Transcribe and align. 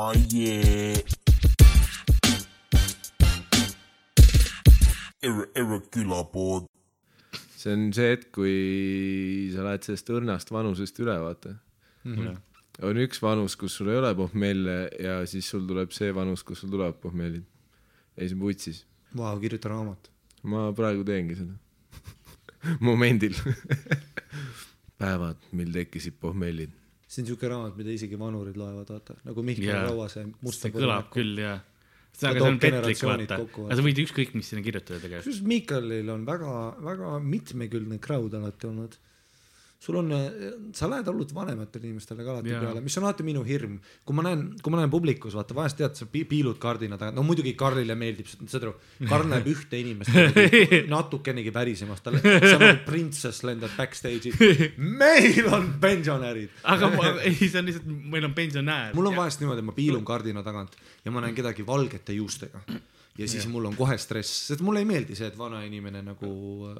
Oh 0.00 0.14
yeah. 0.32 0.94
Irre- 5.26 5.50
Irregular 5.58 6.22
see 7.58 7.72
on 7.74 7.88
see 7.96 8.12
hetk, 8.12 8.28
kui 8.36 9.50
sa 9.50 9.64
lähed 9.66 9.88
sellest 9.88 10.12
õrnast 10.14 10.52
vanusest 10.54 11.02
üle, 11.02 11.16
vaata. 11.18 11.56
on 12.86 13.00
üks 13.02 13.18
vanus, 13.24 13.58
kus 13.58 13.74
sul 13.80 13.90
ei 13.90 13.98
ole 13.98 14.14
pohmelle 14.14 14.76
ja 15.02 15.18
siis 15.26 15.50
sul 15.50 15.66
tuleb 15.66 15.90
see 15.96 16.14
vanus, 16.14 16.46
kus 16.46 16.62
sul 16.62 16.70
tulevad 16.70 17.02
pohmellid. 17.02 17.42
ja 18.14 18.22
siis 18.22 18.38
on 18.38 18.44
vutsis. 18.46 18.84
Vau, 19.18 19.34
kirjuta 19.42 19.74
raamat. 19.74 20.12
ma 20.46 20.68
praegu 20.78 21.02
teengi 21.02 21.40
seda. 21.42 21.58
momendil. 22.86 23.34
päevad, 25.02 25.42
mil 25.50 25.74
tekkisid 25.74 26.22
pohmellid. 26.22 26.70
See 27.08 27.24
on 27.24 27.30
siuke 27.30 27.48
raamat, 27.48 27.74
mida 27.80 27.92
isegi 27.94 28.18
vanurid 28.20 28.58
loevad, 28.60 28.92
vaata, 28.92 29.16
nagu 29.24 29.44
Mihkel 29.46 29.70
Jaa. 29.70 29.82
Rauase 29.88 30.26
Musta 30.44 30.68
see 30.68 30.74
kõlab. 30.76 31.08
küll 31.14 31.40
jaa. 31.40 31.58
see 32.12 32.28
aga 32.28 32.42
see 32.42 32.52
on 32.52 32.58
petlik 32.62 33.02
vaata, 33.08 33.38
kokku, 33.44 33.66
aga 33.68 33.78
sa 33.78 33.84
võid 33.86 34.02
ükskõik 34.04 34.34
mis 34.36 34.52
sinna 34.52 34.64
kirjutada 34.66 35.00
tegelikult. 35.00 35.24
kusjuures 35.24 35.48
Mihkelil 35.54 36.12
on 36.12 36.26
väga, 36.28 36.56
väga 36.84 37.14
mitmekülgne 37.24 38.00
crowd 38.04 38.36
alati 38.38 38.68
olnud. 38.68 38.98
Sul 39.78 39.94
on, 40.00 40.08
sa 40.74 40.88
lähed 40.90 41.06
hullult 41.06 41.30
vanematele 41.34 41.86
inimestele 41.86 42.24
ka 42.26 42.32
alati 42.32 42.50
Jaa. 42.50 42.60
peale, 42.64 42.80
mis 42.82 42.96
on 42.98 43.04
alati 43.06 43.22
minu 43.26 43.44
hirm. 43.46 43.76
kui 44.04 44.16
ma 44.16 44.24
näen, 44.26 44.40
kui 44.62 44.74
ma 44.74 44.80
näen 44.80 44.90
publikus, 44.90 45.36
vaata 45.38 45.54
vahest 45.54 45.78
tead, 45.78 45.94
sa 45.94 46.08
pi- 46.10 46.24
piilud 46.26 46.58
kardina 46.58 46.98
taga, 46.98 47.14
no 47.14 47.22
muidugi 47.22 47.52
Karlile 47.58 47.94
meeldib, 47.98 48.26
saad 48.26 48.66
aru, 48.66 48.74
Karl 49.06 49.30
näeb 49.30 49.46
ühte 49.54 49.78
inimest 49.78 50.10
natukenegi 50.94 51.54
pärisemas, 51.54 52.02
tal, 52.02 52.18
sa 52.18 52.56
nagu 52.58 52.82
printsess 52.88 53.44
lendad 53.46 53.70
backstage'i. 53.78 54.34
meil 54.82 55.46
on 55.54 55.70
pensionärid. 55.80 56.50
aga 56.74 56.90
ma, 56.96 57.14
ei, 57.22 57.38
see 57.38 57.62
on 57.62 57.70
lihtsalt, 57.70 57.86
meil 57.86 58.26
on 58.26 58.34
pensionär. 58.34 58.94
mul 58.98 59.12
on 59.12 59.18
vahest 59.22 59.44
niimoodi, 59.44 59.62
et 59.62 59.70
ma 59.70 59.78
piilun 59.78 60.04
kardina 60.08 60.42
tagant 60.42 60.74
ja 61.04 61.14
ma 61.14 61.22
näen 61.22 61.38
kedagi 61.38 61.66
valgete 61.66 62.18
juustega 62.18 62.66
ja 63.18 63.28
siis 63.28 63.44
ja. 63.44 63.50
mul 63.50 63.66
on 63.66 63.76
kohe 63.76 63.96
stress, 63.98 64.30
sest 64.48 64.62
mulle 64.64 64.82
ei 64.84 64.86
meeldi 64.88 65.16
see, 65.18 65.26
et 65.32 65.38
vana 65.38 65.60
inimene 65.66 66.02
nagu, 66.06 66.28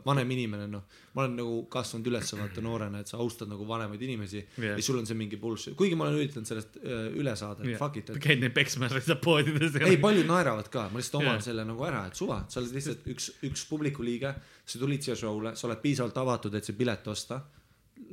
vanem 0.07 0.31
inimene, 0.37 0.69
noh, 0.71 0.85
ma 1.17 1.25
olen 1.25 1.35
nagu 1.41 1.57
kasvanud 1.73 2.11
üles 2.13 2.31
vaata 2.39 2.63
noorena, 2.65 3.03
et 3.03 3.11
sa 3.11 3.19
austad 3.23 3.51
nagu 3.51 3.67
vanemaid 3.69 4.03
inimesi 4.07 4.39
yeah. 4.41 4.77
ja 4.77 4.85
sul 4.85 5.01
on 5.01 5.09
see 5.09 5.19
mingi 5.19 5.41
bullshit, 5.41 5.75
kuigi 5.79 5.99
ma 5.99 6.07
olen 6.07 6.21
üritanud 6.21 6.49
sellest 6.49 6.79
öö, 6.79 7.01
üle 7.19 7.35
saada, 7.39 7.65
et 7.65 7.75
Jah. 7.75 7.83
fuck 7.83 7.99
it, 7.99 8.13
et 8.15 8.23
käid 8.23 8.43
neid 8.45 8.55
peksmas 8.57 8.95
lihtsalt 8.95 9.23
poodides. 9.25 9.81
ei, 9.83 9.99
paljud 10.03 10.31
naeravad 10.31 10.71
ka, 10.73 10.87
ma 10.93 11.03
lihtsalt 11.03 11.21
oman 11.23 11.35
yeah. 11.35 11.47
selle 11.51 11.67
nagu 11.69 11.89
ära, 11.89 12.07
et 12.11 12.19
suva, 12.19 12.45
sa 12.49 12.63
oled 12.63 12.79
lihtsalt 12.79 13.11
üks, 13.15 13.31
üks 13.49 13.67
publiku 13.71 14.07
liige, 14.07 14.35
sa 14.69 14.81
tulid 14.81 15.03
siia 15.05 15.19
show'le, 15.19 15.57
sa 15.59 15.67
oled 15.71 15.83
piisavalt 15.83 16.23
avatud, 16.23 16.55
et 16.55 16.67
see 16.67 16.79
pilet 16.79 17.11
osta. 17.11 17.43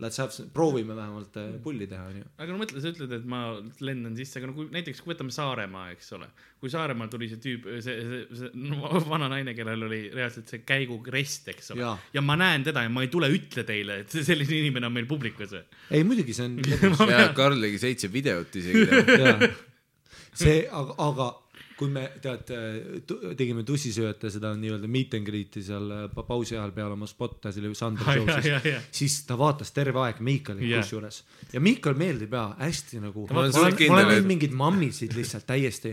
Let's 0.01 0.19
have, 0.19 0.45
proovime 0.51 0.95
vähemalt 0.97 1.37
äh, 1.39 1.53
pulli 1.63 1.85
teha, 1.87 2.03
onju. 2.11 2.23
aga 2.37 2.51
no 2.51 2.57
mõtle, 2.59 2.81
sa 2.83 2.89
ütled, 2.91 3.13
et 3.15 3.27
ma 3.31 3.41
lendan 3.85 4.17
sisse, 4.17 4.41
aga 4.41 4.49
no 4.49 4.55
kui 4.57 4.65
näiteks 4.73 4.99
kui 4.99 5.13
võtame 5.13 5.31
Saaremaa, 5.31 5.85
eks 5.93 6.09
ole, 6.17 6.27
kui 6.59 6.71
Saaremaal 6.73 7.07
tuli 7.13 7.29
see 7.31 7.39
tüüp, 7.43 7.69
see, 7.85 7.95
see, 8.03 8.23
see 8.41 8.49
no, 8.59 8.89
vana 9.07 9.29
naine, 9.31 9.53
kellel 9.55 9.85
oli 9.87 10.01
reaalselt 10.11 10.51
see 10.51 10.65
käigukrest, 10.67 11.47
eks 11.53 11.71
ole 11.75 11.93
ja 12.15 12.23
ma 12.25 12.35
näen 12.41 12.65
teda 12.67 12.83
ja 12.83 12.91
ma 12.91 13.05
ei 13.05 13.11
tule 13.13 13.29
ütle 13.31 13.63
teile, 13.67 14.01
et 14.03 14.11
see- 14.11 14.25
selline 14.27 14.59
inimene 14.65 14.89
on 14.89 14.97
meil 14.97 15.07
publikus. 15.07 15.55
ei 15.89 16.03
muidugi 16.03 16.35
see 16.35 16.49
on 16.49 16.59
ja 17.15 17.29
Karl 17.37 17.61
tegi 17.63 17.79
seitse 17.87 18.11
videot 18.11 18.59
isegi. 18.59 18.83
See, 20.35 20.65
aga, 20.67 20.95
aga 20.99 21.25
kui 21.75 21.89
me 21.91 22.05
tead, 22.23 22.51
tegime 23.35 23.63
tussisööjate 23.67 24.29
seda 24.31 24.53
nii-öelda 24.55 24.87
meet 24.91 25.15
and 25.17 25.27
greet'i 25.27 25.63
seal 25.65 25.89
äh, 25.91 26.03
pa- 26.13 26.23
pausi 26.27 26.55
ajal 26.55 26.71
peale 26.75 26.95
oma 26.95 27.07
spotte, 27.09 27.51
see 27.51 27.63
oli 27.63 27.71
jaa, 28.47 28.61
jaa. 28.71 28.81
siis, 28.95 29.17
ta 29.27 29.35
vaatas 29.39 29.73
terve 29.75 29.99
aeg 30.05 30.21
Miikalit 30.23 30.63
Jah. 30.69 30.83
kusjuures 30.85 31.21
ja 31.53 31.59
Miikal 31.63 31.97
meeldib 31.99 32.33
ja 32.37 32.45
hästi 32.61 33.01
nagu. 33.03 33.27
Ma 33.31 33.43
olen 33.45 34.09
näinud 34.13 34.29
mingeid 34.31 34.55
mammisid 34.55 35.15
lihtsalt 35.17 35.47
täiesti, 35.49 35.91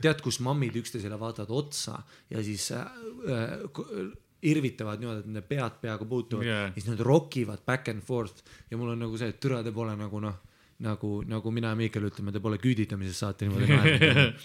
tead, 0.00 0.24
kus 0.24 0.40
mammid 0.44 0.76
üksteisele 0.80 1.18
vaatavad 1.20 1.52
otsa 1.52 1.98
ja 2.32 2.42
siis 2.44 2.70
äh, 2.72 2.88
äh, 3.28 4.08
irvitavad 4.44 5.00
niimoodi, 5.00 5.22
et 5.22 5.28
nende 5.30 5.44
pead 5.48 5.78
peaaegu 5.84 6.08
puutuvad 6.08 6.44
yeah., 6.48 6.72
siis 6.74 6.88
nad 6.90 7.00
rokivad 7.00 7.62
back 7.66 7.88
and 7.92 8.02
forth 8.04 8.42
ja 8.70 8.76
mul 8.80 8.92
on 8.92 9.00
nagu 9.04 9.16
see, 9.20 9.30
et 9.32 9.40
türa, 9.40 9.62
te 9.64 9.72
pole 9.72 9.94
nagu 9.96 10.20
noh, 10.20 10.34
nagu, 10.84 11.14
nagu 11.28 11.52
mina 11.54 11.70
ja 11.72 11.78
Miikal 11.78 12.08
ütleme, 12.10 12.32
te 12.34 12.42
pole 12.44 12.58
küüditamises 12.60 13.20
saate 13.24 13.48
niimoodi 13.48 13.70
naernud. 13.72 14.44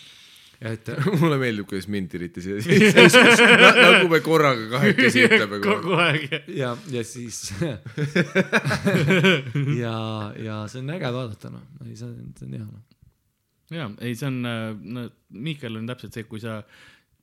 Et 0.60 0.90
mulle 1.22 1.38
meeldib, 1.40 1.68
kuidas 1.70 1.88
mind 1.92 2.10
tiriti 2.12 2.44
siia 2.44 2.60
sisse. 2.64 3.48
nagu 3.86 4.10
me 4.12 4.20
korraga 4.24 4.66
kahekesi 4.74 5.24
ütleme 5.30 5.62
kogu 5.64 5.96
aeg. 6.04 6.26
ja, 6.52 6.74
ja 6.92 7.04
siis 7.08 7.46
ja, 9.80 9.96
ja 10.36 10.60
see 10.68 10.84
on 10.84 10.94
äge 10.98 11.14
vaadata 11.16 11.54
noh, 11.54 11.64
ei 11.86 11.96
see 11.96 12.10
on, 12.10 12.34
see 12.36 12.50
on 12.50 12.58
hea 12.58 12.66
noh. 12.66 12.84
ja, 13.78 13.88
ei, 14.04 14.18
see 14.20 14.28
on, 14.28 14.42
no 15.00 15.08
Miikal 15.48 15.80
on 15.80 15.88
täpselt 15.88 16.20
see, 16.20 16.28
kui 16.28 16.44
sa, 16.44 16.60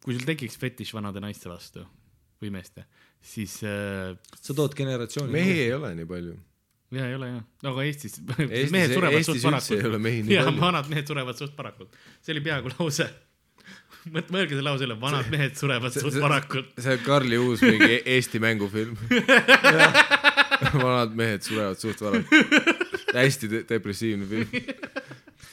kui 0.05 0.17
sul 0.17 0.25
tekiks 0.25 0.57
fetiš 0.63 0.95
vanade 0.97 1.21
naiste 1.21 1.53
vastu 1.53 1.85
või 2.41 2.55
meeste, 2.57 2.87
siis 3.21 3.59
äh, 3.69 4.17
sa 4.41 4.57
tood 4.57 4.77
generatsiooni. 4.77 5.33
mehi 5.37 5.61
ei 5.67 5.73
ole 5.77 5.93
nii 6.01 6.09
palju. 6.09 6.39
ja 6.97 7.11
ei 7.11 7.21
ole 7.21 7.31
jah, 7.35 7.45
aga 7.69 7.85
Eestis, 7.85 8.17
Eestis 8.39 8.73
mehed 8.73 8.97
surevad 8.97 9.21
Eestis 9.21 9.45
suht 9.45 10.01
nii 10.09 10.37
ja 10.39 10.49
vanad 10.57 10.89
mehed 10.89 11.13
surevad 11.13 11.37
suht 11.37 11.53
varakult, 11.59 11.93
see 12.25 12.33
oli 12.33 12.47
peaaegu 12.49 12.73
lause. 12.79 13.13
mõt-, 14.13 14.31
mõelge 14.35 14.55
selle 14.57 14.67
lause 14.69 14.87
üle, 14.87 14.97
vanad 15.01 15.29
mehed 15.33 15.57
surevad 15.59 15.95
suht 15.95 16.15
see- 16.15 16.23
varakult. 16.23 16.73
see 16.79 16.95
on 16.97 17.03
Karli 17.07 17.39
uus 17.43 17.63
mingi 17.65 18.01
Eesti 18.17 18.41
mängufilm. 18.43 18.97
vanad 20.87 21.17
mehed 21.19 21.45
surevad 21.47 21.81
suht 21.81 22.01
varakult. 22.05 22.87
hästi 23.17 23.49
de 23.53 23.63
depressiivne 23.69 24.27
film. 24.29 24.49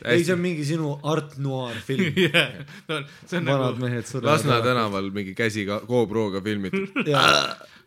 ei, 0.04 0.24
see 0.26 0.34
on 0.36 0.42
mingi 0.44 0.66
sinu 0.68 0.94
art 1.08 1.38
noir 1.44 1.78
film. 1.88 2.12
jah, 2.28 2.54
no 2.90 3.02
see 3.26 3.40
on 3.40 3.48
vanad 3.50 3.74
nagu, 3.78 3.84
mehed 3.86 4.08
surevad. 4.10 4.32
Lasna. 4.34 4.60
tänaval 4.66 5.10
mingi 5.16 5.36
käsi 5.38 5.66
ka 5.70 5.82
GoProga 5.88 6.42
filmitud. 6.44 7.12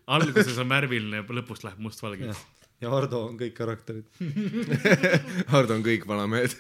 alguses 0.06 0.59
on 0.62 0.69
värviline, 0.71 1.25
lõpus 1.41 1.65
läheb 1.66 1.81
mustvalgeks. 1.82 2.43
ja 2.81 2.91
Hardo 2.93 3.22
on 3.31 3.38
kõik 3.41 3.55
karakterid. 3.56 4.05
Hardo 5.53 5.78
on 5.78 5.84
kõik 5.87 6.05
vanamehed. 6.09 6.56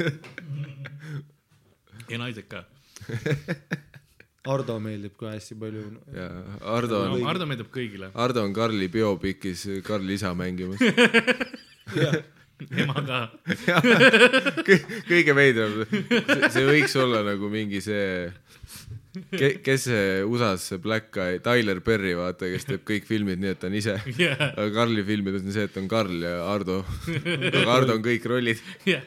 ja 2.10 2.18
naised 2.22 2.48
ka. 2.52 2.64
Hardo 4.46 4.78
meeldib 4.82 5.16
ka 5.18 5.32
hästi 5.34 5.58
palju. 5.60 5.82
ja 6.14 6.28
Hardo 6.62 7.02
no, 7.04 7.16
on, 7.16 7.26
Hardo 7.26 7.48
meeldib 7.50 7.70
kõigile, 7.74 8.12
Hardo 8.14 8.44
on 8.46 8.54
Karli 8.56 8.88
biopikis 8.92 9.66
Karli 9.86 10.16
isa 10.20 10.32
mängimas. 10.38 10.80
ema 12.82 13.02
ka. 13.06 13.20
kõige 15.10 15.34
veidram, 15.36 15.82
see 16.52 16.64
võiks 16.66 16.96
olla 17.00 17.22
nagu 17.26 17.50
mingi 17.52 17.82
see, 17.84 18.30
kes 19.66 19.84
see 19.88 20.22
USA-s 20.26 20.64
see 20.70 20.78
Black 20.82 21.08
Guy, 21.14 21.38
Tyler 21.44 21.80
Perry, 21.84 22.12
vaata, 22.18 22.48
kes 22.52 22.66
teeb 22.68 22.82
kõik 22.88 23.06
filmid 23.08 23.40
nii, 23.42 23.52
et 23.54 23.60
ta 23.62 23.70
on 23.70 23.76
ise. 23.78 23.94
jah, 24.18 24.42
aga 24.48 24.66
Karli 24.74 25.04
filmides 25.08 25.44
on 25.46 25.54
see, 25.54 25.64
et 25.68 25.76
on 25.80 25.86
Karl 25.90 26.16
ja 26.26 26.34
Hardo. 26.48 26.78
aga 27.16 27.64
Hardo 27.70 27.96
on 27.96 28.02
kõik 28.04 28.26
rollid 28.32 28.60
jah. 28.88 29.04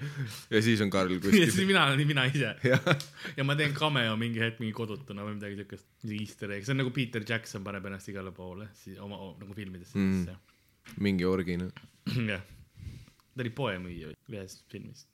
ja 0.53 0.61
siis 0.65 0.81
on 0.85 0.89
Karl 0.93 1.13
ja 1.15 1.19
siis 1.25 1.49
kuskil. 1.53 1.67
mina 1.69 1.85
olen 1.89 2.03
mina 2.09 2.25
ise 2.31 2.53
jah, 2.65 2.89
ja 3.37 3.45
ma 3.47 3.55
teen 3.59 3.75
cameo 3.77 4.15
mingi 4.19 4.41
hetk 4.43 4.61
mingi 4.63 4.73
kodutuna 4.77 5.25
või 5.27 5.35
midagi 5.37 5.59
siukest, 5.61 5.85
easter 6.19 6.55
egg, 6.57 6.65
see 6.67 6.73
on 6.75 6.81
nagu 6.83 6.93
Peter 6.95 7.25
Jackson 7.27 7.65
paneb 7.67 7.85
ennast 7.91 8.09
igale 8.13 8.31
poole, 8.35 8.69
siis 8.81 8.97
oma 9.03 9.19
nagu 9.39 9.53
filmidesse 9.57 9.97
Mm. 9.99 10.23
sisse 10.25 11.01
mingi 11.03 11.25
orgina. 11.29 11.67
jah, 12.31 12.41
ta 13.35 13.43
oli 13.43 13.51
poemüüja 13.53 14.13
ühes 14.31 14.55
filmis. 14.71 15.05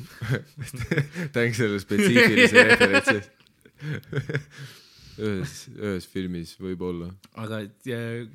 tänks 1.34 1.58
selle 1.60 1.80
spetsiifilise 1.82 2.62
referentsi 2.70 3.16
eest. 3.18 3.34
ühes, 5.26 5.56
ühes 5.74 6.06
filmis 6.10 6.54
võib-olla. 6.60 7.10
aga 7.40 7.62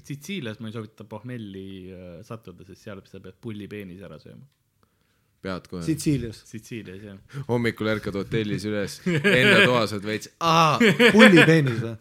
Sitsiilias 0.06 0.60
ma 0.62 0.70
ei 0.70 0.76
soovita 0.76 1.08
pohmelli 1.10 1.68
äh, 1.94 2.12
sattuda, 2.28 2.68
sest 2.68 2.86
seal 2.86 3.02
sa 3.10 3.22
pead 3.24 3.40
pulli 3.42 3.70
peenise 3.72 4.06
ära 4.08 4.20
sööma. 4.22 4.46
pead 5.46 5.70
kohe. 5.72 5.86
Sitsiilias. 5.86 6.44
Sitsiilias 6.50 7.02
jah. 7.06 7.42
hommikul 7.50 7.94
ärkad 7.96 8.18
hotellis 8.22 8.68
üles, 8.70 9.00
enda 9.08 9.64
toas 9.66 9.96
oled 9.98 10.12
veits, 10.12 10.32
aa, 10.42 10.78
pullipeenis 11.16 11.82
või? 11.82 11.98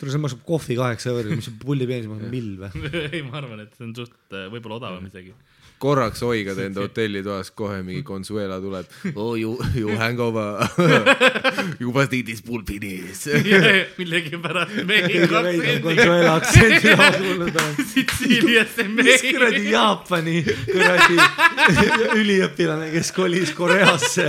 tule, 0.00 0.14
see 0.14 0.22
maksab 0.22 0.44
kohvi 0.46 0.76
kaheksa 0.78 1.12
euri, 1.12 1.36
mis 1.36 1.46
see 1.48 1.56
pullipeenis 1.60 2.08
maksab, 2.10 2.32
mill 2.32 2.54
või? 2.60 2.90
ei, 3.14 3.22
ma 3.26 3.40
arvan, 3.42 3.64
et 3.66 3.74
see 3.76 3.86
on 3.88 3.94
suht 3.98 4.36
äh, 4.36 4.48
võib-olla 4.52 4.80
odavam 4.80 5.06
isegi. 5.10 5.34
Korraks 5.80 6.20
hoigad 6.22 6.58
enda 6.60 6.82
hotellitoas, 6.84 7.50
kohe 7.56 7.80
mingi 7.82 8.02
Consuela 8.04 8.60
tuleb. 8.60 8.86
Oh 9.20 9.34
you, 9.36 9.56
you 9.74 9.96
hangover. 9.98 10.60
You 11.80 11.92
must 11.92 12.12
eat 12.12 12.26
this 12.26 12.42
pulpinis. 12.42 13.26
millegipärast 13.98 14.76
Mehhiko 14.88 15.42
veidram 15.44 15.82
Consuela 15.84 16.34
aktsendi 16.36 16.94
laulud 16.96 17.56
on. 17.62 17.84
Sitsiiliasse 17.92 18.86
mis 18.88 19.24
kuradi 19.24 19.58
Mehhiko. 19.58 19.72
Jaapani 19.72 20.36
kuradi 20.44 21.18
üliõpilane, 22.20 22.90
kes 22.94 23.12
kolis 23.16 23.54
Koreasse. 23.56 24.28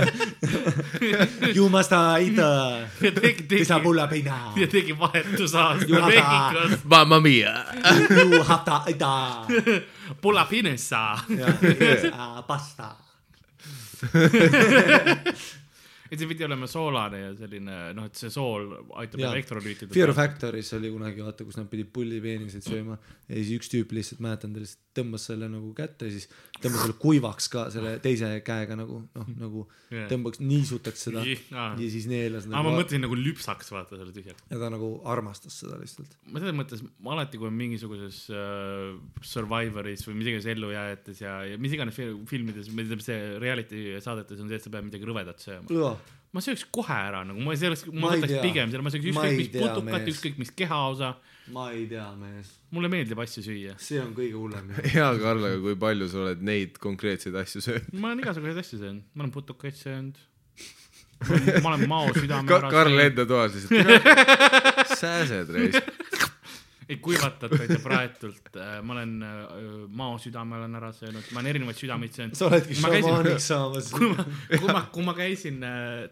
You 1.54 1.68
must 1.72 1.92
eat 1.92 2.36
ja 2.40 2.52
tegi, 3.00 3.20
tegi, 3.20 3.48
pisapulla 3.56 4.06
peina. 4.08 4.52
ja 4.56 4.66
tegi 4.66 4.96
vahetusaasta 4.98 5.88
Juhata. 5.88 6.06
Mehhikos. 6.08 6.84
Mamma 6.84 7.20
mia. 7.20 7.54
You 8.10 8.42
have 8.42 8.64
to 8.64 8.82
eat 8.88 9.02
Pula 10.20 10.44
pinessa. 10.44 11.16
ja, 11.28 12.42
pasta. 12.46 12.96
et 16.12 16.20
see 16.20 16.28
pidi 16.28 16.44
olema 16.44 16.68
soolane 16.68 17.22
ja 17.22 17.32
selline 17.38 17.76
noh, 17.96 18.06
et 18.10 18.18
see 18.20 18.28
sool 18.32 18.68
aitab 19.00 19.22
Jaa. 19.22 19.32
elektrolüütide 19.32 19.94
Fear 19.96 20.12
Factory's 20.16 20.72
oli 20.76 20.90
kunagi 20.92 21.24
vaata, 21.24 21.46
kus 21.48 21.56
nad 21.56 21.70
pidid 21.72 21.88
pullipeeniseid 21.94 22.66
sööma 22.66 22.98
ja 23.28 23.38
siis 23.38 23.54
üks 23.56 23.72
tüüp 23.72 23.94
lihtsalt 23.96 24.20
mäletan, 24.24 24.52
ta 24.52 24.60
lihtsalt 24.60 24.80
tõmbas 24.92 25.24
selle 25.30 25.48
nagu 25.48 25.70
kätte 25.76 26.10
ja 26.10 26.12
siis 26.12 26.26
tõmbas 26.60 26.82
selle 26.84 26.96
kuivaks 27.00 27.48
ka 27.52 27.62
selle 27.72 27.94
teise 28.04 28.28
käega 28.44 28.76
nagu 28.76 28.98
noh, 29.16 29.30
nagu 29.40 29.64
Jaa. 29.88 30.04
tõmbaks, 30.10 30.42
niisutaks 30.44 31.06
seda 31.08 31.22
aa, 31.24 31.70
ja 31.80 31.88
siis 31.94 32.08
neelas 32.10 32.44
ma 32.50 32.60
nagu 32.60 32.74
mõtlesin 32.76 33.04
nagu 33.06 33.16
lüpsaks 33.16 33.72
vaata 33.72 33.96
selle 33.96 34.12
tühjalt. 34.12 34.44
ja 34.52 34.60
ta 34.60 34.68
nagu 34.72 34.92
armastas 35.08 35.56
seda 35.62 35.78
lihtsalt. 35.80 36.12
ma 36.28 36.42
selles 36.44 36.58
mõttes, 36.58 36.84
ma 37.00 37.16
alati, 37.16 37.40
kui 37.40 37.48
on 37.48 37.56
mingisuguses 37.56 38.20
äh, 38.36 38.92
Survivoris 39.32 40.04
või 40.08 40.18
mis 40.20 40.28
iganes 40.28 40.50
ellujääjates 40.52 41.24
ja, 41.24 41.38
ja 41.48 41.58
mis 41.62 41.72
iganes 41.76 41.96
fil- 41.96 42.18
filmides, 42.28 42.68
see 43.06 43.18
reality 43.42 43.96
saadetes 44.04 44.40
on 44.42 44.50
see, 44.52 44.60
et 44.60 44.66
sa 44.66 44.72
pead 44.72 44.90
midagi 44.90 45.08
rõvedat 45.08 45.40
sööma. 45.40 45.64
Ma 46.32 46.40
sööks 46.44 46.64
kohe 46.72 46.96
ära 46.96 47.22
nagu, 47.28 47.42
ma 47.44 47.52
ei 47.54 47.68
oleks, 47.68 47.84
ma 47.92 48.14
võtaks 48.14 48.40
pigem 48.40 48.72
selle, 48.72 48.84
ma 48.86 48.92
sööks 48.94 49.10
ükskõik 49.12 49.38
mis 49.38 49.52
putukat, 49.52 50.08
ükskõik 50.14 50.40
mis 50.40 50.52
kehaosa, 50.56 51.12
ma 51.52 51.68
ei 51.74 51.84
tea, 51.90 52.06
mees, 52.16 52.52
mulle 52.72 52.90
meeldib 52.92 53.20
asju 53.24 53.44
süüa. 53.44 53.76
see 53.82 54.00
on 54.00 54.14
kõige 54.16 54.38
hullem. 54.38 54.70
hea 54.80 55.08
Karl, 55.22 55.48
aga 55.50 55.62
kui 55.64 55.76
palju 55.80 56.08
sa 56.12 56.22
oled 56.26 56.44
neid 56.48 56.78
konkreetseid 56.82 57.36
asju 57.42 57.64
söönud? 57.66 57.90
ma 57.98 58.12
olen 58.12 58.24
igasuguseid 58.24 58.62
asju 58.64 58.80
söönud, 58.80 59.08
ma 59.12 59.26
olen 59.26 59.34
putukaid 59.34 59.76
söönud. 59.76 60.22
ma 61.62 61.74
olen 61.74 61.84
mao 61.90 62.08
südame 62.16 62.48
Ka-, 62.48 62.70
Karl 62.72 63.04
enda 63.04 63.26
toas 63.28 63.58
lihtsalt. 63.58 64.08
sääsed 65.02 65.52
reis. 65.54 65.78
Ei 66.88 66.98
kuivatatud 67.02 67.70
ja 67.70 67.78
praetult, 67.82 68.50
ma 68.82 68.96
olen 68.96 69.14
äh, 69.26 69.54
mao 69.88 70.18
südame 70.22 70.58
olen 70.58 70.74
ära 70.80 70.92
söönud, 70.96 71.28
ma 71.32 71.40
olen 71.40 71.50
erinevaid 71.52 71.78
südameid 71.78 72.16
söönud. 72.16 72.38
sa 72.38 72.48
oledki 72.48 72.76
šamaaniks 72.80 73.48
saamas. 73.52 73.90
kui 73.94 74.10
ma, 74.10 74.26
kui 74.50 74.68
ma, 74.68 74.82
kui 74.96 75.06
ma 75.06 75.16
käisin, 75.18 75.62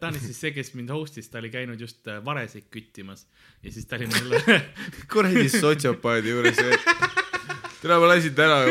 ta 0.01 0.11
on 0.11 0.21
siis 0.21 0.41
see, 0.41 0.55
kes 0.57 0.75
mind 0.79 0.93
host'is, 0.95 1.31
ta 1.31 1.43
oli 1.43 1.53
käinud 1.53 1.81
just 1.81 2.09
äh, 2.09 2.23
vareseid 2.25 2.71
küttimas 2.73 3.27
ja 3.63 3.73
siis 3.73 3.87
ta 3.91 4.01
oli 4.01 4.11
mulle 4.15 4.61
kuradi 5.13 5.49
sotsiopaadi 5.49 6.35
juures. 6.37 6.65
täna 7.83 8.01
ma 8.01 8.15
lasin 8.15 8.35
täna 8.35 8.65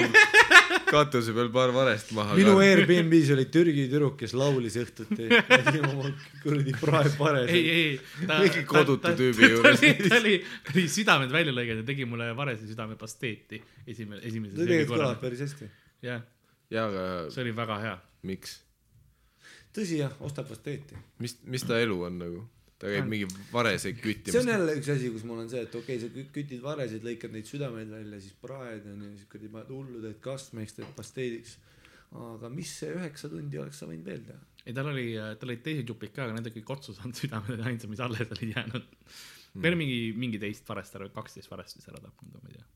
katuse 0.90 1.34
peal 1.36 1.50
paar 1.54 1.74
varest 1.76 2.14
maha. 2.18 2.36
minu 2.40 2.58
Airbnb-s 2.64 3.34
oli 3.36 3.46
Türgi 3.54 3.86
tüdruk, 3.88 4.18
kes 4.20 4.34
laulis 4.38 4.78
õhtuti. 4.82 5.30
kuradi 6.44 6.74
ei, 6.74 6.78
praepares. 6.82 7.52
ei, 7.54 8.00
ta 8.26 8.40
Mingi 8.44 8.64
kodutu 8.70 9.14
tüübi 9.20 9.46
ta 9.46 9.52
juures. 9.54 9.84
oli, 9.84 9.94
ta 10.10 10.20
oli, 10.20 10.36
ta 10.66 10.76
oli 10.76 10.86
südamed 10.92 11.34
välja 11.34 11.56
lõiganud 11.56 11.84
ja 11.84 11.90
tegi 11.92 12.08
mulle 12.10 12.32
varese 12.38 12.68
südame 12.70 12.98
pasteeti 13.00 13.62
esimene, 13.88 14.22
esimese 14.26 14.56
see 14.56 14.66
tegelikult 14.66 14.96
kõlab 14.98 15.22
päris 15.24 15.44
hästi. 15.46 15.70
jah, 16.06 16.24
jaa, 16.74 16.88
aga 16.88 17.06
see 17.34 17.46
oli 17.46 17.56
väga 17.58 17.80
hea. 17.86 17.98
miks? 18.30 18.60
tõsi 19.76 20.02
jah, 20.02 20.16
ostab 20.26 20.50
pasteeti. 20.50 20.98
mis, 21.24 21.38
mis 21.46 21.66
ta 21.68 21.80
elu 21.82 22.00
on 22.10 22.24
nagu? 22.24 22.46
Ta 22.80 22.92
käib 22.92 23.10
mingi 23.12 23.28
vareseid 23.52 23.98
see 23.98 24.00
on 24.00 24.04
küttimas. 24.06 24.52
jälle 24.54 24.76
üks 24.80 24.92
asi, 24.94 25.10
kus 25.14 25.26
mul 25.28 25.42
on 25.44 25.50
see, 25.52 25.64
et 25.68 25.74
okei 25.76 25.98
okay,, 25.98 26.04
sa 26.04 26.12
kü- 26.16 26.30
kütid 26.36 26.62
varesid, 26.64 27.04
lõikad 27.06 27.34
neid 27.36 27.50
südameid 27.50 27.92
välja, 27.92 28.20
siis 28.24 28.38
praed 28.40 28.86
on 28.88 29.02
ju, 29.04 29.16
siis 29.18 29.32
kuradi 29.32 29.52
paned 29.56 29.74
hullu, 29.76 30.04
teed 30.06 30.22
kastmeks, 30.24 30.78
teed 30.78 30.94
pasteediks. 30.98 31.58
aga 32.10 32.50
mis 32.50 32.72
see 32.82 32.94
üheksa 32.96 33.30
tundi 33.30 33.60
oleks 33.62 33.84
sa 33.84 33.90
võinud 33.90 34.08
veel 34.08 34.24
teha? 34.30 34.40
ei, 34.66 34.76
tal 34.76 34.92
oli, 34.92 35.10
tal 35.40 35.52
olid 35.52 35.64
teised 35.66 35.92
jupid 35.92 36.14
ka, 36.16 36.26
aga 36.26 36.36
need 36.36 36.48
olid 36.48 36.58
kõik 36.60 36.74
otsa 36.78 36.96
saanud, 36.96 37.20
südamed 37.20 37.56
olid 37.56 37.68
ainsad, 37.72 37.92
mis 37.92 38.04
alles 38.06 38.34
olid 38.36 38.56
jäänud. 38.56 38.88
veel 39.66 39.78
mingi, 39.80 40.00
mingi 40.18 40.42
teist 40.42 40.68
varest 40.70 40.96
ära, 41.00 41.10
kaksteist 41.14 41.52
varest 41.52 41.80
vist 41.80 41.92
ära 41.92 42.02
tapnud, 42.04 42.38
ma 42.40 42.52
ei 42.52 42.60
tea. 42.60 42.68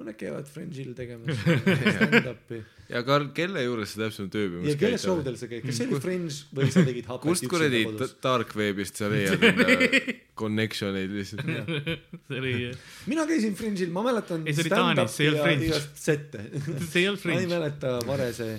Mõned 0.00 0.16
käivad 0.16 0.46
Fringe'il 0.48 0.92
tegemas 0.96 1.36
stand-up'i. 1.96 2.60
ja 2.88 3.02
Karl, 3.04 3.26
kelle 3.36 3.62
juures 3.66 3.90
sa 3.92 4.04
täpsemalt 4.06 4.36
ööbimas 4.40 4.68
ja 4.70 4.76
kelle 4.80 4.96
käid? 4.96 5.02
show 5.04 5.20
del 5.26 5.36
sa 5.40 5.48
käid, 5.50 5.64
kas 5.66 5.76
see 5.80 5.88
oli 5.90 6.00
Fringe 6.04 6.36
või 6.56 6.70
sa 6.72 6.84
tegid 6.86 7.08
hapet 7.10 7.26
kust 7.28 7.46
kuradi 7.52 7.82
ta- 8.00 8.08
dark 8.24 8.54
web'ist 8.56 9.00
sa 9.02 9.10
leiad 9.12 9.44
enda 9.50 9.66
connection 10.40 10.96
eid 10.96 11.12
lihtsalt? 11.12 11.44
see 11.44 12.40
oli, 12.40 12.54
mina 13.12 13.26
käisin 13.28 13.56
Fringe'il, 13.58 13.92
ma 13.92 14.04
mäletan 14.08 14.46
Ei, 14.48 14.54
see 14.56 14.64
oli 14.68 14.72
Taanis, 14.72 15.16
see 15.18 15.26
ei 15.26 15.32
olnud 15.34 15.40
ja 15.42 15.48
Fringe. 15.50 15.68
igast 15.68 16.00
sette. 16.06 16.44
see 16.90 17.02
ei 17.04 17.08
olnud 17.10 17.20
ma 17.26 17.34
ei 17.34 17.40
Fringe, 17.42 17.50
mäleta 17.56 17.96
Varese 18.08 18.50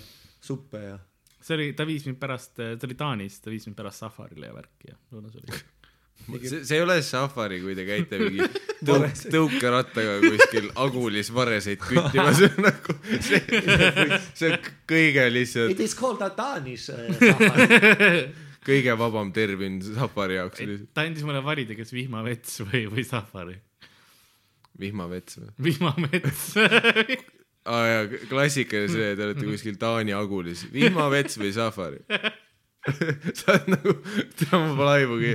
suppe 0.45 0.83
ja. 0.91 0.97
see 1.41 1.57
oli, 1.57 1.71
ta 1.77 1.89
viis 1.89 2.05
mind 2.05 2.21
pärast, 2.21 2.53
ta 2.59 2.85
oli 2.89 2.97
Taanis, 3.01 3.41
ta 3.41 3.49
viis 3.53 3.65
mind 3.69 3.79
pärast 3.81 4.05
safarile 4.05 4.51
ja 4.51 4.57
värki 4.61 4.93
ja 4.93 4.99
õunas 5.17 5.41
oli. 5.41 5.63
see, 6.39 6.61
see 6.65 6.77
ei 6.77 6.83
ole 6.83 6.97
safari, 7.05 7.59
kui 7.63 7.75
te 7.77 7.85
käite 7.87 8.19
mingi 8.21 8.45
tõuk-, 8.87 9.23
tõukerattaga 9.33 10.17
kuskil 10.23 10.69
Agulis 10.83 11.31
vareseid 11.33 11.81
küttimas, 11.83 12.37
see 12.41 12.51
on 12.51 12.67
nagu 12.67 12.95
see, 13.09 13.41
see 14.37 14.51
on 14.51 14.69
kõige 14.89 15.25
lihtsalt, 15.33 15.75
It 15.75 15.83
is 15.87 15.97
called 15.97 16.23
a 16.25 16.31
Danish 16.37 16.91
uh, 16.93 17.09
safari. 17.31 18.23
kõige 18.67 18.95
vabam 18.99 19.33
termin 19.35 19.81
safari 19.85 20.39
jaoks 20.39 20.63
ta 20.93 21.05
andis 21.07 21.25
mulle 21.27 21.43
valida, 21.45 21.77
kas 21.79 21.93
vihmavets 21.95 22.61
või, 22.67 22.85
või 22.93 23.05
safari. 23.07 23.59
vihmavets 24.81 25.41
või? 25.41 25.53
vihmamets 25.69 26.47
aa 27.71 27.81
jaa, 27.85 28.05
klassikaline 28.29 28.89
see, 28.89 29.11
te 29.17 29.27
olete 29.27 29.45
kuskil 29.45 29.75
Taani 29.81 30.15
Agulis, 30.17 30.65
vihmavets 30.73 31.37
või 31.41 31.51
safari? 31.53 32.01
sa 33.37 33.53
oled 33.53 33.67
nagu, 33.69 33.93
tea 34.39 34.57
ma 34.57 34.69
pole 34.77 34.93
aimugi, 34.97 35.33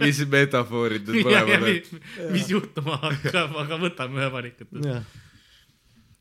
mis 0.00 0.22
metafoorid 0.30 1.10
need 1.10 1.24
mõlemad 1.28 1.66
on. 1.66 2.00
mis 2.34 2.48
juhtuma 2.50 2.98
hakkab, 3.04 3.54
aga 3.62 3.78
võtame 3.84 4.18
ühe 4.18 4.30
valikutest. 4.34 5.20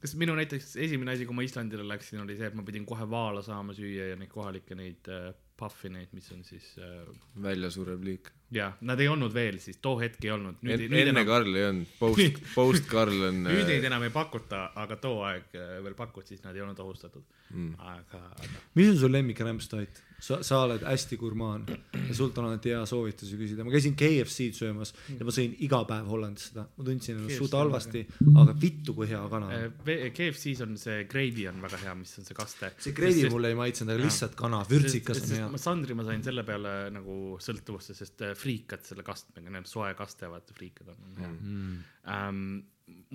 kas 0.01 0.13
minu 0.21 0.35
näiteks 0.37 0.75
esimene 0.85 1.15
asi, 1.15 1.25
kui 1.29 1.37
ma 1.37 1.45
Islandile 1.45 1.85
läksin, 1.89 2.21
oli 2.21 2.37
see, 2.37 2.51
et 2.51 2.57
ma 2.57 2.65
pidin 2.67 2.85
kohe 2.89 3.07
vaala 3.09 3.41
saama 3.45 3.73
süüa 3.77 4.11
ja 4.11 4.19
neid 4.19 4.29
kohalikke 4.33 4.77
neid 4.77 5.09
äh, 5.09 5.31
puffineid, 5.57 6.13
mis 6.17 6.29
on 6.35 6.45
siis 6.45 6.75
äh, 6.81 7.09
väljasurev 7.41 8.05
liik. 8.05 8.31
Ja 8.51 8.71
nad 8.88 9.00
ei 9.00 9.07
olnud 9.12 9.33
veel 9.33 9.59
siis, 9.63 9.80
too 9.81 9.98
hetk 10.01 10.24
ei 10.25 10.33
olnud. 10.36 10.59
enne 10.63 11.03
enam, 11.06 11.25
Karl 11.27 11.56
ei 11.56 11.68
olnud, 11.69 11.94
post, 12.01 12.42
post 12.56 12.89
Karl 12.92 13.30
on. 13.30 13.44
nüüd 13.48 13.68
neid 13.69 13.89
enam 13.92 14.07
ei 14.07 14.13
pakuta, 14.13 14.68
aga 14.75 15.00
too 15.01 15.21
aeg 15.27 15.56
äh, 15.56 15.77
veel 15.83 15.98
pakuti, 15.98 16.36
siis 16.36 16.44
nad 16.45 16.56
ei 16.56 16.65
olnud 16.65 16.80
ohustatud 16.83 17.25
Mm. 17.51 17.74
aga, 17.83 18.21
aga 18.31 18.62
mis 18.80 18.94
on 18.94 18.98
su 19.01 19.12
lemmik 19.12 19.39
rämpstoit? 19.44 20.01
sa, 20.21 20.38
sa 20.45 20.59
oled 20.68 20.83
hästi 20.86 21.18
gurmaan 21.18 21.63
ja 21.65 22.13
sult 22.13 22.36
on 22.38 22.45
alati 22.45 22.69
hea 22.69 22.81
soovitusi 22.86 23.39
küsida. 23.39 23.63
ma 23.65 23.71
käisin 23.74 23.95
KFC-d 23.98 24.54
söömas 24.54 24.92
ja 25.09 25.25
ma 25.25 25.33
sõin 25.33 25.56
iga 25.65 25.80
päev 25.89 26.12
Hollandis 26.13 26.51
seda, 26.51 26.68
ma 26.77 26.86
tundsin 26.86 27.18
ennast 27.18 27.42
suht 27.42 27.56
halvasti, 27.57 28.04
aga 28.30 28.54
vittu 28.62 28.94
kui 28.94 29.09
hea 29.09 29.21
kana 29.33 29.50
on. 29.50 29.74
äh, 29.81 30.04
KFC-s 30.13 30.62
on 30.68 30.77
see 30.77 31.07
gravy 31.09 31.47
on 31.50 31.57
väga 31.65 31.80
hea, 31.81 31.95
mis 31.97 32.13
on 32.21 32.27
see 32.30 32.38
kaste. 32.38 32.69
see 32.86 32.94
gravy 32.95 33.25
mulle 33.33 33.50
ei 33.51 33.57
maitsenud, 33.57 33.95
aga 33.95 34.06
lihtsalt 34.06 34.38
kana, 34.38 34.62
vürtsikas 34.69 35.23
on 35.25 35.33
hea 35.40 35.49
ma. 35.56 35.61
Sandri 35.66 35.97
ma 35.97 36.06
sain 36.06 36.21
selle 36.30 36.45
peale 36.47 36.75
nagu 36.94 37.18
sõltuvusse, 37.42 37.97
sest 37.97 38.21
äh, 38.28 38.35
friikad 38.42 38.83
selle 38.88 39.06
kastmega, 39.07 39.54
need 39.54 39.69
soe 39.69 39.94
kaste, 39.98 40.30
vaata 40.31 40.57
friikad 40.57 40.92
on, 40.94 41.02
mm.. 41.16 41.80
Um, 42.12 42.44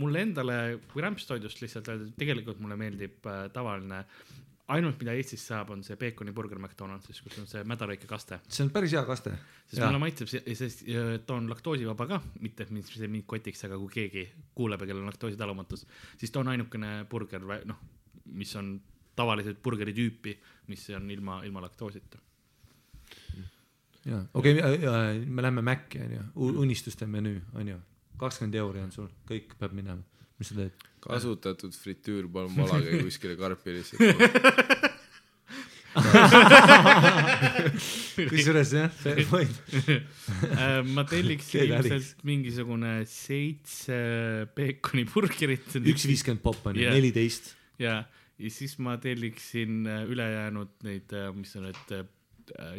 mulle 0.01 0.23
endale, 0.25 0.57
kui 0.93 1.05
rämpstoidust 1.05 1.61
lihtsalt 1.61 1.91
öelda, 1.93 2.09
tegelikult 2.19 2.61
mulle 2.63 2.79
meeldib 2.81 3.27
äh, 3.29 3.47
tavaline, 3.53 4.05
ainult 4.73 4.99
mida 4.99 5.15
Eestis 5.15 5.45
saab, 5.47 5.71
on 5.75 5.83
see 5.87 5.99
peekoniburger 6.01 6.59
McDonaldsis, 6.59 7.21
kus 7.23 7.37
on 7.43 7.47
see 7.51 7.63
mädarõike 7.69 8.09
kaste. 8.11 8.41
see 8.49 8.65
on 8.65 8.73
päris 8.75 8.97
hea 8.97 9.03
kaste. 9.07 9.35
sest 9.69 9.83
mulle 9.85 10.01
maitseb 10.03 10.31
see, 10.31 10.57
sest 10.59 10.83
ta 11.27 11.37
on 11.37 11.51
laktoosivaba 11.51 12.09
ka, 12.11 12.21
mitte 12.43 12.67
et 12.67 12.73
mind 12.75 12.91
see 12.91 13.11
mind 13.11 13.29
kotiks, 13.31 13.63
aga 13.69 13.79
kui 13.83 13.93
keegi 14.01 14.27
kuuleb 14.59 14.83
ja 14.83 14.91
kellel 14.91 15.05
on 15.05 15.13
laktoositalumatus, 15.13 15.87
siis 16.19 16.35
ta 16.35 16.43
on 16.43 16.51
ainukene 16.55 16.99
burger, 17.11 17.47
noh, 17.69 17.83
mis 18.35 18.55
on 18.59 18.75
tavaliselt 19.17 19.63
burgeri 19.65 19.95
tüüpi, 19.97 20.35
mis 20.71 20.89
on 20.97 21.11
ilma, 21.11 21.41
ilma 21.47 21.63
laktoosita. 21.65 22.21
jaa, 24.07 24.23
okei 24.35 24.59
okay,, 24.59 25.23
me 25.27 25.45
läheme 25.45 25.63
Maci 25.67 26.03
onju, 26.05 26.23
unistuste 26.65 27.09
menüü 27.11 27.41
onju, 27.55 27.79
kakskümmend 28.21 28.61
euri 28.63 28.85
on 28.87 28.93
sul, 28.95 29.11
kõik 29.29 29.57
peab 29.61 29.73
minema, 29.77 30.03
mis 30.41 30.53
sa 30.53 30.61
teed? 30.61 30.87
kasutatud 31.07 31.75
fritüür, 31.79 32.25
palun 32.33 32.57
valage 32.61 32.91
kuskile 33.05 33.35
karpi 33.39 33.79
lihtsalt. 33.79 34.03
kusjuures 38.31 38.73
jah, 38.77 38.91
fair 38.93 39.23
point. 39.31 39.57
Äh, 40.57 40.83
ma 40.85 41.05
telliksin 41.09 41.63
Keda 41.63 41.79
ilmselt 41.81 42.25
mingisugune 42.27 42.91
seitse 43.09 43.97
peekoniburgerit. 44.57 45.79
üks 45.81 46.05
viiskümmend 46.11 46.43
popp 46.45 46.67
onju, 46.69 46.83
Jah. 46.85 46.93
neliteist. 46.97 47.45
ja, 47.81 47.95
ja 48.37 48.49
siis 48.53 48.77
ma 48.83 48.99
telliksin 49.01 49.87
äh, 49.89 50.05
ülejäänud 50.11 50.73
neid, 50.85 51.09
mis 51.39 51.57
on 51.57 51.63
need 51.71 51.87
äh, 51.97 52.05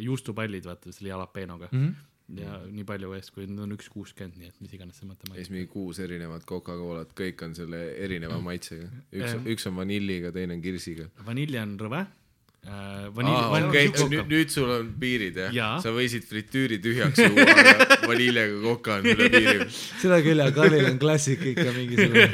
juustupallid, 0.02 0.68
vaata 0.68 0.92
selle 0.92 1.12
jalapenoga 1.12 1.68
mm. 1.72 1.86
-hmm. 1.86 2.42
ja 2.42 2.60
nii 2.66 2.84
palju 2.88 3.14
eest, 3.16 3.32
kui 3.34 3.46
need 3.46 3.64
on 3.64 3.74
üks 3.76 3.88
kuuskümmend, 3.92 4.38
nii 4.40 4.52
et 4.52 4.60
mis 4.64 4.76
iganes 4.76 4.98
see 4.98 5.06
ja 5.06 5.08
siis 5.08 5.16
matemaatika. 5.16 5.54
mingi 5.56 5.72
kuus 5.72 5.98
erinevat 6.04 6.46
Coca-Colat, 6.48 7.12
kõik 7.16 7.44
on 7.44 7.54
selle 7.56 7.82
erineva 7.96 8.40
maitsega. 8.44 8.88
üks 9.12 9.34
Jah., 9.34 9.50
üks 9.54 9.68
on 9.70 9.76
vanilliga, 9.76 10.32
teine 10.32 10.58
on 10.58 10.62
kirsiga. 10.64 11.08
vanilj 11.26 11.60
on 11.62 11.76
rõve 11.80 12.02
äh,. 12.02 12.72
aa, 12.72 13.08
vanilj, 13.14 13.38
okei, 13.68 13.88
vanilj, 13.94 14.10
nüüd, 14.16 14.30
nüüd 14.34 14.52
sul 14.52 14.70
on 14.76 14.92
piirid 15.00 15.40
jah 15.44 15.54
ja.? 15.54 15.70
sa 15.82 15.94
võisid 15.94 16.28
fritüüri 16.28 16.80
tühjaks 16.84 17.24
juua, 17.24 17.48
aga 17.48 18.02
vaniljaga 18.06 18.60
Coca 18.66 19.00
on 19.00 19.10
üle 19.14 19.32
piiri. 19.32 19.68
seda 20.04 20.22
küll, 20.24 20.44
aga 20.44 20.56
Karlil 20.62 20.92
on 20.92 20.98
klassika 21.00 21.48
ikka 21.54 21.72
mingisugune. 21.76 22.28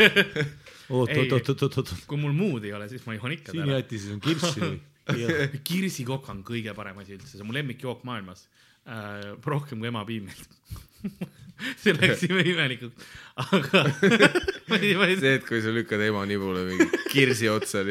oot, 0.94 1.10
Ei. 1.10 1.18
oot, 1.18 1.32
oot, 1.32 1.48
oot, 1.48 1.62
oot, 1.62 1.78
oot, 1.78 1.94
kui 2.08 2.18
mul 2.20 2.34
muud 2.36 2.66
ei 2.66 2.74
ole, 2.76 2.88
siis 2.90 3.06
ma 3.06 3.16
joon 3.16 3.36
ikka 3.36 3.54
siin 3.54 3.64
ära. 3.64 3.78
jätises 3.80 4.12
on 4.16 4.20
kirssi 4.24 4.60
või? 4.60 4.82
kirsikokk 5.68 6.30
on 6.32 6.42
kõige 6.46 6.74
parem 6.76 7.00
asi 7.02 7.16
üldse, 7.18 7.34
see 7.34 7.44
on 7.44 7.50
mu 7.50 7.56
lemmikjook 7.56 8.04
maailmas 8.08 8.46
äh,. 8.88 9.34
rohkem 9.44 9.82
kui 9.82 9.90
ema 9.90 10.04
piim 10.08 10.30
meeldib. 10.30 11.26
see 11.82 11.94
läks 11.96 12.24
ime 12.28 12.46
imelikuks, 12.54 13.12
aga 13.44 13.84
see, 14.00 15.36
et 15.36 15.46
kui 15.48 15.62
sa 15.64 15.74
lükkad 15.74 16.02
ema 16.08 16.24
nibule 16.28 16.64
mingi 16.70 17.04
kirsi 17.12 17.50
otsa, 17.52 17.84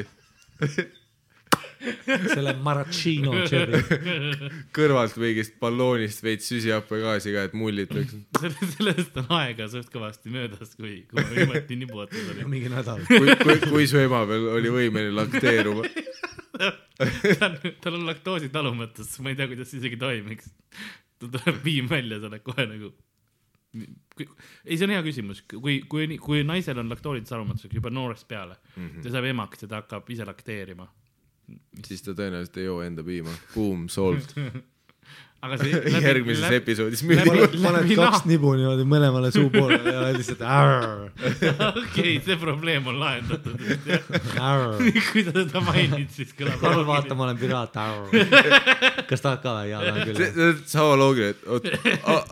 selle 2.32 2.54
maraschino 2.64 3.34
cherry. 3.50 3.82
kõrvalt 4.76 5.18
mingist 5.22 5.58
balloonist 5.62 6.24
veits 6.24 6.48
süsihappegaasi 6.52 7.34
ka, 7.36 7.46
et 7.50 7.56
mullit 7.58 7.92
lööks. 7.96 8.16
sellest, 8.78 9.18
on 9.20 9.32
aega 9.40 9.68
suht 9.72 9.92
kõvasti 9.94 10.32
möödas, 10.34 10.76
kui, 10.78 11.02
kui 11.10 11.20
ma 11.20 11.26
viimati 11.30 11.80
nibuotas 11.80 12.32
olin. 12.34 12.50
mingi 12.52 12.72
nädal. 12.72 13.04
kui, 13.10 13.36
kui, 13.44 13.58
kui 13.68 13.88
su 13.90 14.00
ema 14.02 14.24
veel 14.30 14.50
oli 14.56 14.74
võimeline 14.74 15.16
lakteeruma. 15.20 15.88
tal 17.40 17.56
tal 17.82 17.98
on 17.98 18.06
laktoositalumatus, 18.08 19.16
ma 19.26 19.34
ei 19.34 19.40
tea, 19.40 19.50
kuidas 19.52 19.72
see 19.72 19.82
isegi 19.82 20.00
toimiks. 20.02 20.52
tal 21.20 21.34
tuleb 21.34 21.62
piim 21.64 21.90
välja, 21.90 22.20
oled 22.22 22.46
kohe 22.46 22.68
nagu. 22.70 22.92
ei, 23.74 24.76
see 24.78 24.86
on 24.86 24.94
hea 24.94 25.06
küsimus, 25.06 25.42
kui, 25.50 25.80
kui, 25.90 26.18
kui 26.22 26.44
naisel 26.46 26.82
on 26.82 26.92
laktoositalumatus 26.94 27.72
juba 27.74 27.90
noorest 27.90 28.28
peale 28.28 28.60
mm, 28.76 28.90
-hmm. 28.90 29.02
ta 29.02 29.16
saab 29.16 29.26
emaks 29.32 29.66
ja 29.66 29.72
ta 29.72 29.82
hakkab 29.82 30.10
ise 30.14 30.26
lakteerima. 30.30 30.88
siis 31.86 32.06
ta 32.06 32.14
tõenäoliselt 32.14 32.58
ei 32.58 32.70
joo 32.70 32.82
enda 32.82 33.04
piima. 33.04 33.34
Boom, 33.56 33.88
solved. 33.90 34.38
aga 35.44 35.58
see 35.60 35.72
järgmises 36.08 36.54
episoodis 36.56 37.02
läbi- 37.04 37.32
müüb. 37.36 37.56
paned 37.60 37.82
läbi 37.84 37.96
kaks 38.00 38.22
nibu 38.30 38.54
niimoodi 38.56 38.86
mõlemale 38.88 39.32
suu 39.36 39.50
poolele 39.52 39.92
ja 39.92 40.04
lihtsalt 40.16 40.44
okei, 41.82 42.14
see 42.24 42.38
probleem 42.40 42.88
on 42.88 43.00
lahendatud. 43.02 43.58
arr. 44.40 44.78
kui 45.10 45.26
sa 45.28 45.34
seda 45.36 45.64
mainid, 45.66 46.08
siis 46.16 46.32
kõlab. 46.38 46.62
Karl, 46.62 46.86
vaata, 46.88 47.18
ma 47.20 47.28
olen 47.28 47.40
piraat. 47.42 47.76
kas 49.10 49.24
tahad 49.26 49.42
ka 49.44 49.56
või? 49.58 49.72
jaa, 49.74 49.82
tahan 49.84 50.00
see 50.00 50.14
küll. 50.14 50.22
see 50.24 50.48
on 50.48 50.62
sama 50.76 50.94
loogiline, 51.02 51.34
et 51.36 51.42
oot, 51.52 51.68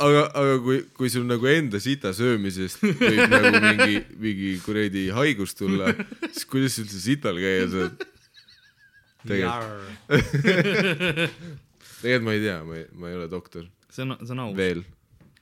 aga, 0.07 0.23
aga 0.43 0.55
kui, 0.63 0.77
kui 0.95 1.11
sul 1.11 1.25
nagu 1.27 1.51
enda 1.51 1.81
sita 1.83 2.13
söömisest 2.15 2.79
võib 2.85 3.25
nagu 3.35 3.51
mingi, 3.65 3.99
mingi 4.21 4.53
kuradi 4.63 5.09
haigus 5.15 5.57
tulla, 5.59 5.91
siis 6.29 6.47
kuidas 6.47 6.77
sa 6.77 6.85
üldse 6.85 7.03
sital 7.03 7.35
käia 7.41 7.67
saad? 7.75 8.07
tegelikult, 9.27 9.91
tegelikult 12.01 12.27
ma 12.27 12.35
ei 12.37 12.43
tea, 12.43 12.57
ma 12.67 12.79
ei, 12.79 12.89
ma 12.97 13.11
ei 13.11 13.19
ole 13.19 13.29
doktor 13.31 13.69
see 13.91 14.03
on, 14.03 14.17
see 14.25 14.31
on 14.33 14.39
aus. 14.39 14.55
veel. 14.57 14.83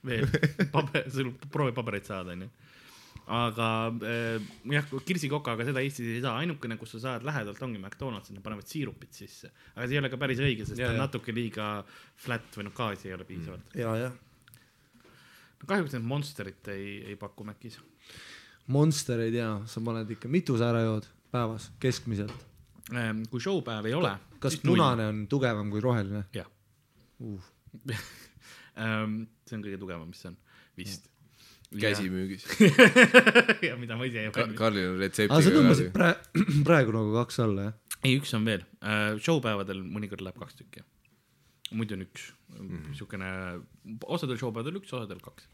veel 0.06 0.26
paber, 0.72 1.06
sul 1.14 1.32
proovi 1.52 1.74
pabereid 1.76 2.08
saada, 2.08 2.34
onju. 2.34 2.48
aga 3.36 3.68
äh, 4.10 4.48
jah, 4.74 4.88
kirsikokaga 5.06 5.66
seda 5.68 5.82
Eestis 5.84 6.08
ei 6.16 6.22
saa, 6.24 6.38
ainukene, 6.42 6.78
kus 6.80 6.96
sa 6.96 7.02
saad 7.04 7.26
lähedalt 7.26 7.62
ongi 7.66 7.78
McDonalds, 7.78 8.32
nad 8.34 8.42
panevad 8.44 8.68
siirupit 8.70 9.14
sisse. 9.22 9.52
aga 9.76 9.86
see 9.86 9.98
ei 9.98 10.02
ole 10.02 10.10
ka 10.12 10.18
päris 10.20 10.42
õige, 10.42 10.66
sest 10.66 10.80
Ja, 10.80 10.90
ta 10.90 10.96
on 10.96 11.04
natuke 11.04 11.36
liiga 11.36 11.70
flat 12.24 12.58
või 12.58 12.68
noh, 12.68 12.76
gaasi 12.76 13.10
ei 13.10 13.16
ole 13.18 13.28
piisavalt 13.28 13.78
ja, 13.78 13.94
jah. 14.06 14.18
mm.. 14.98 15.64
kahjuks 15.66 15.96
need 15.96 16.10
Monsterit 16.10 16.74
ei, 16.74 17.00
ei 17.12 17.18
paku 17.20 17.46
Macis. 17.46 17.78
Monster 18.70 19.26
ei 19.26 19.34
tea, 19.34 19.54
sa 19.66 19.82
paned 19.84 20.10
ikka, 20.16 20.30
mitu 20.30 20.58
sa 20.58 20.70
ära 20.74 20.84
jood 20.86 21.08
päevas 21.30 21.70
keskmiselt? 21.82 22.49
Ähm, 22.90 23.22
kui 23.30 23.40
showpäev 23.42 23.86
ei 23.86 23.94
ole. 23.94 24.16
kas 24.40 24.56
punane 24.64 25.06
on 25.12 25.26
tugevam 25.30 25.70
kui 25.70 25.82
roheline 25.84 26.24
jah 26.34 26.48
uh. 27.20 27.50
see 29.50 29.58
on 29.58 29.64
kõige 29.64 29.78
tugevam, 29.80 30.08
mis 30.10 30.22
on, 30.28 30.36
vist. 30.78 31.08
käsi 31.70 32.08
müügis. 32.12 32.46
ja 33.68 33.76
mida 33.80 33.98
ma 33.98 34.08
ise 34.08 34.24
ei 34.24 34.32
Ka- 34.32 34.44
valmis. 34.44 34.58
Karlil 34.58 34.88
on 34.88 34.96
aga 34.96 35.02
sa 35.02 35.04
retseptiga 35.04 35.56
tõmbasid. 35.58 35.92
praegu, 35.94 36.46
praegu 36.66 36.96
nagu 36.96 37.14
kaks 37.20 37.40
alla, 37.44 37.68
jah? 37.68 37.98
ei, 38.00 38.16
üks 38.16 38.34
on 38.38 38.48
veel 38.48 38.64
uh,, 38.80 39.14
showpäevadel 39.22 39.84
mõnikord 39.84 40.24
läheb 40.24 40.40
kaks 40.40 40.58
tükki. 40.62 40.84
muidu 41.76 41.98
on 41.98 42.06
üks 42.06 42.30
mm. 42.56 42.68
-hmm. 42.68 42.94
siukene, 42.98 43.32
osadel 44.06 44.40
showpäevadel 44.40 44.80
üks, 44.82 44.94
osadel 44.96 45.22
kaks. 45.24 45.48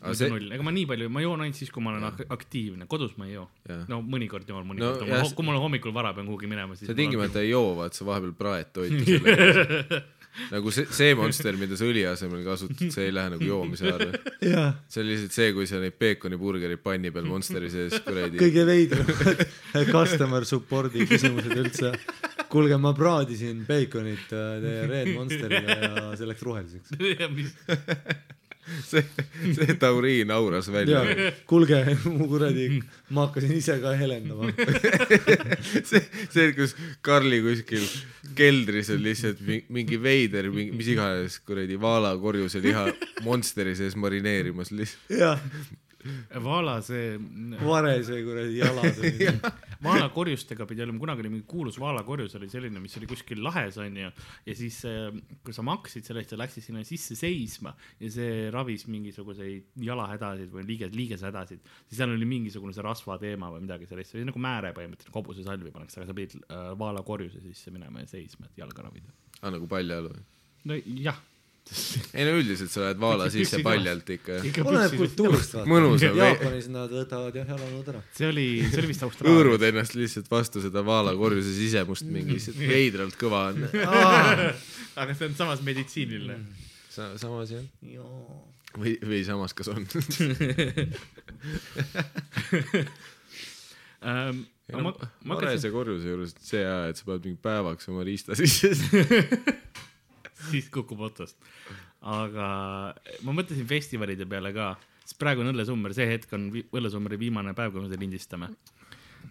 Aga 0.00 0.14
see 0.16 0.24
see, 0.24 0.32
null, 0.32 0.52
ega 0.56 0.64
ma 0.64 0.72
nii 0.72 0.86
palju, 0.88 1.10
ma 1.12 1.24
joon 1.24 1.42
ainult 1.44 1.58
siis, 1.58 1.72
kui 1.74 1.84
ma 1.84 1.92
olen 1.92 2.06
ak 2.08 2.22
aktiivne, 2.32 2.86
kodus 2.90 3.16
ma 3.20 3.28
ei 3.28 3.34
joo 3.34 3.48
no 3.90 4.00
mõnikord 4.00 4.48
joon, 4.48 4.64
mõnikord 4.68 5.04
no, 5.04 5.18
no,, 5.20 5.34
kui 5.36 5.46
mul 5.46 5.60
hommikul 5.60 5.92
vara 5.96 6.14
pean 6.16 6.30
kuhugi 6.30 6.48
minema, 6.48 6.78
siis 6.78 6.88
sa. 6.88 6.96
tingimata 6.96 7.42
ei 7.44 7.52
joo, 7.52 7.74
vaat 7.82 7.98
sa 7.98 8.08
vahepeal 8.08 8.32
praed 8.38 8.72
toitu 8.76 9.04
sellega. 9.04 10.00
nagu 10.54 10.70
see, 10.72 10.86
see 10.94 11.14
Monster, 11.18 11.56
mida 11.60 11.76
sa 11.76 11.84
õli 11.88 12.04
asemel 12.08 12.44
kasutad, 12.46 12.94
see 12.94 13.08
ei 13.08 13.14
lähe 13.14 13.34
nagu 13.34 13.44
joomise 13.44 13.90
alla. 13.90 14.08
jaa. 14.46 14.66
see 14.88 15.02
on 15.02 15.08
lihtsalt 15.10 15.36
see, 15.36 15.52
kui 15.56 15.68
sa 15.68 15.82
neid 15.82 15.96
peekoniburgereid 16.00 16.82
panni 16.84 17.12
peal 17.14 17.28
Monsteri 17.28 17.70
sees 17.72 18.00
kuradi. 18.06 18.40
kõige 18.40 18.66
veidramad 18.68 19.44
customer 19.94 20.48
support'i 20.48 21.04
küsimused 21.10 21.56
üldse. 21.60 21.92
kuulge, 22.50 22.80
ma 22.82 22.94
praadisin 22.96 23.66
beikonit 23.68 24.32
äh, 24.32 24.52
teie 24.64 24.86
Red 24.90 25.14
Monsterile 25.14 25.80
ja 25.84 26.10
see 26.18 26.30
läks 26.30 26.46
roheliseks. 26.46 26.94
see, 28.90 29.02
see 29.56 29.74
tauriin 29.80 30.30
auras 30.34 30.68
välja. 30.72 31.02
kuulge, 31.50 31.80
mu 32.04 32.28
kuradi, 32.30 32.66
ma 33.10 33.26
hakkasin 33.26 33.52
ise 33.56 33.76
ka 33.82 33.92
helendama. 33.98 34.50
see, 35.90 36.02
see, 36.30 36.52
kus 36.56 36.76
Karli 37.06 37.40
kuskil 37.44 37.84
keldris 38.38 38.90
on 38.94 39.02
lihtsalt 39.04 39.40
mi- 39.46 39.64
mingi 39.74 39.98
veider, 40.02 40.50
mis 40.54 40.88
iganes 40.94 41.40
kuradi 41.46 41.78
vaalakorjuse 41.80 42.62
liha 42.64 42.86
Monsteri 43.26 43.74
sees 43.78 43.96
marineerimas 43.98 44.70
lihtsalt. 44.74 45.14
jah, 45.20 45.40
Vaala 46.40 46.78
see, 46.80 47.18
varese 47.60 48.22
kuradi 48.24 48.56
jalad 48.62 49.02
olid. 49.04 49.50
Vaalakorjustega 49.84 50.66
pidi 50.68 50.84
olema, 50.84 51.00
kunagi 51.02 51.24
oli 51.24 51.32
mingi 51.34 51.46
kuulus 51.48 51.78
vaalakorjus 51.80 52.34
oli 52.38 52.48
selline, 52.52 52.82
mis 52.82 52.96
oli 53.00 53.08
kuskil 53.10 53.42
lahes 53.44 53.78
onju. 53.80 54.10
ja 54.46 54.56
siis, 54.56 54.80
kui 55.44 55.56
sa 55.56 55.64
maksid 55.66 56.06
selle 56.06 56.24
eest, 56.24 56.34
sa 56.34 56.40
läksid 56.40 56.66
sinna 56.66 56.84
sisse 56.86 57.16
seisma 57.18 57.72
ja 58.00 58.10
see 58.12 58.50
ravis 58.54 58.86
mingisuguseid 58.90 59.80
jalahädasid 59.86 60.52
või 60.54 60.66
liige, 60.68 60.90
liigeshädasid. 60.94 61.64
siis 61.86 62.00
seal 62.00 62.12
oli 62.14 62.28
mingisugune 62.28 62.76
see 62.76 62.84
rasva 62.86 63.18
teema 63.22 63.52
või 63.54 63.64
midagi 63.66 63.88
sellist, 63.90 64.12
see 64.12 64.20
oli 64.20 64.30
nagu 64.30 64.42
määre 64.42 64.74
põhimõtteliselt, 64.76 65.14
hobusesalvi 65.16 65.72
pannakse, 65.74 66.00
aga 66.00 66.10
sa 66.10 66.18
pidid 66.18 66.36
äh, 66.42 66.70
vaalakorjuse 66.80 67.42
sisse 67.44 67.72
minema 67.74 68.04
ja 68.04 68.10
seisma, 68.10 68.50
et 68.50 68.60
jalga 68.60 68.86
ravida. 68.88 69.12
aa, 69.40 69.50
nagu 69.54 69.68
palja 69.70 70.00
all 70.00 70.12
või? 70.12 70.24
no 70.68 70.80
jah. 71.00 71.20
Ei 72.14 72.24
no 72.26 72.32
üldiselt 72.38 72.72
sa 72.72 72.82
lähed 72.84 72.98
vaala 73.02 73.28
sisse 73.30 73.60
paljalt 73.64 74.08
ikka. 74.16 74.40
oleneb 74.64 74.96
kultuurist 74.98 75.54
vaata. 75.54 75.70
mõnus 75.70 76.04
on? 76.06 76.18
Jaapanis 76.18 76.68
nad 76.72 76.90
võtavad 76.94 77.36
jah 77.38 77.52
jalanõud 77.54 77.90
ära. 77.92 78.02
see 78.16 78.28
oli, 78.30 78.46
see 78.66 78.80
oli 78.82 78.90
vist 78.90 79.04
Austraalia. 79.06 79.36
hõõrud 79.36 79.66
ennast 79.70 79.94
lihtsalt 79.98 80.30
vastu 80.32 80.62
seda 80.64 80.82
vaalakorjuse 80.86 81.52
sisemust 81.54 82.08
mingi 82.10 82.38
lihtsalt 82.38 82.58
veidralt 82.58 83.16
kõva 83.20 83.42
on. 83.52 83.58
aga 85.00 85.14
see 85.14 85.30
on 85.30 85.38
samas 85.38 85.62
meditsiiniline. 85.66 86.40
Sa-, 86.90 87.14
samas 87.22 87.54
jah. 87.54 87.64
jaa. 87.86 88.40
või, 88.74 88.96
või 89.06 89.22
samas, 89.26 89.54
kas 89.54 89.70
on? 89.70 89.86
Ähm, 94.00 94.46
aga 94.72 94.80
ma, 94.80 94.90
ma 94.94 95.36
hakkasin, 95.36 95.36
varese 95.36 95.70
korjuse 95.74 96.08
juures 96.08 96.30
see 96.40 96.62
hea, 96.64 96.76
et 96.88 96.96
sa 96.96 97.04
paned 97.04 97.26
mingi 97.28 97.36
päevaks 97.44 97.90
oma 97.92 98.04
riista 98.06 98.36
sisse. 98.38 98.72
siis 100.48 100.70
kukub 100.72 101.02
otsast. 101.08 101.38
aga 102.00 102.46
ma 103.26 103.34
mõtlesin 103.36 103.66
festivalide 103.68 104.26
peale 104.28 104.52
ka, 104.56 104.72
sest 105.04 105.18
praegu 105.20 105.44
on 105.44 105.52
Õllesummer, 105.52 105.94
see 105.96 106.08
hetk 106.08 106.32
on 106.36 106.48
Õllesummeri 106.52 107.18
viimane 107.20 107.54
päev, 107.56 107.74
kui 107.74 107.84
me 107.84 107.90
seda 107.90 108.00
lindistame. 108.00 108.50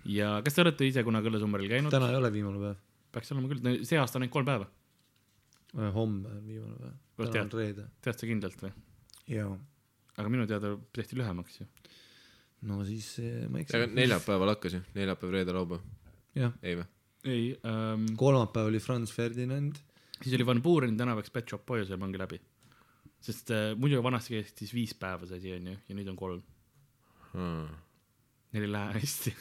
ja 0.06 0.38
kas 0.46 0.58
te 0.58 0.66
olete 0.66 0.90
ise 0.90 1.06
kunagi 1.08 1.32
Õllesummeril 1.32 1.72
käinud? 1.72 1.94
täna 1.94 2.12
ei 2.12 2.20
ole 2.20 2.34
viimane 2.34 2.62
päev. 2.66 2.84
peaks 3.16 3.34
olema 3.36 3.54
küll, 3.54 3.82
see 3.88 4.02
aasta 4.02 4.20
on 4.20 4.28
ainult 4.28 4.38
kolm 4.38 4.52
päeva, 4.52 4.70
homme 5.96 6.36
on 6.36 6.46
viimane 6.46 6.78
päev. 6.78 7.00
Täna 7.20 7.48
on 7.48 7.58
reede. 7.58 7.90
tead 8.06 8.22
sa 8.22 8.30
kindlalt 8.30 8.62
või? 8.64 8.76
jaa. 9.34 9.50
aga 10.18 10.32
minu 10.32 10.48
teada 10.50 10.76
tehti 10.96 11.18
lühemaks 11.20 11.62
ju. 11.62 11.68
no 12.70 12.84
siis 12.88 13.12
eh, 13.24 13.46
ma 13.48 13.62
aga 13.62 13.84
eksin. 13.84 13.98
neljapäeval 13.98 14.54
hakkas 14.56 14.78
ju, 14.78 14.86
neljapäev, 14.98 15.36
reede, 15.36 15.56
laupäev. 15.56 15.86
jah, 16.38 16.56
ei 16.64 16.80
või? 16.80 16.88
ei 17.30 17.44
ähm,, 17.68 18.08
kolmapäev 18.20 18.72
oli 18.72 18.80
Franz 18.84 19.14
Ferdinand. 19.16 19.80
Siis 20.24 20.36
oli 20.36 20.46
Van 20.48 20.62
Buureni 20.64 20.98
tänav, 21.00 21.22
eks 21.22 21.32
Pet 21.34 21.50
Shop 21.50 21.66
Boy 21.68 21.86
seal 21.88 22.02
ongi 22.04 22.20
läbi. 22.20 22.40
sest 23.20 23.52
äh, 23.52 23.74
muidu 23.76 24.00
vanasti 24.04 24.38
kestis 24.38 24.72
viis 24.72 24.94
päeva 24.96 25.28
see 25.28 25.40
asi 25.42 25.52
onju 25.52 25.74
ja 25.76 25.96
nüüd 25.96 26.08
on 26.08 26.16
kolm. 26.20 26.44
Neil 28.54 28.66
ei 28.66 28.72
lähe 28.72 28.94
hästi. 29.00 29.34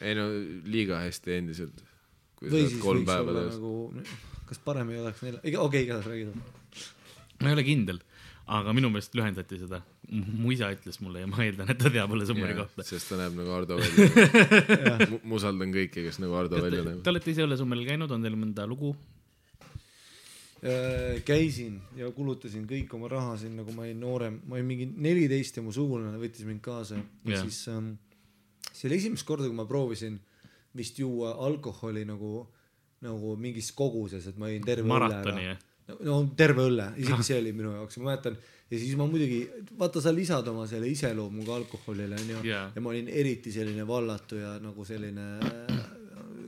ei 0.00 0.14
no 0.18 0.28
liiga 0.70 1.02
hästi 1.02 1.34
endiselt. 1.40 1.82
kui 2.38 2.52
või 2.52 2.68
siis 2.68 2.78
võiks 2.82 3.08
päeva 3.08 3.34
olla 3.34 3.48
nagu, 3.50 3.72
kas 4.48 4.62
parem 4.64 4.94
ei 4.94 5.02
oleks 5.02 5.24
neil, 5.26 5.40
okei 5.42 5.58
okay,, 5.64 5.82
igatahes 5.88 6.06
räägid. 6.06 6.86
ma 7.42 7.50
ei 7.50 7.58
ole 7.58 7.66
kindel, 7.66 8.00
aga 8.58 8.72
minu 8.78 8.92
meelest 8.94 9.18
lühendati 9.18 9.58
seda. 9.60 9.82
mu 10.14 10.54
isa 10.54 10.70
ütles 10.72 11.02
mulle 11.04 11.26
ja 11.26 11.28
ma 11.28 11.42
eeldan, 11.44 11.74
et 11.74 11.82
ta 11.82 11.90
teab 11.92 12.14
Õllesummeri 12.14 12.56
kohta. 12.62 12.86
sest 12.86 13.10
ta 13.10 13.18
näeb 13.20 13.36
nagu 13.42 13.52
Ardo 13.58 13.76
välja. 13.82 15.10
ma 15.18 15.38
usaldan 15.40 15.74
kõiki, 15.74 16.06
kes 16.06 16.22
nagu 16.22 16.38
Ardo 16.38 16.62
välja 16.62 16.84
Te 16.84 16.90
näevad. 16.92 17.14
olete 17.14 17.34
ise 17.34 17.44
Õllesummeril 17.44 17.90
käinud, 17.90 18.14
on 18.14 18.24
teil 18.24 18.38
mõnda 18.38 18.70
lugu? 18.70 18.94
Äh, 20.58 21.20
käisin 21.22 21.76
ja 21.94 22.08
kulutasin 22.10 22.64
kõik 22.66 22.90
oma 22.96 23.06
raha 23.06 23.36
sinna, 23.38 23.62
kui 23.62 23.76
ma 23.76 23.84
olin 23.84 24.00
noorem, 24.02 24.40
ma 24.50 24.56
olin 24.56 24.66
mingi 24.66 24.88
neliteist 24.90 25.60
ja 25.60 25.62
mu 25.62 25.70
sugulane 25.70 26.18
võttis 26.18 26.48
mind 26.48 26.58
kaasa. 26.64 26.98
Ja 26.98 27.36
Jah. 27.36 27.44
siis 27.46 27.60
ähm, 27.70 27.92
see 28.72 28.88
oli 28.88 28.98
esimest 28.98 29.26
korda, 29.28 29.46
kui 29.46 29.54
ma 29.54 29.68
proovisin 29.70 30.18
vist 30.74 30.98
juua 30.98 31.36
alkoholi 31.46 32.02
nagu, 32.08 32.42
nagu 33.06 33.36
mingis 33.38 33.70
koguses, 33.78 34.26
et 34.26 34.40
ma 34.40 34.50
jõin 34.50 34.66
terve 34.66 34.90
maratoni 34.90 35.46
jah? 35.46 35.64
No 36.02 36.18
terve 36.36 36.66
õlle, 36.66 36.90
isegi 37.04 37.30
see 37.30 37.38
oli 37.38 37.54
minu 37.54 37.76
jaoks, 37.76 38.02
ma 38.02 38.10
mäletan 38.10 38.34
ja 38.68 38.82
siis 38.82 38.98
ma 38.98 39.06
muidugi, 39.06 39.44
vaata 39.78 40.02
sa 40.02 40.10
lisad 40.12 40.50
oma 40.50 40.66
selle 40.66 40.90
iseloomu 40.90 41.46
ka 41.46 41.54
alkoholile 41.54 42.18
onju 42.18 42.42
Jaa. 42.50 42.70
ja 42.74 42.82
ma 42.82 42.96
olin 42.96 43.06
eriti 43.14 43.54
selline 43.54 43.86
vallatu 43.86 44.42
ja 44.42 44.56
nagu 44.58 44.84
selline, 44.84 45.36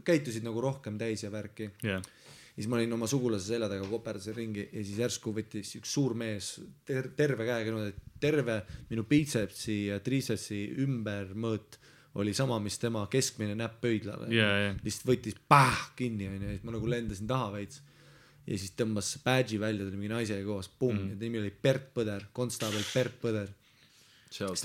käitusid 0.02 0.42
nagu 0.42 0.66
rohkem 0.66 0.98
täis 0.98 1.22
ja 1.22 1.30
värki. 1.30 1.70
Jah 1.86 2.02
ja 2.50 2.56
siis 2.58 2.68
ma 2.70 2.78
olin 2.78 2.96
oma 2.96 3.08
sugulase 3.10 3.52
selja 3.52 3.68
taga, 3.70 3.86
koperdasin 3.88 4.36
ringi 4.36 4.66
ja 4.66 4.82
siis 4.82 4.98
järsku 5.00 5.32
võttis 5.36 5.76
üks 5.78 5.92
suur 5.96 6.16
mees 6.18 6.56
ter 6.88 7.12
terve 7.16 7.46
käega 7.48 7.70
niimoodi, 7.70 7.94
et 7.94 8.18
terve 8.22 8.58
minu 8.90 9.06
piitsepsi 9.08 9.78
ja 9.90 10.00
triitsepsi 10.04 10.64
ümbermõõt 10.84 11.78
oli 12.20 12.34
sama, 12.34 12.58
mis 12.62 12.78
tema 12.82 13.04
keskmine 13.10 13.54
näpp 13.54 13.78
pöidlale 13.84 14.26
Jaa, 14.34 14.56
jaa. 14.64 14.74
lihtsalt 14.82 15.12
võttis 15.12 15.38
päh 15.48 15.84
kinni 15.98 16.26
onju 16.28 16.48
ja 16.48 16.56
siis 16.56 16.66
ma 16.66 16.74
nagu 16.74 16.90
lendasin 16.90 17.30
taha 17.30 17.52
veits 17.54 17.82
ja 18.46 18.58
siis 18.58 18.74
tõmbas 18.74 19.12
badge'i 19.22 19.60
välja, 19.62 19.86
tuli 19.86 20.00
mingi 20.00 20.14
naisega 20.14 20.42
koos, 20.46 20.68
pumm 20.80 20.96
mm., 20.96 21.12
ja 21.12 21.18
ta 21.18 21.26
nimi 21.26 21.42
oli 21.42 21.52
Bert 21.62 21.92
Põder, 21.94 22.26
konstaabel 22.34 22.82
Bert 22.90 23.20
Põder. 23.22 23.52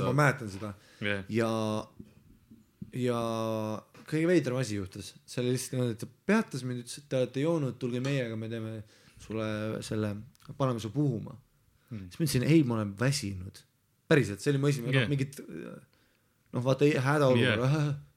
ma 0.08 0.14
mäletan 0.24 0.50
seda 0.50 0.74
jah 1.06 1.22
ja, 1.30 1.52
ja 2.96 3.22
kõige 4.10 4.30
veidram 4.30 4.60
asi 4.62 4.80
juhtus, 4.80 5.14
see 5.26 5.42
oli 5.42 5.56
lihtsalt 5.56 5.76
niimoodi, 5.76 5.96
et 5.96 6.04
ta 6.04 6.32
peatas 6.32 6.66
mind, 6.68 6.84
ütles, 6.84 7.02
et 7.02 7.08
te 7.10 7.20
olete 7.20 7.44
joonud, 7.44 7.78
tulge 7.82 8.02
meiega, 8.04 8.38
me 8.40 8.50
teeme 8.52 8.76
sulle 9.22 9.48
selle, 9.86 10.12
paneme 10.60 10.82
su 10.84 10.92
puhuma 10.94 11.34
mm.. 11.34 12.10
siis 12.10 12.20
ma 12.20 12.28
ütlesin, 12.28 12.48
ei, 12.50 12.64
ma 12.68 12.80
olen 12.80 12.94
väsinud. 13.00 13.62
päriselt, 14.12 14.44
see 14.44 14.54
oli 14.54 14.62
mu 14.62 14.70
esimene 14.72 15.00
yeah., 15.00 15.10
mingit 15.12 15.40
noh, 15.42 16.64
vaata 16.66 16.90
hädaolukord 17.08 17.66
yeah. 17.66 17.96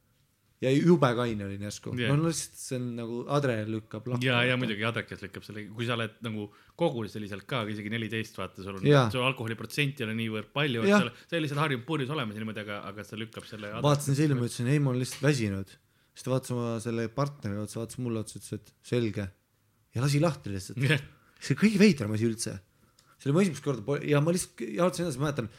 ja 0.63 0.71
jube 0.75 1.09
kaine 1.15 1.45
olin 1.47 1.65
järsku 1.69 1.93
Yeah. 1.93 2.11
yeah., 2.11 2.19
no 2.19 2.31
lihtsalt 2.31 2.59
see 2.61 2.79
on 2.79 2.87
nagu 2.99 3.19
adre 3.35 3.55
lükkab 3.69 4.09
lahti. 4.11 4.27
ja, 4.27 4.41
ja 4.47 4.57
muidugi 4.61 4.85
adrekas 4.87 5.23
lükkab 5.23 5.47
selle, 5.47 5.65
kui 5.75 5.87
sa 5.87 5.95
oled 5.95 6.17
nagu 6.27 6.49
koguseliselt 6.79 7.47
ka 7.51 7.63
isegi 7.71 7.93
neliteist, 7.93 8.39
vaata 8.39 8.65
sul 8.65 8.79
on 8.81 9.13
sul 9.15 9.27
alkoholiprotsenti 9.27 10.03
ei 10.03 10.09
ole 10.09 10.17
niivõrd 10.19 10.51
palju, 10.55 10.85
et 10.87 10.95
sa, 10.95 11.27
sa 11.31 11.43
lihtsalt 11.43 11.63
harjud 11.63 11.85
purjus 11.87 12.11
olema 12.15 12.35
niimoodi, 12.35 12.65
aga, 12.67 12.81
aga 12.91 13.07
see 13.07 13.21
lükkab 13.23 13.47
selle. 13.51 13.71
vaatasin 13.85 14.19
silma, 14.19 14.47
ütlesin 14.47 14.73
ei, 14.73 14.83
ma 14.83 14.93
olen 14.93 15.05
lihtsalt 15.05 15.27
väsinud. 15.29 15.77
siis 16.13 16.27
ta 16.27 16.35
vaatas 16.35 16.55
oma 16.57 16.75
selle 16.83 17.07
partneri 17.15 17.63
otsa, 17.63 17.83
vaatas 17.85 18.03
mulle 18.03 18.25
otsa, 18.25 18.43
ütles, 18.43 18.59
et 18.59 18.75
selge. 18.93 19.29
ja 19.95 20.05
lasi 20.05 20.23
lahti 20.23 20.55
lihtsalt. 20.55 20.83
jah, 20.91 21.07
see 21.39 21.55
oli 21.55 21.63
kõige 21.65 21.83
veidram 21.85 22.19
asi 22.19 22.31
üldse. 22.31 22.59
see 23.19 23.31
oli 23.31 23.39
mu 23.39 23.47
esimest 23.47 23.67
korda 23.67 24.03
ja 24.07 24.23
ma 24.23 24.35
lihtsalt 24.35 24.67
jalutasin 24.67 25.07
edasi, 25.07 25.23
mäletan. 25.23 25.53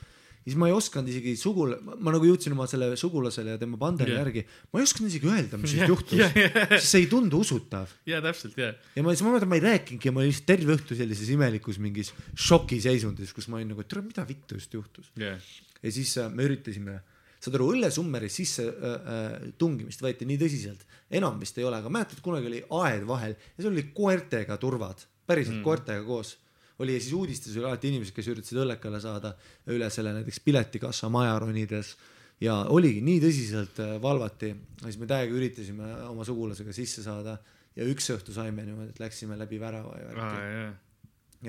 Siis 0.50 0.58
ma 0.60 0.70
ei 0.70 0.74
osanud 0.74 1.10
isegi 1.12 1.36
sugul-, 1.39 1.75
ma 2.01 2.13
nagu 2.13 2.25
jõudsin 2.25 2.56
oma 2.56 2.65
selle 2.70 2.89
sugulasele 3.00 3.53
ja 3.53 3.62
tema 3.62 3.77
panderi 3.82 4.15
Jah. 4.15 4.20
yeah. 4.20 4.27
järgi, 4.27 4.44
ma 4.74 4.82
ei 4.82 4.88
osanud 4.88 5.12
isegi 5.12 5.29
öelda, 5.29 5.60
mis 5.62 5.75
yeah, 5.77 5.91
juhtus 5.91 6.18
yeah, 6.18 6.39
yeah., 6.39 6.74
sest 6.75 6.89
see 6.89 7.03
ei 7.03 7.10
tundu 7.12 7.41
usutav. 7.46 7.94
ja 8.10 8.22
täpselt 8.25 8.58
ja, 8.60 8.72
ja 8.96 9.06
ma 9.06 9.13
siis, 9.13 9.24
ma 9.25 9.36
mäletan, 9.36 9.51
ma 9.51 9.60
ei 9.60 9.65
rääkinudki 9.68 10.10
ja 10.10 10.15
ma 10.15 10.24
olin 10.24 10.34
lihtsalt 10.34 10.50
terve 10.50 10.75
õhtu 10.75 10.98
sellises 10.98 11.32
imelikus 11.36 11.79
mingis 11.84 12.12
šokiseisundis, 12.50 13.36
kus 13.36 13.50
ma 13.51 13.60
olin 13.60 13.72
nagu, 13.74 13.86
et 13.86 13.91
tere, 13.91 14.03
mida 14.06 14.25
vittu 14.27 14.60
just 14.60 14.75
juhtus. 14.75 15.13
jah, 15.20 15.38
ja 15.84 15.94
siis 15.96 16.15
äh, 16.20 16.27
me 16.34 16.50
üritasime, 16.50 16.98
saad 17.39 17.56
aru, 17.60 17.72
õllesummeri 17.75 18.32
sisse 18.34 18.68
äh, 18.68 19.00
äh, 19.00 19.48
tungimist 19.62 20.03
võeti 20.03 20.27
nii 20.27 20.41
tõsiselt, 20.41 20.86
enam 21.22 21.39
vist 21.41 21.58
ei 21.62 21.68
ole, 21.70 21.79
aga 21.79 21.94
mäletad, 21.94 22.24
kunagi 22.25 22.51
oli 22.51 22.65
aed 22.82 23.08
vahel 23.10 23.38
ja 23.38 23.62
seal 23.62 23.74
oli 23.74 23.89
koertega 23.96 24.60
turvad, 24.62 25.06
päriselt 25.29 25.60
mm. 25.60 25.65
koertega 25.68 26.06
koos 26.08 26.36
oli 26.79 26.95
ja 26.95 27.01
siis 27.03 27.13
uudistes 27.13 27.57
oli 27.57 27.67
alati 27.67 27.91
inimesed, 27.91 28.15
kes 28.15 28.29
üritasid 28.31 28.62
õllekale 28.63 29.01
saada 29.03 29.33
üle 29.74 29.89
selle 29.93 30.13
näiteks 30.15 30.39
piletikassa 30.45 31.09
maja 31.12 31.38
ronides 31.41 31.95
ja 32.43 32.62
oligi 32.71 33.01
nii 33.05 33.19
tõsiselt 33.24 33.81
äh, 33.83 33.95
valvati, 34.01 34.53
siis 34.86 35.00
me 35.01 35.09
täiega 35.09 35.36
üritasime 35.36 35.91
oma 36.07 36.27
sugulasega 36.27 36.75
sisse 36.75 37.03
saada 37.05 37.38
ja 37.75 37.88
üks 37.88 38.09
õhtu 38.15 38.36
saime 38.36 38.63
niimoodi, 38.65 38.93
et 38.93 39.03
läksime 39.03 39.38
läbi 39.39 39.59
värava 39.62 39.98
ja 40.00 40.07
ja, 40.07 40.15
värki 40.15 40.41
ja, 40.48 40.71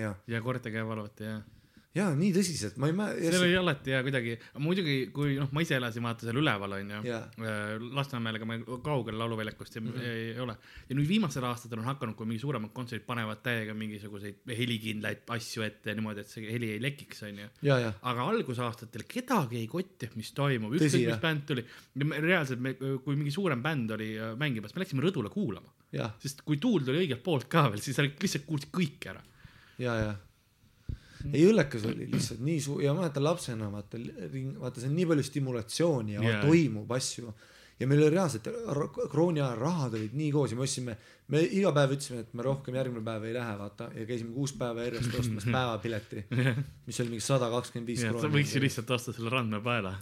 ja, 0.03 0.13
ja 0.35 0.43
koerte 0.45 0.75
käe 0.75 0.87
valvati 0.87 1.29
ja 1.29 1.39
ja 1.97 2.07
nii 2.15 2.31
tõsiselt, 2.35 2.77
ma 2.79 2.87
ei 2.87 2.95
mä-. 2.95 3.09
seal 3.19 3.43
oli 3.43 3.57
alati 3.59 3.91
ja 3.91 4.01
kuidagi, 4.07 4.37
muidugi 4.63 4.97
kui 5.15 5.35
noh, 5.41 5.49
ma 5.55 5.63
ise 5.65 5.75
elasin 5.75 6.05
vaata 6.07 6.29
seal 6.29 6.39
üleval 6.39 6.77
onju 6.77 7.01
yeah., 7.03 7.25
Lasnamäel, 7.97 8.39
ega 8.39 8.47
ma 8.47 8.59
kaugel 8.85 9.19
lauluväljakust 9.19 9.79
ei, 9.79 9.83
mm 9.83 9.97
-hmm. 9.97 10.05
ei, 10.07 10.29
ei 10.35 10.45
ole. 10.45 10.55
ja 10.87 10.99
nüüd 10.99 11.09
viimastel 11.09 11.49
aastatel 11.49 11.83
on 11.83 11.89
hakanud, 11.91 12.15
kui 12.19 12.31
mingi 12.31 12.45
suuremad 12.45 12.71
kontserdid 12.77 13.07
panevad 13.09 13.43
täiega 13.43 13.75
mingisuguseid 13.75 14.55
helikindlaid 14.61 15.27
asju 15.35 15.67
ette 15.67 15.97
niimoodi, 15.99 16.23
et 16.23 16.31
see 16.31 16.47
heli 16.53 16.71
ei 16.77 16.83
lekiks 16.83 17.25
onju. 17.27 17.51
aga 18.13 18.29
algusaastatel 18.37 19.07
kedagi 19.11 19.59
ei 19.59 19.67
kotti, 19.67 20.13
mis 20.15 20.33
toimub, 20.33 20.79
ükskõik 20.79 21.11
mis 21.11 21.23
bänd 21.27 21.47
tuli. 21.51 21.67
reaalselt 22.31 22.61
me, 22.61 22.77
kui 23.03 23.17
mingi 23.17 23.35
suurem 23.35 23.63
bänd 23.63 23.91
oli 23.99 24.15
äh, 24.15 24.37
mängimas, 24.39 24.75
me 24.75 24.85
läksime 24.85 25.03
rõdule 25.03 25.31
kuulama, 25.31 25.75
sest 26.23 26.47
kui 26.47 26.63
tuul 26.63 26.87
tuli 26.87 27.03
õigelt 27.03 27.23
poolt 27.27 27.51
ka 27.51 27.67
veel, 27.71 27.83
siis 27.83 27.99
lihtsalt 27.99 28.47
kuulsid 28.47 28.71
kõik 28.71 29.11
ära. 29.11 29.23
ja, 29.79 29.95
ja 30.07 30.19
ei 31.33 31.47
õllekas 31.49 31.87
oli 31.91 32.09
lihtsalt 32.11 32.43
nii 32.45 32.61
suur 32.65 32.83
ja 32.85 32.95
ma 32.95 33.05
mäletan 33.05 33.27
lapsena 33.27 33.71
vaata 33.73 34.01
vaata 34.61 34.81
see 34.81 34.91
on 34.91 34.99
nii 34.99 35.09
palju 35.13 35.27
stimulatsiooni 35.27 36.19
ja 36.19 36.27
yeah. 36.27 36.45
toimub 36.47 36.93
asju 36.97 37.33
ja 37.81 37.89
meil 37.89 38.03
oli 38.05 38.13
reaalselt 38.15 38.49
krooni 39.11 39.41
ajal 39.41 39.59
rahad 39.59 39.97
olid 39.97 40.17
nii 40.17 40.33
koos 40.35 40.53
ja 40.53 40.59
me 40.59 40.67
ostsime, 40.67 40.97
me 41.33 41.41
iga 41.59 41.73
päev 41.77 41.95
ütlesime, 41.97 42.25
et 42.27 42.35
me 42.37 42.45
rohkem 42.45 42.77
järgmine 42.77 43.05
päev 43.07 43.25
ei 43.29 43.37
lähe, 43.37 43.55
vaata 43.61 43.89
ja 43.97 44.05
käisime 44.09 44.35
kuus 44.37 44.53
päeva 44.61 44.85
järjest 44.85 45.17
ostmas 45.23 45.49
päevapileti, 45.57 46.27
mis 46.87 47.01
oli 47.01 47.15
mingi 47.15 47.25
sada 47.25 47.49
kakskümmend 47.53 47.89
viis 47.89 48.05
krooni. 48.05 48.35
võiks 48.37 48.53
ju 48.57 48.63
lihtsalt 48.67 48.93
osta 48.99 49.17
selle 49.17 49.33
Randme 49.33 49.63
paela. 49.65 49.95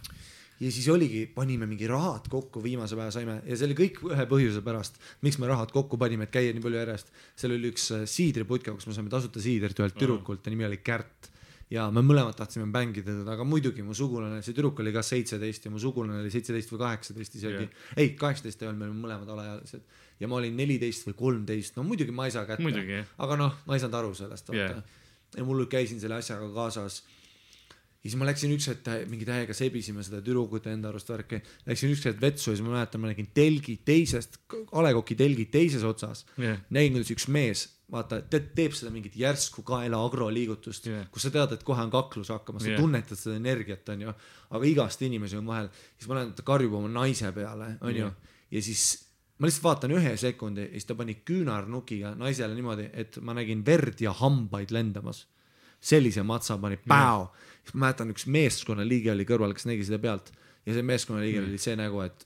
Ja 0.59 0.71
siis 0.73 0.87
oligi, 0.91 1.23
panime 1.31 1.67
mingi 1.69 1.87
rahad 1.87 2.27
kokku, 2.31 2.61
viimase 2.63 2.97
päeva 2.99 3.11
saime 3.15 3.39
ja 3.47 3.57
see 3.57 3.69
oli 3.69 3.77
kõik 3.77 4.01
ühe 4.11 4.25
põhjuse 4.29 4.63
pärast, 4.65 4.99
miks 5.25 5.39
me 5.39 5.47
rahad 5.49 5.71
kokku 5.75 5.99
panime, 6.01 6.27
et 6.27 6.33
käia 6.33 6.53
nii 6.55 6.63
palju 6.63 6.81
järjest. 6.81 7.11
seal 7.39 7.55
oli 7.55 7.71
üks 7.71 7.89
äh, 7.95 8.05
siidriputka, 8.09 8.75
kus 8.75 8.89
me 8.89 8.95
saime 8.97 9.11
tasuta 9.11 9.41
siidrit 9.43 9.79
ühelt 9.79 9.95
tüdrukult 9.99 10.45
ja 10.45 10.53
nimi 10.53 10.67
oli 10.67 10.81
Kärt. 10.83 11.31
ja 11.71 11.85
me 11.93 12.01
mõlemad 12.03 12.35
tahtsime 12.35 12.65
mängida 12.65 13.13
teda, 13.13 13.35
aga 13.37 13.45
muidugi 13.45 13.85
mu 13.85 13.95
sugulane, 13.95 14.41
see 14.43 14.57
tüdruk 14.57 14.81
oli 14.83 14.91
ka 14.95 15.03
seitseteist 15.05 15.67
ja 15.67 15.71
mu 15.71 15.79
sugulane 15.79 16.23
oli 16.23 16.31
seitseteist 16.33 16.73
või 16.73 16.81
kaheksateist 16.81 17.39
isegi 17.39 17.63
yeah.. 17.67 17.83
ei, 17.95 18.15
kaheksateist 18.19 18.63
ei 18.63 18.71
olnud, 18.71 18.81
me 18.81 18.89
olime 18.89 19.03
mõlemad 19.05 19.29
alaealised 19.35 19.85
ja 20.19 20.27
ma 20.27 20.39
olin 20.41 20.57
neliteist 20.57 21.05
või 21.07 21.19
kolmteist, 21.21 21.77
no 21.77 21.85
muidugi 21.87 22.15
ma 22.15 22.25
ei 22.27 22.33
saa 22.35 22.47
kätte 22.49 22.65
aga 23.21 23.37
noh, 23.39 23.61
ma 23.69 23.77
ei 23.77 23.83
saanud 23.85 23.99
aru 24.01 24.17
sellest, 24.17 24.49
vaata 24.49 24.81
yeah.. 24.81 24.99
ja 25.37 25.45
mul 25.45 25.63
käisin 25.69 26.01
selle 26.01 26.17
asjaga 26.17 26.49
kaasas 26.57 27.03
ja 27.99 28.07
siis 28.07 28.15
ma 28.19 28.27
läksin 28.29 28.53
üks 28.55 28.69
hetk 28.71 28.87
mingi 29.11 29.25
täiega 29.27 29.55
sebisime 29.55 30.03
seda 30.05 30.21
tüdrukut 30.23 30.69
enda 30.71 30.91
arust 30.93 31.09
värki, 31.11 31.41
läksin 31.67 31.91
üks 31.91 32.05
hetk 32.07 32.21
vetsu 32.21 32.53
ja 32.53 32.55
siis 32.55 32.63
ma 32.63 32.77
mäletan, 32.77 33.01
ma 33.03 33.11
nägin 33.11 33.27
telgi 33.35 33.75
teisest, 33.85 34.39
A 34.71 34.83
Le 34.85 34.93
Coq'i 34.95 35.17
telgi 35.19 35.49
teises 35.51 35.83
otsas 35.87 36.23
Jah. 36.39 36.61
nägin, 36.71 36.95
kuidas 36.95 37.11
üks 37.15 37.27
mees, 37.35 37.65
vaata, 37.91 38.21
te 38.21 38.39
teeb 38.55 38.77
seda 38.77 38.93
mingit 38.93 39.17
järsku 39.19 39.65
kaela 39.67 39.99
agroliigutust 40.05 40.87
Jah. 40.87 41.09
kus 41.11 41.27
sa 41.27 41.33
tead, 41.35 41.57
et 41.57 41.67
kohe 41.67 41.83
on 41.83 41.91
kaklus 41.91 42.31
hakkamas, 42.31 42.63
sa 42.63 42.71
Jah. 42.71 42.79
tunnetad 42.79 43.19
seda 43.19 43.35
energiat, 43.41 43.83
onju, 43.91 44.15
aga 44.55 44.71
igast 44.71 45.03
inimesi 45.03 45.41
on 45.41 45.51
vahel, 45.51 45.67
siis 45.97 46.07
ma 46.07 46.21
näen, 46.21 46.31
et 46.31 46.39
ta 46.39 46.47
karjub 46.47 46.79
oma 46.79 46.91
naise 47.01 47.33
peale, 47.35 47.73
onju 47.83 48.07
Jah., 48.07 48.35
ja 48.49 48.63
siis 48.63 48.85
ma 49.39 49.47
lihtsalt 49.47 49.67
vaatan 49.67 49.97
ühe 49.99 50.15
sekundi 50.19 50.65
ja 50.69 50.71
siis 50.71 50.87
ta 50.87 50.95
pani 50.99 51.19
küünarnukiga 51.27 52.15
naisele 52.19 52.55
niimoodi, 52.55 52.89
et 52.93 53.19
ma 53.23 53.35
nägin 53.37 53.61
verd 53.65 53.99
ja 54.03 54.15
hambaid 54.23 54.71
lendamas. 54.71 55.25
sellise 55.79 56.23
matsa 56.27 56.57
pani, 56.59 56.75
päo. 56.77 57.21
ma 57.23 57.48
mäletan, 57.73 58.13
üks 58.13 58.25
meeskonnaliige 58.31 59.11
oli 59.13 59.25
kõrval, 59.27 59.53
kes 59.57 59.67
nägi 59.69 59.85
seda 59.87 59.99
pealt. 60.01 60.31
Ja 60.67 60.75
see 60.75 60.85
meeskonnaliige 60.85 61.41
oli 61.43 61.59
see 61.61 61.75
nägu, 61.79 62.01
et 62.05 62.25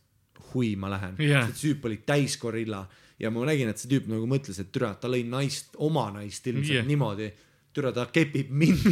hui, 0.54 0.76
ma 0.76 0.92
lähen. 0.94 1.18
Jah. 1.22 1.48
see 1.52 1.72
tüüp 1.72 1.88
oli 1.90 2.02
täis 2.06 2.38
gorilla. 2.42 2.84
Ja 3.22 3.32
ma 3.32 3.46
nägin, 3.48 3.70
et 3.72 3.80
see 3.82 3.92
tüüp 3.92 4.10
nagu 4.12 4.28
mõtles, 4.30 4.60
et 4.60 4.72
türa, 4.74 4.94
ta 5.00 5.10
lõi 5.12 5.24
naist, 5.28 5.76
oma 5.82 6.10
naist 6.16 6.48
ilmselt 6.50 6.80
yeah. 6.80 6.88
niimoodi. 6.88 7.32
türa, 7.74 7.90
ta 7.94 8.06
kepib 8.14 8.52
mind, 8.54 8.84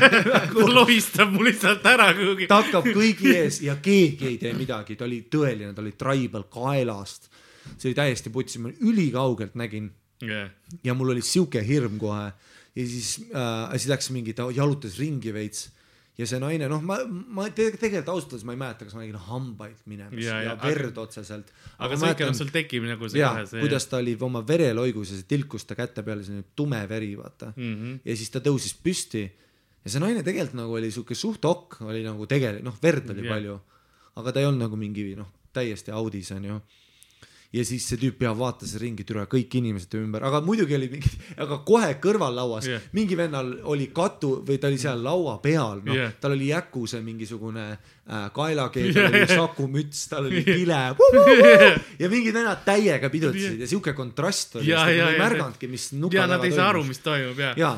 lohistab 0.76 1.30
mu 1.32 1.44
lihtsalt 1.46 1.86
ära 1.88 2.10
kuhugi. 2.12 2.48
ta 2.50 2.58
hakkab 2.60 2.90
kõigi 2.92 3.32
ees 3.32 3.62
ja 3.64 3.78
keegi 3.80 4.26
ei 4.28 4.36
tee 4.42 4.52
midagi, 4.52 4.96
ta 4.96 5.06
oli 5.06 5.22
tõeline, 5.32 5.72
ta 5.72 5.80
oli 5.80 5.94
tribal 5.96 6.44
kaelast. 6.52 7.30
see 7.76 7.90
oli 7.90 7.96
täiesti 7.96 8.32
putsi, 8.32 8.60
ma 8.60 8.72
ülikaugelt 8.80 9.56
nägin. 9.56 9.88
Jah, 10.20 10.50
ja 10.84 10.92
mul 10.92 11.14
oli 11.14 11.24
siuke 11.24 11.62
hirm 11.64 11.96
kohe. 12.00 12.28
Ja 12.76 12.86
siis 12.86 13.14
äh,, 13.32 13.72
siis 13.72 13.88
läks 13.88 14.10
mingi, 14.14 14.34
ta 14.36 14.50
jalutas 14.54 14.98
ringi 15.00 15.32
veits 15.34 15.70
ja 16.20 16.28
see 16.28 16.40
naine, 16.42 16.68
noh, 16.70 16.82
ma, 16.84 16.98
ma 17.08 17.46
te, 17.54 17.70
tegelikult 17.72 18.12
ausalt 18.12 18.34
öeldes 18.34 18.46
ma 18.48 18.54
ei 18.54 18.60
mäleta, 18.60 18.86
kas 18.86 18.96
ma 18.96 19.02
nägin 19.02 19.18
hambaid 19.30 19.82
minemas 19.90 20.20
Ja, 20.20 20.40
ja, 20.40 20.50
ja, 20.50 20.56
verd 20.60 20.90
aga, 20.92 21.06
otseselt. 21.06 21.52
aga 21.78 21.98
see 22.00 22.14
ikka, 22.14 22.30
sul 22.36 22.52
tekib 22.54 22.88
nagu 22.88 23.10
see 23.10 23.22
ja 23.22 23.32
kohe 23.36 23.46
see. 23.50 23.62
kuidas 23.64 23.88
ta 23.90 24.00
oli 24.02 24.16
oma 24.26 24.42
vereloigus 24.46 25.14
ja 25.14 25.20
see 25.20 25.28
tilkus 25.30 25.66
ta 25.68 25.78
käte 25.78 26.04
peale, 26.06 26.24
selline 26.26 26.50
tume 26.56 26.80
veri, 26.90 27.12
vaata 27.18 27.52
mm. 27.54 27.74
-hmm. 27.74 28.00
ja 28.04 28.16
siis 28.20 28.32
ta 28.34 28.42
tõusis 28.44 28.76
püsti 28.84 29.24
ja 29.84 29.94
see 29.94 30.02
naine 30.02 30.24
tegelikult 30.26 30.58
nagu 30.60 30.76
oli 30.76 30.92
siuke 30.92 31.16
suht 31.16 31.44
okk, 31.48 31.80
oli 31.88 32.04
nagu 32.04 32.28
tegelikult, 32.28 32.68
noh, 32.68 32.78
verd 32.82 33.10
oli 33.10 33.24
Jah. 33.24 33.26
yeah. 33.26 33.34
palju, 33.36 33.58
aga 34.20 34.32
ta 34.32 34.42
ei 34.42 34.50
olnud 34.50 34.66
nagu 34.66 34.80
mingi 34.80 35.08
noh, 35.18 35.30
täiesti 35.56 35.94
audis 35.94 36.30
onju. 36.36 36.60
Ja 37.50 37.64
siis 37.66 37.84
see 37.90 37.98
tüüp 37.98 38.22
ja 38.22 38.30
vaatas 38.38 38.76
ringi, 38.78 39.04
türa 39.06 39.24
kõik 39.30 39.54
inimesed 39.58 39.94
ümber, 39.98 40.22
aga 40.26 40.38
muidugi 40.44 40.76
oli 40.76 40.86
mingi, 40.92 41.10
aga 41.42 41.58
kohe 41.66 41.88
kõrvallauas 42.02 42.68
Jah. 42.68 42.78
yeah. 42.78 42.92
mingi 42.94 43.18
vennal 43.18 43.52
oli 43.72 43.88
katu 43.94 44.36
või 44.46 44.60
ta 44.62 44.70
oli 44.70 44.78
seal 44.78 45.02
laua 45.02 45.38
peal, 45.42 45.82
noh 45.82 45.96
Jah. 45.96 46.10
yeah., 46.10 46.18
tal 46.22 46.36
oli 46.36 46.52
jäkuse 46.52 47.02
mingisugune 47.02 47.66
äh, 47.72 48.28
kaelakeel 48.36 48.92
Jah, 48.92 48.96
yeah,, 48.96 49.10
tal 49.10 49.18
oli 49.18 49.24
jah. 49.24 49.34
sakumüts, 49.42 50.04
tal 50.12 50.30
oli 50.30 50.44
Jah. 50.44 50.60
vile 50.60 50.80
ja 52.04 52.12
mingid 52.12 52.38
vennad 52.38 52.62
täiega 52.66 53.10
pidutasid 53.10 53.64
ja 53.64 53.70
siuke 53.70 53.96
kontrast 53.98 54.60
oli, 54.60 54.70
ja, 54.70 54.86
ei 54.86 55.18
märganudki, 55.18 55.70
mis 55.70 55.90
ja 56.14 56.28
nad 56.30 56.46
ei 56.46 56.54
saa 56.54 56.70
aru, 56.70 56.84
mis 56.86 57.02
toimub 57.02 57.42
ja. 57.42 57.54
ja, 57.58 57.72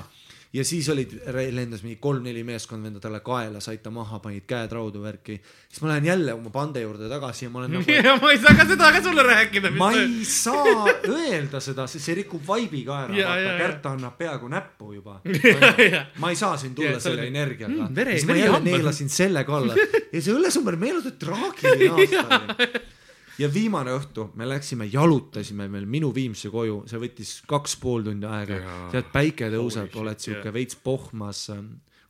ja 0.52 0.64
siis 0.64 0.88
olid, 0.92 1.14
lendas 1.54 1.82
mingi 1.82 1.96
kolm-neli 2.02 2.42
meeskonda 2.44 2.88
venda 2.88 3.00
talle 3.00 3.22
kaela, 3.24 3.60
said 3.64 3.80
ta 3.84 3.90
maha, 3.94 4.18
panid 4.24 4.44
käed 4.48 4.72
raudu 4.76 5.00
värki. 5.02 5.38
siis 5.68 5.80
ma 5.82 5.88
lähen 5.92 6.04
jälle 6.10 6.34
oma 6.34 6.50
pande 6.52 6.82
juurde 6.82 7.08
tagasi 7.08 7.46
ja 7.46 7.50
ma 7.50 7.62
olen 7.62 7.72
nagu, 7.78 7.96
ja 7.96 8.16
ma 8.20 8.32
ei 8.32 8.38
saa 8.42 8.54
ka 8.58 8.66
seda 8.68 8.92
ka 8.92 9.02
sulle 9.02 9.24
rääkida. 9.28 9.70
ma 9.78 9.92
ei 9.96 10.24
saa 10.28 10.86
öelda 11.08 11.60
seda, 11.60 11.86
sest 11.86 12.04
see 12.04 12.18
rikub 12.20 12.44
vaibi 12.46 12.84
ka 12.84 13.00
ära, 13.06 13.16
vaata. 13.16 13.58
Kärt 13.62 13.90
annab 13.94 14.18
peaaegu 14.18 14.48
näppu 14.52 14.92
juba. 14.98 15.20
ma 16.22 16.30
ei 16.30 16.36
saa 16.36 16.56
siin 16.60 16.74
tulla 16.74 16.96
Ja, 16.96 17.00
selle 17.00 17.26
energiaga 17.26 17.72
Mm, 17.72 17.96
siis 18.10 18.26
ma 18.28 18.34
jälle 18.36 18.60
neelasin 18.60 19.08
selle 19.08 19.44
kalla 19.48 19.74
ja 20.14 20.20
see 20.20 20.34
õllesumber 20.34 20.76
meenutab 20.76 21.16
traagiline 21.18 21.88
aasta 21.90 22.40
oli 22.42 22.82
ja 23.42 23.48
viimane 23.52 23.92
õhtu 23.98 24.28
me 24.38 24.46
läksime, 24.48 24.86
jalutasime 24.92 25.66
veel 25.72 25.86
minu 25.90 26.12
Viimsi 26.14 26.50
koju, 26.52 26.82
see 26.90 27.00
võttis 27.02 27.36
kaks 27.50 27.76
pool 27.82 28.04
tundi 28.06 28.28
aega 28.28 28.60
tead 28.94 29.08
päike 29.14 29.50
tõuseb 29.52 29.96
oled 30.02 30.20
siuke 30.22 30.48
jah. 30.50 30.54
veits 30.54 30.78
pohmas, 30.82 31.46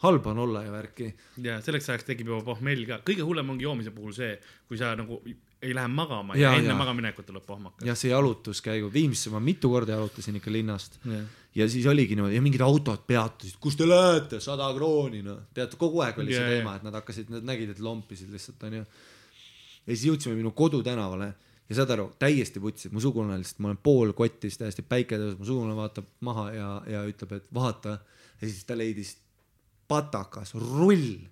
halb 0.03 0.27
on 0.33 0.39
olla 0.45 0.65
ja 0.67 0.73
värki. 0.75 1.13
ja 1.45 1.61
selleks 1.63 1.89
ajaks 1.93 2.09
tekib 2.09 2.29
juba 2.33 2.43
pohmell 2.53 2.85
ka, 2.89 3.01
kõige 3.07 3.23
hullem 3.27 3.51
ongi 3.55 3.69
joomise 3.69 3.93
puhul 3.95 4.13
see, 4.17 4.35
kui 4.69 4.79
sa 4.81 4.95
nagu 4.99 5.21
ei 5.63 5.71
lähe 5.79 5.87
magama 5.87 6.35
ja, 6.35 6.49
Ja, 6.49 6.53
ja 6.57 6.59
enne 6.59 6.73
ja. 6.73 6.79
magaminekut 6.79 7.27
tuleb 7.29 7.45
pohmakas. 7.47 7.87
jah, 7.87 7.95
see 7.99 8.11
jalutuskäigu, 8.11 8.91
Viimsisse 8.93 9.31
ma 9.31 9.39
mitu 9.41 9.71
korda 9.71 9.95
jalutasin 9.95 10.37
ikka 10.41 10.51
linnast 10.51 10.99
Jah. 11.07 11.23
ja 11.55 11.69
siis 11.71 11.87
oligi 11.87 12.17
niimoodi 12.19 12.35
ja 12.35 12.43
mingid 12.43 12.65
autod 12.67 13.05
peatusid, 13.07 13.61
kus 13.63 13.77
te 13.79 13.87
lähete, 13.87 14.41
sada 14.43 14.67
krooni 14.75 15.23
noh, 15.23 15.45
tead 15.55 15.77
kogu 15.79 16.03
aeg 16.03 16.19
oli 16.19 16.35
Ja, 16.35 16.41
see 16.43 16.51
ja. 16.51 16.57
teema, 16.59 16.75
et 16.81 16.83
nad 16.89 16.99
hakkasid, 16.99 17.31
nad 17.31 17.47
nägid, 17.47 17.71
et 17.77 17.79
lompisid 17.79 18.33
lihtsalt 18.35 18.63
onju. 18.67 18.83
Ja 19.87 19.95
siis 19.95 20.07
jõudsime 20.11 20.37
minu 20.39 20.55
kodutänavale. 20.57 21.33
Ja 21.71 21.79
saad 21.79 21.93
aru, 21.95 22.09
täiesti 22.21 22.61
putsi, 22.61 22.91
mu 22.93 23.01
sugulane 23.01 23.39
lihtsalt, 23.41 23.61
ma 23.63 23.71
olen 23.71 23.79
pool 23.81 24.11
kotis, 24.17 24.59
täiesti 24.61 24.83
päike 24.85 25.17
tõuseb, 25.17 25.39
mu 25.41 25.47
sugulane 25.49 25.77
vaatab 25.79 26.09
maha 26.27 26.49
ja, 26.53 26.71
ja 26.91 27.05
ütleb, 27.09 27.37
et 27.39 27.47
vaata. 27.55 27.97
Ja 28.41 28.49
siis 28.49 28.67
ta 28.69 28.77
leidis 28.77 29.15
patakas 29.89 30.55
rull 30.59 31.23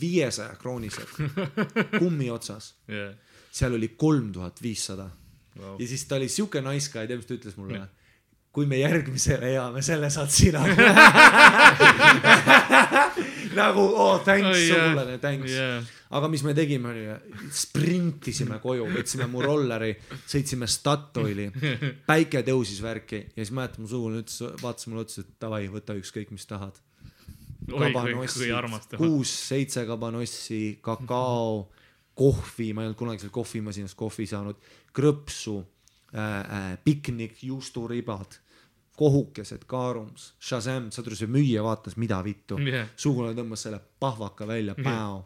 viiesaja 0.00 0.56
kroonised 0.58 1.12
kummi 2.00 2.30
otsas, 2.32 2.72
jah, 2.88 3.12
seal 3.54 3.76
oli 3.76 3.92
kolm 4.00 4.32
tuhat 4.34 4.62
viissada 4.62 5.10
ja 5.54 5.88
siis 5.88 6.04
ta 6.04 6.16
oli 6.16 6.28
siuke 6.28 6.62
nice 6.64 6.90
guy, 6.92 7.06
tead 7.06 7.20
mis 7.20 7.28
ta 7.28 7.36
ütles 7.36 7.56
mulle? 7.58 7.84
Kui 8.54 8.66
me 8.70 8.78
järgmisele 8.78 9.50
jääme, 9.56 9.82
selle 9.82 10.10
saad 10.14 10.30
sina. 10.30 10.62
nagu 13.54 13.82
oh 13.82 14.22
thanks 14.24 14.46
Oh, 14.48 14.54
yeah. 14.54 14.70
sugulane, 14.70 15.18
thanks 15.18 15.52
Jah. 15.52 15.82
aga 16.14 16.28
mis 16.30 16.42
me 16.46 16.54
tegime, 16.54 16.90
oli 16.90 17.50
sprintisime 17.54 18.58
koju, 18.62 18.86
võtsime 18.94 19.26
mu 19.30 19.42
rolleri, 19.44 19.92
sõitsime 20.30 20.68
Statoili, 20.70 21.48
päike 22.08 22.44
tõusis 22.46 22.82
värki 22.84 23.24
ja 23.32 23.40
siis 23.40 23.54
mäletan, 23.56 23.84
mu 23.84 23.90
sugulane 23.90 24.24
ütles, 24.24 24.40
vaatas 24.62 24.88
mulle 24.90 25.04
otsa, 25.06 25.24
et 25.24 25.34
davai, 25.42 25.64
võta 25.72 25.96
ükskõik, 25.98 26.34
mis 26.34 26.46
tahad. 26.50 26.78
kuus-seitse 29.00 29.86
kabanossi, 29.88 30.78
kakao, 30.84 31.64
kohvi, 32.14 32.72
ma 32.74 32.84
ei 32.84 32.90
olnud 32.90 32.98
kunagi 32.98 33.24
seal 33.24 33.34
kohvimasinas 33.34 33.96
kohvi 33.98 34.26
saanud, 34.30 34.58
krõpsu 34.94 35.58
äh,, 36.14 36.20
äh, 36.22 36.72
piknik, 36.84 37.40
juusturibad, 37.48 38.38
kohukesed, 38.98 39.64
kaarums, 39.70 40.32
Shazam, 40.38 40.90
saad 40.94 41.08
aru, 41.10 41.16
see 41.18 41.26
müüja 41.30 41.62
vaatas, 41.66 41.96
mida 41.98 42.20
vittu 42.24 42.58
Jah. 42.62 42.88
sugulane 42.96 43.34
tõmbas 43.38 43.64
selle 43.66 43.80
pahvaka 44.00 44.46
välja, 44.46 44.74
päo, 44.78 45.24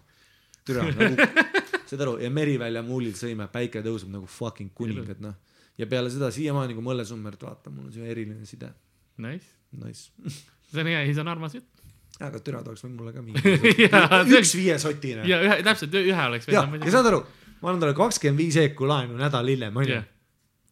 türa 0.65 0.87
nagu, 0.89 1.19
saad 1.89 2.05
aru, 2.07 2.15
ja 2.23 2.31
Merivälja 2.33 2.81
muulil 2.87 3.13
sõime, 3.19 3.47
päike 3.53 3.83
tõuseb 3.85 4.09
nagu 4.15 4.27
fucking 4.29 4.71
kuningad 4.77 5.21
noh. 5.25 5.35
ja 5.79 5.87
peale 5.91 6.09
seda 6.13 6.31
siiamaani, 6.35 6.75
kui 6.79 6.85
ma 6.87 6.95
õllesummert 6.95 7.43
vaatan, 7.45 7.75
mul 7.77 7.91
on 7.91 7.97
see 7.97 8.09
eriline 8.09 8.47
side, 8.49 8.71
Nice, 9.19 9.49
nice. 9.75 10.09
see 10.71 10.81
on 10.81 10.87
hea, 10.93 11.03
see 11.13 11.21
on 11.25 11.29
armas 11.35 11.57
jutt. 11.59 11.83
aga 12.25 12.41
türa 12.43 12.61
tooks 12.67 12.85
võinud 12.87 13.01
mulle 13.03 13.13
ka 13.13 13.23
mingi 13.23 13.89
üks 14.39 14.55
viiesotine. 14.59 15.27
ja 15.29 15.41
ühe, 15.45 15.59
täpselt 15.67 15.93
ühe 16.01 16.25
oleks 16.31 16.49
ja, 16.51 16.63
ja 16.65 16.93
saad 16.95 17.11
aru, 17.11 17.21
ma 17.61 17.69
annan 17.73 17.85
talle 17.85 17.97
kakskümmend 17.99 18.41
viis 18.41 18.57
eeku 18.63 18.89
laenu 18.89 19.19
nädal 19.21 19.47
hiljem, 19.53 19.77
onju 19.83 19.93
jah, 19.99 20.07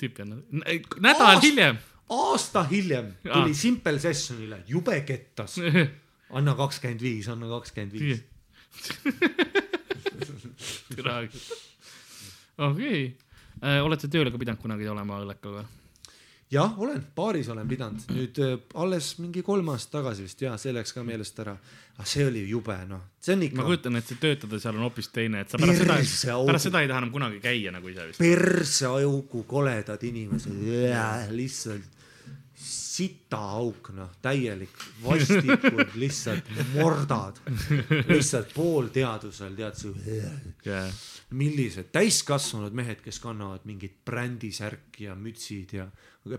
tüüp 0.01 0.23
on, 0.25 0.33
nädal 0.63 1.27
Aast- 1.35 1.45
hiljem. 1.45 1.79
Aasta 2.09 2.65
hiljem 2.71 3.15
tuli 3.25 3.55
Simple 3.55 3.99
Sessionile, 3.99 4.63
jube 4.69 5.01
kettas. 5.07 5.57
anna 6.37 6.55
kakskümmend 6.59 7.01
viis, 7.03 7.29
anna 7.33 7.47
kakskümmend 7.51 7.93
viis. 7.93 8.21
okei, 12.69 13.17
olete 13.83 14.09
tööle 14.13 14.31
ka 14.33 14.39
pidanud 14.41 14.61
kunagi 14.61 14.89
olema 14.91 15.21
õllekal 15.23 15.53
või? 15.59 15.67
jah, 16.51 16.79
olen, 16.79 17.01
baaris 17.17 17.49
olen 17.51 17.67
pidanud, 17.69 18.05
nüüd 18.15 18.39
äh, 18.43 18.53
alles 18.79 19.17
mingi 19.19 19.43
kolm 19.43 19.67
aastat 19.73 19.97
tagasi 19.99 20.27
vist 20.27 20.43
ja 20.45 20.53
see 20.61 20.75
läks 20.75 20.95
ka 20.95 21.03
meelest 21.07 21.41
ära. 21.43 21.57
aga 21.97 22.07
see 22.07 22.27
oli 22.29 22.45
jube 22.47 22.77
noh, 22.87 23.03
see 23.21 23.35
on 23.35 23.41
ma 23.41 23.49
ikka 23.49 23.67
kujutan, 23.67 23.99
et 23.99 24.07
see 24.07 24.21
töötada 24.23 24.61
seal 24.63 24.79
on 24.79 24.87
hoopis 24.87 25.11
teine, 25.11 25.43
et 25.43 25.51
sa 25.51 25.59
pärast 25.59 25.83
seda 25.83 25.97
Perse, 25.99 26.31
augu. 26.31 26.47
pärast 26.53 26.69
seda 26.69 26.83
ei 26.85 26.91
taha 26.91 27.03
enam 27.03 27.13
kunagi 27.15 27.43
käia 27.43 27.75
nagu 27.75 27.91
ise 27.91 28.07
vist. 28.11 28.23
perseaugu 28.23 29.43
koledad 29.51 30.07
inimesed, 30.07 30.55
lihtsalt 31.35 31.96
sitaauk 32.97 33.91
noh, 33.97 34.13
täielik, 34.25 34.73
vastikud 35.05 35.95
lihtsalt 36.03 36.49
mordad, 36.75 37.41
lihtsalt 38.09 38.55
poolteadusel 38.57 39.57
tead 39.59 39.81
sa 39.81 39.91
millised 41.37 41.91
täiskasvanud 41.95 42.77
mehed, 42.77 43.03
kes 43.05 43.21
kannavad 43.23 43.67
mingit 43.69 43.99
brändisärki 44.07 45.09
ja 45.09 45.17
mütsid 45.19 45.77
ja 45.77 45.89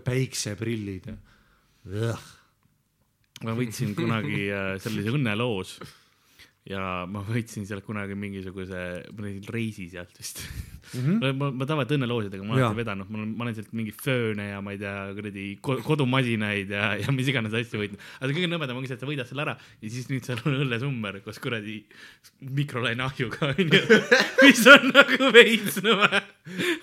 päikseprillid 0.04 1.10
ja. 1.12 2.16
ma 3.44 3.54
võitsin 3.58 3.94
kunagi 3.98 4.48
äh, 4.50 4.74
sellise 4.82 5.14
õnneloos 5.14 5.78
ja 6.68 6.80
ma 7.08 7.22
võitsin 7.24 7.64
sealt 7.68 7.84
kunagi 7.86 8.16
mingisuguse, 8.18 8.80
ma 9.16 9.24
olin 9.24 9.38
reisi 9.48 9.86
sealt 9.88 10.12
vist 10.18 10.42
mm. 10.42 11.00
-hmm. 11.00 11.36
ma, 11.38 11.48
ma 11.56 11.68
tavaliselt 11.68 11.96
õnneloosidega 11.96 12.44
ma 12.44 12.54
olen 12.54 12.66
alati 12.66 12.80
vedanud, 12.82 13.08
ma 13.08 13.20
olen, 13.20 13.30
ma 13.38 13.46
olen 13.46 13.56
sealt 13.56 13.72
mingi 13.78 13.94
fööne 13.96 14.50
ja 14.50 14.60
ma 14.64 14.74
ei 14.74 14.80
tea, 14.82 14.94
kuradi 15.16 15.46
ko- 15.64 15.78
kodumasinaid 15.86 16.74
ja, 16.76 16.90
ja 17.00 17.14
mis 17.16 17.30
iganes 17.32 17.56
asju 17.56 17.80
võitnud. 17.80 18.04
aga 18.20 18.30
kõige 18.32 18.50
nõmedam 18.52 18.80
ongi 18.80 18.90
see, 18.90 18.98
et 19.00 19.04
sa 19.04 19.08
võidad 19.08 19.30
selle 19.30 19.46
ära 19.46 19.56
ja 19.56 19.92
siis 19.94 20.10
nüüd 20.12 20.28
seal 20.28 20.42
on 20.44 20.58
õllesummer 20.66 21.20
koos 21.24 21.40
kuradi 21.40 21.78
mikrolaineahjuga 22.60 23.52
onju, 23.54 24.00
mis 24.44 24.64
on 24.74 24.90
nagu 24.92 25.32
veits 25.38 25.80
nõme, 25.84 26.24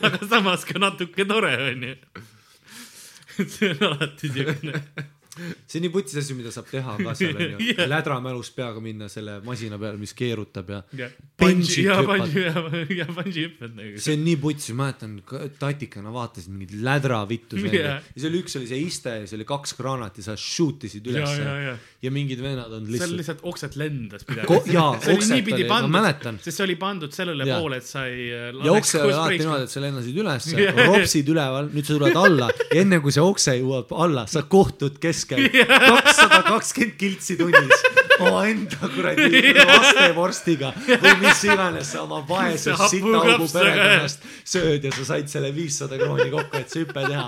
aga 0.02 0.24
samas 0.26 0.66
ka 0.66 0.82
natuke 0.82 1.30
tore 1.30 1.54
onju. 1.70 1.94
et 3.44 3.52
see 3.52 3.70
on 3.76 3.86
alati 3.92 4.34
siukene 4.34 4.82
see 5.68 5.80
on 5.80 5.84
nii 5.86 5.92
putsis 5.94 6.20
asi, 6.22 6.34
mida 6.38 6.52
saab 6.54 6.68
teha 6.72 6.96
ka 7.02 7.14
seal 7.20 7.36
onju 7.36 7.60
yeah. 7.66 7.88
lädramälus 7.94 8.52
peaga 8.56 8.80
minna 8.84 9.10
selle 9.12 9.40
masina 9.46 9.78
peale, 9.82 9.98
mis 10.00 10.14
keerutab 10.16 10.70
ja 10.72 10.82
ja 10.96 11.10
Bungee 11.40 11.84
ja 11.84 11.98
hüppad. 12.00 12.22
bungee 12.24 12.46
ja, 12.46 12.54
ja 13.02 13.08
bungee 13.12 13.44
hüpped 13.50 13.74
nagu. 13.76 14.00
see 14.00 14.16
on 14.16 14.24
nii 14.28 14.38
putsis, 14.40 14.76
mäletan 14.80 15.18
ka- 15.28 15.42
tatikana 15.60 16.14
vaatasin 16.16 16.54
mingit 16.56 16.78
lädravittu 16.86 17.58
seal 17.62 17.74
Jah. 17.76 17.82
yeah. 17.82 18.08
ja 18.16 18.24
seal 18.26 18.38
üks 18.40 18.56
oli 18.60 18.70
see 18.72 18.80
iste 18.88 19.16
ja 19.22 19.28
seal 19.28 19.42
oli 19.42 19.48
kaks 19.50 19.76
kraanat 19.80 20.22
ja 20.22 20.28
sa 20.30 20.38
shoot 20.40 20.88
isid 20.88 21.08
ülesse 21.12 21.42
Ja, 21.44 21.56
ja, 21.60 21.74
ja. 21.74 21.76
ja 22.08 22.14
mingid 22.16 22.40
vennad 22.44 22.72
on 22.72 22.86
seal 22.88 22.96
lihtsalt 22.96 23.18
lihtsalt 23.20 23.44
oksed 23.52 23.76
lendas 23.82 24.24
Ko- 24.48 24.62
jaa, 24.72 24.94
oksed 25.16 25.36
oli- 25.36 25.66
ma 25.66 25.74
pandud 25.76 25.96
mäletan., 25.98 26.40
sest 26.44 26.62
see 26.62 26.66
oli 26.70 26.78
pandud 26.80 27.12
sellele 27.16 27.44
Jaa. 27.50 27.60
poole, 27.60 27.82
et 27.84 27.88
sa 27.90 28.06
ei. 28.08 28.30
ja 28.32 28.72
okse 28.72 29.02
oli 29.04 29.14
alati 29.18 29.42
niimoodi, 29.44 29.68
et 29.68 29.74
sa 29.76 29.84
lendasid 29.84 30.22
ülesse 30.24 30.56
Jah. 30.64 30.80
ropsid 30.94 31.30
üleval, 31.36 31.68
nüüd 31.76 31.88
sa 31.92 31.98
tuled 32.00 32.20
alla 32.24 32.50
ja 32.72 32.80
enne 32.86 33.02
kui 33.04 33.12
see 33.16 33.24
okse 33.26 33.58
jõuab 33.60 33.92
alla, 34.06 34.24
sa 34.32 34.46
kohtud 34.50 34.96
keskel 35.04 35.24
kakssada 35.30 36.42
kakskümmend 36.48 36.98
kiltsi 37.00 37.38
tunnis. 37.40 37.84
omaenda 38.20 38.88
kuradi 38.94 39.42
lastevorstiga 39.60 40.70
või 40.88 41.16
mis 41.20 41.42
iganes 41.50 41.90
sa 41.92 42.06
oma 42.06 42.22
vaeses 42.30 42.80
sitaugu 42.92 43.50
perekonnast 43.52 44.24
sööd 44.48 44.88
ja 44.88 44.92
sa 44.96 45.04
said 45.10 45.28
selle 45.32 45.52
viissada 45.56 46.00
krooni 46.00 46.30
kokku, 46.32 46.62
et 46.62 46.72
see 46.72 46.86
hüpe 46.86 47.04
teha. 47.04 47.28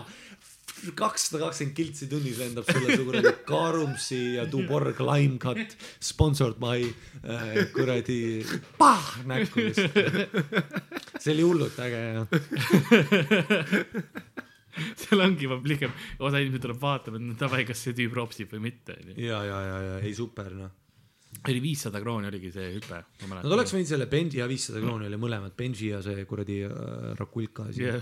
kakssada 0.95 1.41
kakskümmend 1.43 1.75
kiltsi 1.75 2.07
tunnis 2.07 2.37
lendab 2.39 2.65
sulle 2.71 2.95
su 2.95 3.03
kuradi 3.09 3.33
Karumsi 3.49 4.21
ja 4.37 4.45
Tuborg 4.47 4.99
Lime 5.03 5.37
Cut 5.43 5.75
sponsored 5.99 6.55
by 6.61 6.87
äh, 6.87 7.67
kuradi 7.75 8.45
pah 8.79 9.17
näkku 9.27 9.67
lihtsalt 9.67 9.91
see 11.19 11.33
oli 11.33 11.43
hullult 11.49 11.79
äge 11.83 12.01
jah 12.15 12.27
seal 15.01 15.23
ongi 15.25 15.47
juba 15.47 15.59
pigem, 15.63 15.93
osa 16.19 16.41
inimesi 16.41 16.65
tuleb 16.65 16.81
vaatama, 16.81 17.21
et 17.21 17.27
no 17.29 17.37
davai, 17.39 17.63
kas 17.67 17.85
see 17.85 17.95
tüüp 17.97 18.17
ropsib 18.17 18.51
või 18.55 18.67
mitte. 18.69 18.99
ja 19.15 19.43
ja 19.45 19.61
ja 19.69 19.79
ja 19.91 19.95
ei 20.03 20.13
super 20.17 20.53
noh 20.57 20.75
oli 21.47 21.59
viissada 21.61 21.99
krooni 22.01 22.27
oligi 22.27 22.49
see 22.51 22.69
hüpe. 22.73 22.97
Nad 23.29 23.51
oleks 23.51 23.73
võinud 23.75 23.89
selle 23.89 24.07
Benji 24.09 24.39
ja 24.39 24.47
viissada 24.49 24.79
krooni 24.81 25.09
oli 25.09 25.19
mõlemad 25.21 25.53
Benji 25.59 25.91
ja 25.91 25.99
see 26.03 26.23
kuradi 26.27 26.61
äh, 26.65 27.11
Rakulka 27.19 27.67
asi 27.69 27.83
jah, 27.83 27.99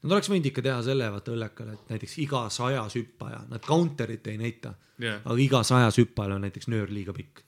Nad 0.00 0.14
oleks 0.16 0.30
võinud 0.32 0.46
ikka 0.48 0.62
teha 0.64 0.78
selle 0.84 1.10
vaata 1.12 1.32
õllekale, 1.34 1.74
et 1.76 1.90
näiteks 1.92 2.14
iga 2.24 2.46
sajas 2.52 2.94
hüppaja, 2.96 3.42
nad 3.50 3.64
counter'it 3.66 4.30
ei 4.32 4.38
näita 4.40 4.72
Jah. 5.00 5.20
aga 5.24 5.36
iga 5.40 5.60
sajas 5.66 5.98
hüppajal 6.00 6.38
on 6.38 6.46
näiteks 6.46 6.70
nöör 6.72 6.92
liiga 6.92 7.12
pikk. 7.16 7.42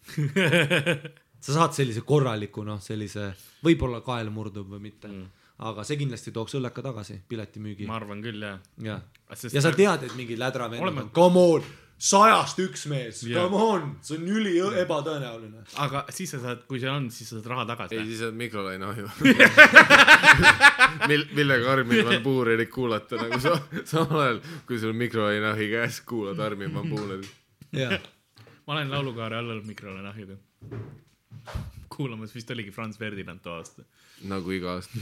sa 1.45 1.57
saad 1.57 1.77
sellise 1.77 2.05
korraliku 2.05 2.65
noh, 2.67 2.81
sellise, 2.81 3.31
võib-olla 3.65 4.03
kael 4.05 4.29
murdub 4.35 4.69
või 4.75 4.85
mitte 4.91 5.09
mm., 5.09 5.31
aga 5.59 5.85
see 5.85 5.97
kindlasti 6.01 6.33
tooks 6.33 6.55
õlleka 6.59 6.83
tagasi, 6.83 7.21
piletimüügi 7.29 7.87
ma 7.87 7.97
arvan 8.01 8.23
küll 8.25 8.41
jah. 8.43 8.59
ja, 8.83 9.01
Sest- 9.35 9.55
ja 9.55 9.61
sa 9.61 9.71
tead, 9.73 10.03
et 10.09 10.15
mingi 10.17 10.37
lädravend 10.39 10.83
Oleme- 10.83 11.01
on, 11.07 11.11
come 11.11 11.39
on, 11.39 11.63
sajast 12.03 12.59
üks 12.59 12.87
mees, 12.91 13.21
Jaa. 13.23 13.45
come 13.45 13.57
on, 13.63 13.97
see 14.03 14.17
on 14.19 14.25
üli 14.27 14.57
ebatõenäoline. 14.83 15.63
aga 15.85 16.05
siis 16.11 16.31
sa 16.35 16.41
saad, 16.43 16.65
kui 16.67 16.81
see 16.83 16.91
on, 16.91 17.11
siis 17.15 17.29
sa 17.31 17.37
saad 17.39 17.47
raha 17.53 17.67
tagasi 17.75 17.97
ei,. 18.01 18.07
siis 18.11 18.23
on 18.27 18.35
mikrolaineahju 18.41 19.09
Mil-, 21.09 21.29
millega 21.37 21.73
Armin 21.73 22.05
van 22.07 22.23
Buurenit 22.23 22.71
kuulata 22.71 23.17
nagu 23.21 23.39
sa, 23.43 23.55
samal 23.85 24.21
ajal, 24.25 24.41
kui 24.67 24.79
sul 24.79 24.91
on 24.95 24.99
mikrolaineahi 25.05 25.69
käes, 25.77 26.01
kuulad 26.09 26.39
Armin 26.43 26.75
van 26.75 26.89
Buurenit. 26.91 27.31
jah, 27.77 27.99
ma 28.67 28.75
olen 28.77 28.91
laulukaare 28.91 29.39
all 29.39 29.51
olnud 29.55 29.67
mikrolane 29.69 30.09
ahjuga. 30.11 30.37
kuulamas 31.93 32.35
vist 32.35 32.51
oligi 32.51 32.71
Franz 32.71 32.99
Ferdinand 32.99 33.41
too 33.45 33.53
aasta. 33.55 33.83
Nagu 34.31 34.53
iga 34.55 34.77
aasta. 34.77 35.01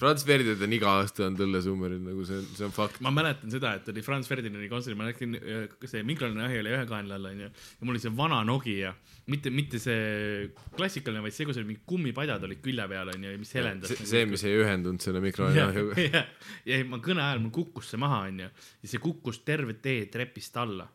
Franz 0.00 0.24
Ferdinand 0.26 0.62
on 0.66 0.74
iga 0.76 0.92
aasta 1.00 1.26
on 1.26 1.36
Tõllesummeril 1.38 2.00
nagu 2.04 2.24
see, 2.28 2.40
see 2.56 2.66
on 2.66 2.74
fakt. 2.74 3.00
ma 3.04 3.12
mäletan 3.14 3.52
seda, 3.52 3.74
et 3.78 3.90
oli 3.92 4.04
Franz 4.04 4.30
Ferdinandi 4.30 4.70
kontsert, 4.70 4.98
ma 4.98 5.08
läksin, 5.08 5.36
see 5.88 6.04
mikrolane 6.06 6.46
ahi 6.46 6.62
oli 6.62 6.72
ühe 6.74 6.86
kaenla 6.90 7.18
all 7.18 7.30
onju 7.32 7.48
ja 7.48 7.52
mul 7.82 7.94
oli 7.94 8.02
see 8.02 8.14
vana 8.18 8.40
Nokia, 8.46 8.94
mitte, 9.32 9.52
mitte 9.54 9.82
see 9.82 10.48
klassikaline, 10.76 11.24
vaid 11.24 11.36
see, 11.36 11.48
kus 11.48 11.60
oli 11.60 11.70
mingid 11.72 11.84
kummipadjad 11.88 12.48
olid 12.48 12.62
külje 12.64 12.88
peal 12.94 13.12
onju, 13.14 13.36
mis 13.42 13.54
helendas. 13.58 13.92
see, 13.92 14.08
see, 14.14 14.24
mis 14.30 14.46
ei 14.48 14.56
ühendunud 14.62 15.04
selle 15.04 15.22
mikrolaineahjuga. 15.24 16.00
ja, 16.08 16.24
ja 16.70 16.82
ma 16.88 17.02
kõne 17.04 17.24
ajal 17.26 17.44
mul 17.44 17.54
kukkus 17.54 17.92
see 17.92 18.02
maha 18.02 18.24
onju 18.30 18.48
ja 18.48 18.90
see 18.94 19.02
kukkus 19.02 19.42
terve 19.46 19.78
tee 19.82 20.08
trepist 20.12 20.58
alla 20.62 20.88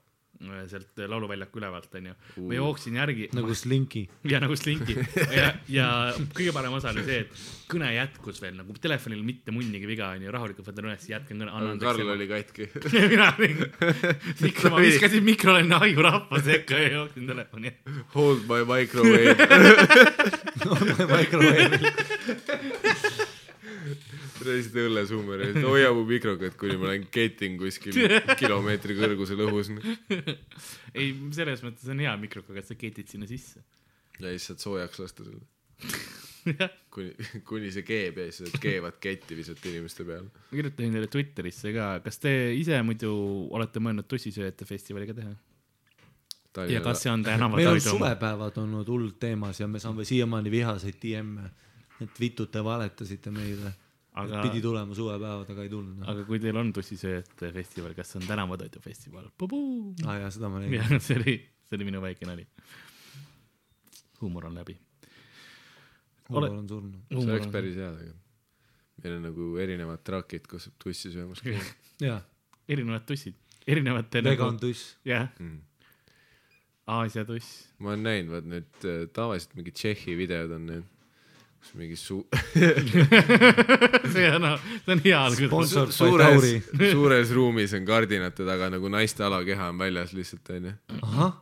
sealt 0.69 1.00
lauluväljaku 1.10 1.60
ülevalt 1.62 1.95
onju. 1.97 2.13
ma 2.47 2.58
jooksin 2.58 2.97
järgi 3.00 3.30
nagu 3.34 3.56
Slinki. 3.58 4.04
ja 4.32 4.41
nagu 4.43 4.56
Slinki 4.56 4.95
ja, 5.39 5.52
ja 5.71 5.88
kõige 6.36 6.54
parem 6.56 6.76
osa 6.78 6.91
oli 6.93 7.06
see, 7.08 7.23
et 7.26 7.45
kõne 7.71 7.89
jätkus 7.95 8.41
veel 8.43 8.56
nagu 8.60 8.76
telefonil 8.82 9.23
mitte 9.26 9.54
munnigi 9.56 9.89
viga 9.89 10.12
onju, 10.15 10.32
rahulikult 10.34 10.69
võtan 10.69 10.89
üles, 10.89 11.08
jätkan 11.10 11.41
kõne. 11.41 11.52
aga 11.58 11.73
Karl 11.82 12.13
oli 12.13 12.30
katki. 12.30 12.69
mina 13.13 13.32
olin, 13.34 13.63
mikro, 14.43 14.73
ma 14.73 14.84
viskasin 14.84 15.26
mikrolenne 15.26 15.82
aju 15.88 16.06
rahva 16.08 16.43
sekka 16.45 16.82
ja 16.84 16.93
jooksin 17.00 17.28
telefoni. 17.30 17.73
Hold 18.15 18.45
my 18.50 18.63
microwave. 18.67 19.36
Microwave. 21.08 21.93
Reisid 24.49 24.77
Õllesummeril, 24.81 25.53
et 25.53 25.65
hoia 25.67 25.91
mu 25.95 26.03
mikrokott, 26.07 26.57
kuni 26.60 26.77
ma 26.79 26.89
olen 26.91 27.07
ketting 27.13 27.60
kuskil 27.62 27.97
kilomeetri 28.41 28.97
kõrgusel 28.97 29.43
õhus. 29.47 29.71
ei, 30.93 31.12
selles 31.36 31.63
mõttes 31.65 31.88
on 31.93 32.03
hea 32.03 32.13
mikroga, 32.21 32.57
et 32.62 32.69
sa 32.69 32.77
ketid 32.79 33.10
sinna 33.12 33.29
sisse. 33.29 33.63
ja 34.19 34.31
siis 34.33 34.49
saad 34.51 34.63
soojaks 34.63 35.03
lasta 35.03 35.27
selle. 35.27 35.45
kuni, 36.95 37.12
kuni 37.47 37.73
see 37.75 37.83
keeb 37.88 38.21
ja 38.21 38.29
siis 38.29 38.47
saad 38.47 38.62
keevat 38.63 39.01
ketti 39.03 39.36
visata 39.38 39.67
inimeste 39.69 40.07
peale. 40.07 40.31
ma 40.31 40.55
kirjutasin 40.55 40.97
teile 40.97 41.12
Twitterisse 41.12 41.73
ka, 41.75 41.89
kas 42.05 42.23
te 42.23 42.33
ise 42.55 42.79
muidu 42.88 43.12
olete 43.55 43.83
mõelnud 43.83 44.07
tussisööjate 44.10 44.67
festivali 44.69 45.10
ka 45.10 45.17
teha? 45.21 45.36
ja 46.65 46.81
kas 46.81 47.03
see 47.03 47.12
on 47.12 47.25
meil 47.53 47.69
on 47.69 47.81
suvepäevad 47.81 48.55
olnud 48.57 48.88
hull 48.89 49.12
teemas 49.19 49.60
ja 49.60 49.67
me 49.67 49.79
saame 49.79 50.05
siiamaani 50.07 50.51
vihaseid 50.51 50.97
DM-e, 51.01 51.49
et 52.01 52.19
vitute 52.19 52.63
valetasite 52.63 53.31
meile 53.33 53.73
Aga- 54.17 54.41
pidi 54.47 54.62
tulema 54.62 54.95
suvepäevad, 54.97 55.49
aga 55.53 55.63
ei 55.65 55.69
tulnud. 55.69 56.01
aga 56.10 56.25
kui 56.25 56.39
teil 56.41 56.58
on 56.58 56.71
tussisööjate 56.73 57.51
festival, 57.53 57.93
kas 57.97 58.13
see 58.13 58.21
on 58.21 58.27
tänavatoidu 58.30 58.82
festival? 58.82 59.27
aa 59.30 60.10
ah, 60.10 60.19
jaa, 60.23 60.32
seda 60.34 60.49
ma 60.49 60.62
nägin. 60.63 60.99
see 61.08 61.19
oli, 61.19 61.36
see 61.69 61.77
oli 61.77 61.89
minu 61.91 62.01
väike 62.01 62.25
nali. 62.30 62.47
huumor 64.21 64.49
on 64.49 64.58
läbi. 64.58 64.77
huumor 66.30 66.49
on 66.56 66.65
surnud. 66.69 66.97
see 67.12 67.36
oleks 67.36 67.53
päris 67.53 67.77
hea 67.77 67.91
tegelikult. 67.99 68.25
meil 69.03 69.15
on 69.19 69.23
nagu 69.30 69.51
erinevad 69.62 70.03
trakid, 70.10 70.49
kus 70.49 70.65
saab 70.67 70.82
tussi 70.82 71.13
söömas 71.13 71.43
käia 71.45 71.62
jaa, 72.10 72.19
erinevad 72.67 73.06
tussid, 73.10 73.38
erinevate 73.67 74.25
nagu 74.25 74.34
vegan, 74.34 74.62
tuss. 74.65 74.95
jah 75.06 75.30
mm.. 75.38 75.62
Aasia 76.97 77.25
tuss. 77.27 77.67
ma 77.84 77.93
olen 77.93 78.08
näinud, 78.08 78.34
vaat 78.34 78.53
need 78.56 78.86
tavaliselt 79.13 79.58
mingid 79.60 79.77
Tšehhi 79.77 80.17
videod 80.17 80.58
on 80.58 80.69
need, 80.71 80.93
kus 81.62 81.74
mingi 81.80 81.96
su-, 82.00 82.26
see 84.13 84.28
on, 84.32 84.46
see 84.86 84.93
on 84.93 85.02
hea 85.04 85.17
algus. 85.20 85.48
Sponsor- 85.50 85.91
suures, 85.91 86.46
suures 86.91 87.32
ruumis 87.36 87.74
on 87.78 87.86
kardinate 87.88 88.46
taga 88.48 88.70
nagu 88.74 88.89
naiste 88.93 89.24
alakeha 89.28 89.70
on 89.74 89.78
väljas 89.82 90.13
lihtsalt 90.17 90.50
onju. 90.58 90.74
ahah, 91.02 91.34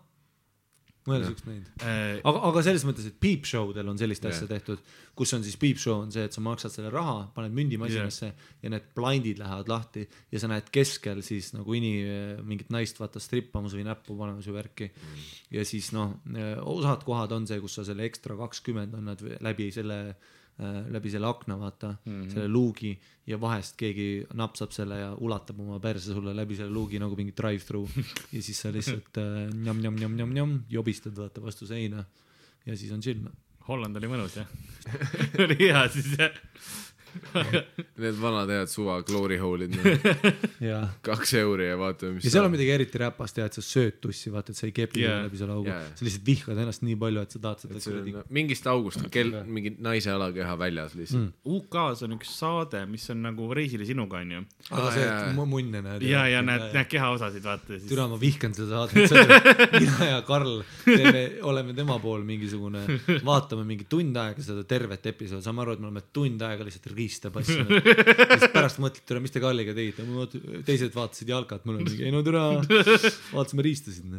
ole 1.14 1.30
siukest 1.30 1.48
näinud. 1.50 1.72
Äh, 1.86 2.20
aga, 2.26 2.42
aga 2.50 2.64
selles 2.66 2.86
mõttes, 2.88 3.08
et 3.10 3.18
peep-showdel 3.22 3.92
on 3.92 4.00
sellist 4.00 4.26
Jah. 4.26 4.34
asja 4.34 4.50
tehtud, 4.50 4.82
kus 5.18 5.34
on 5.38 5.46
siis 5.46 5.58
peep-show 5.62 6.00
on 6.04 6.14
see, 6.14 6.26
et 6.28 6.36
sa 6.36 6.44
maksad 6.46 6.74
selle 6.74 6.92
raha, 6.94 7.18
paned 7.36 7.56
mündimasinasse 7.56 8.30
yeah. 8.30 8.48
ja 8.66 8.74
need 8.74 8.88
blindid 8.98 9.42
lähevad 9.42 9.72
lahti 9.72 10.06
ja 10.34 10.42
sa 10.42 10.50
näed 10.52 10.72
keskel 10.74 11.22
siis 11.26 11.52
nagu 11.56 11.78
ini-, 11.78 12.40
mingit 12.46 12.74
naist 12.74 13.02
vaata 13.02 13.22
strippamas 13.24 13.78
või 13.78 13.86
näppu 13.88 14.18
panemas 14.20 14.50
või 14.50 14.58
värki 14.60 14.90
mm.. 14.90 15.28
ja 15.60 15.68
siis 15.68 15.92
noh, 15.96 16.18
osad 16.66 17.06
kohad 17.08 17.36
on 17.38 17.46
see, 17.50 17.62
kus 17.64 17.78
sa 17.80 17.86
selle 17.88 18.08
ekstra 18.10 18.38
kakskümmend 18.40 18.98
annad 18.98 19.22
läbi 19.46 19.70
selle 19.76 20.02
äh, 20.10 20.34
läbi 20.58 21.12
selle 21.12 21.28
akna 21.28 21.58
vaata 21.60 21.90
mm, 22.06 22.12
-hmm. 22.22 22.30
selle 22.34 22.48
luugi 22.48 22.94
ja 23.28 23.40
vahest 23.42 23.76
keegi 23.78 24.26
napsab 24.34 24.72
selle 24.72 25.00
ja 25.00 25.10
ulatab 25.20 25.60
oma 25.60 25.80
perse 25.80 26.14
sulle 26.14 26.36
läbi 26.36 26.56
selle 26.56 26.72
luugi 26.72 27.00
nagu 27.00 27.16
mingi 27.16 27.34
drive-thru 27.36 27.84
ja 28.32 28.42
siis 28.42 28.62
sa 28.62 28.72
lihtsalt 28.72 29.18
äh, 29.20 29.50
njam-njam-njam-njam-njam 29.52 30.62
jobistad 30.70 31.18
vaata 31.18 31.44
vastu 31.44 31.68
seina 31.68 32.06
ja 32.66 32.78
siis 32.78 32.92
on 32.92 33.02
chill. 33.02 33.28
Holland 33.68 33.98
oli 33.98 34.08
mõnus 34.08 34.38
jah 34.38 34.48
oli 35.44 35.58
hea 35.60 35.88
siis 35.90 36.14
jah. 36.20 36.40
Need 38.04 38.20
vanad 38.22 38.52
head 38.52 38.72
suva 38.72 39.00
glory 39.08 39.38
hole'id 39.42 39.76
no., 39.76 39.96
ja, 40.70 40.82
kaks 41.06 41.36
euri 41.42 41.70
ja 41.70 41.78
vaatame, 41.80 42.18
mis 42.18 42.28
ja 42.28 42.36
seal 42.36 42.48
on 42.48 42.54
midagi 42.54 42.74
eriti 42.76 43.02
räpast 43.02 43.40
ja 43.40 43.48
et 43.50 43.58
sa 43.58 43.64
sööd 43.66 44.00
tussi, 44.04 44.32
vaata, 44.34 44.54
et 44.54 44.60
sa 44.60 44.68
ei 44.70 44.76
kepi 44.76 45.04
yeah. 45.04 45.24
läbi 45.26 45.40
selle 45.40 45.56
augu 45.58 45.70
yeah. 45.70 45.88
sa 45.96 46.08
lihtsalt 46.08 46.26
vihkad 46.28 46.62
ennast 46.66 46.86
nii 46.86 46.98
palju, 47.02 47.26
et 47.26 47.36
sa 47.36 47.42
tahad 47.44 47.64
seda 47.66 47.82
kuradi 47.82 48.16
on 48.20 48.34
mingist 48.40 48.68
august 48.72 49.02
on 49.02 49.12
kell, 49.14 49.34
mingi 49.46 49.76
naise 49.84 50.12
alakeha 50.14 50.56
väljas 50.60 50.96
lihtsalt 50.98 51.22
mm.. 51.22 51.58
UK-s 51.58 52.06
on 52.08 52.16
üks 52.18 52.34
saade, 52.40 52.84
mis 52.90 53.06
on 53.14 53.22
nagu 53.26 53.50
Reisile 53.56 53.88
sinuga 53.88 54.20
onju. 54.22 54.42
aga 54.70 54.82
Aa, 54.82 54.94
see, 54.96 55.06
jaa, 55.06 55.20
et 55.30 55.40
munne 55.56 55.82
näed. 55.86 56.06
ja, 56.08 56.26
ja 56.32 56.42
näed, 56.46 56.68
näed 56.76 56.90
kehaosasid 56.92 57.46
vaata 57.46 57.74
siis. 57.76 57.88
türa, 57.90 58.08
ma 58.12 58.20
vihkan 58.22 58.56
seda 58.58 58.86
saadet, 58.86 59.46
mina 59.82 60.10
ja 60.12 60.22
Karl 60.28 60.62
teeme, 60.86 61.24
oleme 61.48 61.76
tema 61.78 61.98
pool 62.04 62.26
mingisugune, 62.28 62.84
vaatame 63.26 63.66
mingi 63.68 63.88
tund 63.90 64.18
aega 64.22 64.46
seda 64.46 64.66
tervet 64.68 65.06
episoodi, 65.12 65.46
saame 65.46 65.66
aru, 65.66 65.76
et 65.76 65.84
me 65.84 65.92
oleme 65.92 66.06
tund 66.16 66.44
aega 66.46 66.68
lihtsalt 66.68 66.92
riista 67.06 67.32
passinud. 67.34 67.70
siis 67.86 68.50
pärast 68.54 68.82
mõtled, 68.82 69.06
türa, 69.08 69.22
mis 69.24 69.34
te 69.34 69.42
Karliga 69.44 69.76
tegite, 69.78 70.06
teised 70.68 70.96
vaatasid 70.96 71.30
jalkat, 71.32 71.66
mul 71.68 71.80
on 71.80 71.86
mingi, 71.86 72.02
ei 72.06 72.14
no 72.14 72.24
türa, 72.26 72.48
vaatasime 73.32 73.66
riistasid. 73.66 74.18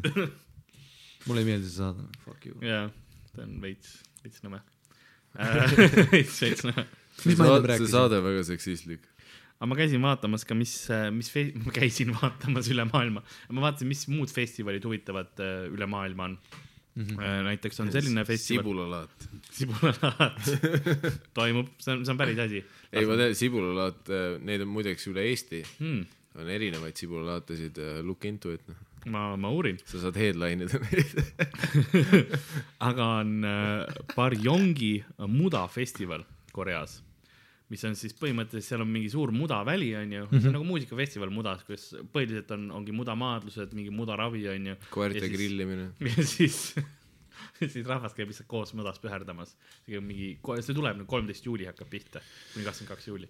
mulle 1.26 1.42
ei 1.42 1.48
meeldi 1.48 1.66
see 1.66 1.80
saade, 1.80 2.06
fuck 2.24 2.46
you. 2.46 2.58
jaa, 2.64 2.86
ta 3.32 3.42
on 3.44 3.58
veits, 3.64 3.98
veits 4.22 4.46
nõme. 4.46 4.62
veits, 6.14 6.38
veits 6.44 6.64
nõme. 6.66 6.86
mis 7.24 7.36
ma 7.40 7.50
ennem 7.50 7.66
see 7.66 7.72
rääkisin? 7.72 7.92
saade 7.92 8.20
on 8.20 8.26
väga 8.28 8.46
seksistlik. 8.52 9.10
aga 9.56 9.70
ma 9.72 9.80
käisin 9.80 10.04
vaatamas 10.04 10.46
ka, 10.48 10.56
mis, 10.58 10.76
mis, 11.16 11.32
ma 11.64 11.74
käisin 11.74 12.14
vaatamas 12.20 12.70
üle 12.72 12.86
maailma, 12.92 13.24
ma 13.50 13.66
vaatasin, 13.68 13.90
mis 13.90 14.06
muud 14.12 14.32
festivalid 14.32 14.86
huvitavad 14.86 15.44
äh, 15.44 15.66
üle 15.72 15.90
maailma 15.90 16.30
on 16.30 16.38
mm. 16.96 17.04
-hmm. 17.04 17.44
näiteks 17.50 17.80
on 17.80 17.92
selline 17.92 18.24
festival, 18.24 18.64
sibulalaat. 18.64 19.28
sibulalaat 19.52 20.50
toimub, 21.34 21.70
see 21.78 21.94
on, 21.94 22.04
see 22.04 22.12
on 22.12 22.18
päris 22.18 22.42
asi 22.46 22.64
ei, 22.92 23.06
ma 23.06 23.16
tean, 23.20 23.34
sibulalaat, 23.36 24.12
neid 24.46 24.64
on 24.64 24.72
muideks 24.72 25.08
üle 25.12 25.24
Eesti, 25.30 25.62
hmm,. 25.78 26.04
on 26.40 26.52
erinevaid 26.52 26.96
sibulalaatasid, 26.98 27.80
look 28.06 28.24
into 28.28 28.52
it, 28.54 28.64
noh. 28.68 28.78
ma, 29.12 29.28
ma 29.40 29.52
uurin, 29.52 29.80
sa 29.84 30.00
saad 30.02 30.18
headline 30.20 30.66
ida 30.66 30.80
neid. 30.86 32.36
aga 32.90 33.10
on 33.22 33.36
äh, 33.44 34.00
Barjongi 34.16 34.94
muda 35.28 35.66
festival 35.72 36.24
Koreas, 36.56 37.02
mis 37.72 37.82
on 37.88 37.96
siis 37.98 38.14
põhimõtteliselt 38.14 38.74
seal 38.74 38.84
on 38.84 38.90
mingi 38.90 39.08
suur 39.10 39.32
mudaväli 39.34 39.88
onju 39.98 40.20
mm, 40.20 40.28
-hmm. 40.30 40.42
see 40.42 40.50
on 40.50 40.54
nagu 40.58 40.68
muusikafestival 40.68 41.32
mudas, 41.34 41.64
kus 41.66 41.88
põhiliselt 42.12 42.52
on, 42.54 42.68
ongi 42.80 42.94
mudamaadlused, 42.94 43.74
mingi 43.74 43.90
mudaravi 43.90 44.44
onju. 44.54 44.76
koerte. 44.90 45.28
grillimine. 45.32 45.90
ja 46.00 46.26
siis, 46.26 46.74
siis 47.72 47.86
rahvas 47.86 48.14
käib 48.16 48.30
lihtsalt 48.30 48.48
koos 48.50 48.74
mudas 48.78 49.00
püherdamas. 49.02 49.56
see 49.86 49.98
on 49.98 50.06
mingi, 50.06 50.36
see 50.60 50.76
tuleb 50.76 51.00
nüüd 51.00 51.10
kolmteist 51.10 51.46
juuli 51.46 51.68
hakkab 51.68 51.90
pihta, 51.90 52.22
kuni 52.52 52.66
kakskümmend 52.66 52.94
kaks 52.94 53.08
juuli. 53.10 53.28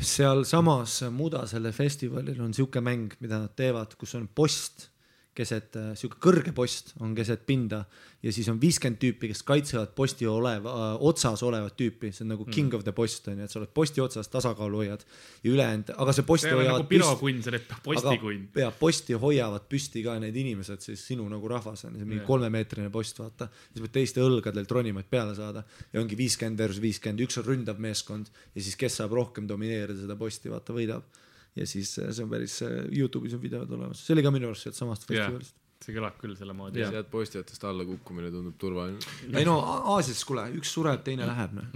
sealsamas 0.00 0.98
Muda 1.14 1.46
selle 1.50 1.72
festivalil 1.72 2.40
on 2.42 2.54
siuke 2.56 2.80
mäng, 2.80 3.14
mida 3.20 3.40
nad 3.44 3.54
teevad, 3.56 3.94
kus 4.00 4.14
on 4.18 4.28
post, 4.28 4.88
keset 5.36 5.76
äh, 5.76 5.92
sihuke 5.98 6.18
kõrge 6.22 6.52
post 6.56 6.94
on 7.04 7.14
keset 7.16 7.44
pinda 7.48 7.84
ja 8.24 8.32
siis 8.32 8.48
on 8.50 8.58
viiskümmend 8.60 8.98
tüüpi, 9.02 9.30
kes 9.30 9.42
kaitsevad 9.46 9.92
posti 9.96 10.26
oleva 10.30 10.72
äh,, 10.72 11.04
otsas 11.08 11.42
olevat 11.46 11.76
tüüpi, 11.78 12.10
see 12.14 12.24
on 12.24 12.32
nagu 12.34 12.46
king 12.48 12.74
of 12.76 12.84
the 12.86 12.94
post 12.96 13.28
on 13.30 13.40
ju, 13.40 13.46
et 13.46 13.52
sa 13.52 13.60
oled 13.60 13.72
posti 13.76 14.02
otsas, 14.02 14.30
tasakaalu 14.32 14.80
hoiad 14.82 15.04
ja 15.44 15.52
ülejäänud, 15.52 15.92
aga 15.96 16.14
see 16.16 16.26
posti 16.28 16.48
see 16.48 16.54
ei 16.54 16.56
ole 16.56 16.64
hoiavad 16.64 16.82
nagu 16.82 16.90
pirokunn, 16.92 17.42
see 17.44 17.60
on 17.60 17.82
postikunn. 17.84 18.46
ja 18.62 18.70
posti 18.80 19.18
hoiavad 19.26 19.68
püsti 19.70 20.04
ka 20.06 20.16
need 20.22 20.40
inimesed, 20.42 20.82
siis 20.88 21.04
sinu 21.12 21.28
nagu 21.30 21.52
rahvas 21.52 21.84
on, 21.88 21.98
see 21.98 22.06
on 22.06 22.10
mingi 22.14 22.22
Jah. 22.22 22.30
kolmemeetrine 22.30 22.90
post, 22.94 23.20
vaata. 23.20 23.50
siis 23.68 23.84
pead 23.84 23.94
teiste 24.00 24.24
õlgadelt 24.24 24.72
ronima, 24.72 25.04
et 25.04 25.12
peale 25.12 25.36
saada 25.38 25.66
ja 25.92 26.00
ongi 26.00 26.18
viiskümmend 26.18 26.64
versus 26.64 26.82
viiskümmend, 26.82 27.22
üks 27.28 27.38
on 27.42 27.48
ründav 27.50 27.82
meeskond 27.82 28.32
ja 28.54 28.62
siis 28.62 28.78
kes 28.80 29.02
saab 29.02 29.14
rohkem 29.16 29.48
domineerida 29.48 30.00
seda 30.06 30.18
posti, 30.18 30.50
vaata, 30.52 30.74
võidab. 30.76 31.24
Ja 31.56 31.66
siis 31.66 31.98
äh, 31.98 32.10
see 32.12 32.24
on 32.26 32.30
päris, 32.32 32.58
Youtube'is 32.92 33.36
on 33.36 33.42
videod 33.42 33.70
olemas, 33.76 34.02
see 34.04 34.16
oli 34.16 34.24
ka 34.26 34.30
minu 34.34 34.50
arust 34.50 34.66
sealt 34.66 34.78
samast 34.78 35.06
Jah. 35.08 35.26
festivalist. 35.26 35.54
see 35.84 35.92
kõlab 35.96 36.16
küll 36.20 36.36
selle 36.38 36.54
moodi. 36.56 36.84
sealt 36.84 37.10
postiotest 37.12 37.64
alla 37.68 37.84
kukkumine 37.88 38.30
tundub 38.34 38.56
turvaline. 38.60 38.98
ei 39.32 39.44
no 39.48 39.58
Aasias, 39.94 40.22
kuule, 40.28 40.44
üks 40.58 40.70
sureb, 40.76 41.00
teine 41.06 41.24
läheb, 41.28 41.56
noh. 41.56 41.66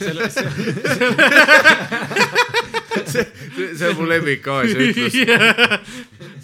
selle, 0.00 0.28
see, 3.12 3.26
see 3.76 3.88
on 3.88 3.96
mu 4.00 4.08
lemmik 4.08 4.48
Aasia 4.56 4.88
ütlus. 4.88 5.18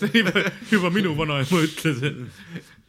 see 0.01 0.09
on 0.09 0.19
juba, 0.23 0.33
juba 0.73 0.93
minu 0.95 1.15
vanaema 1.19 1.65
ütles, 1.69 2.05
et 2.09 2.17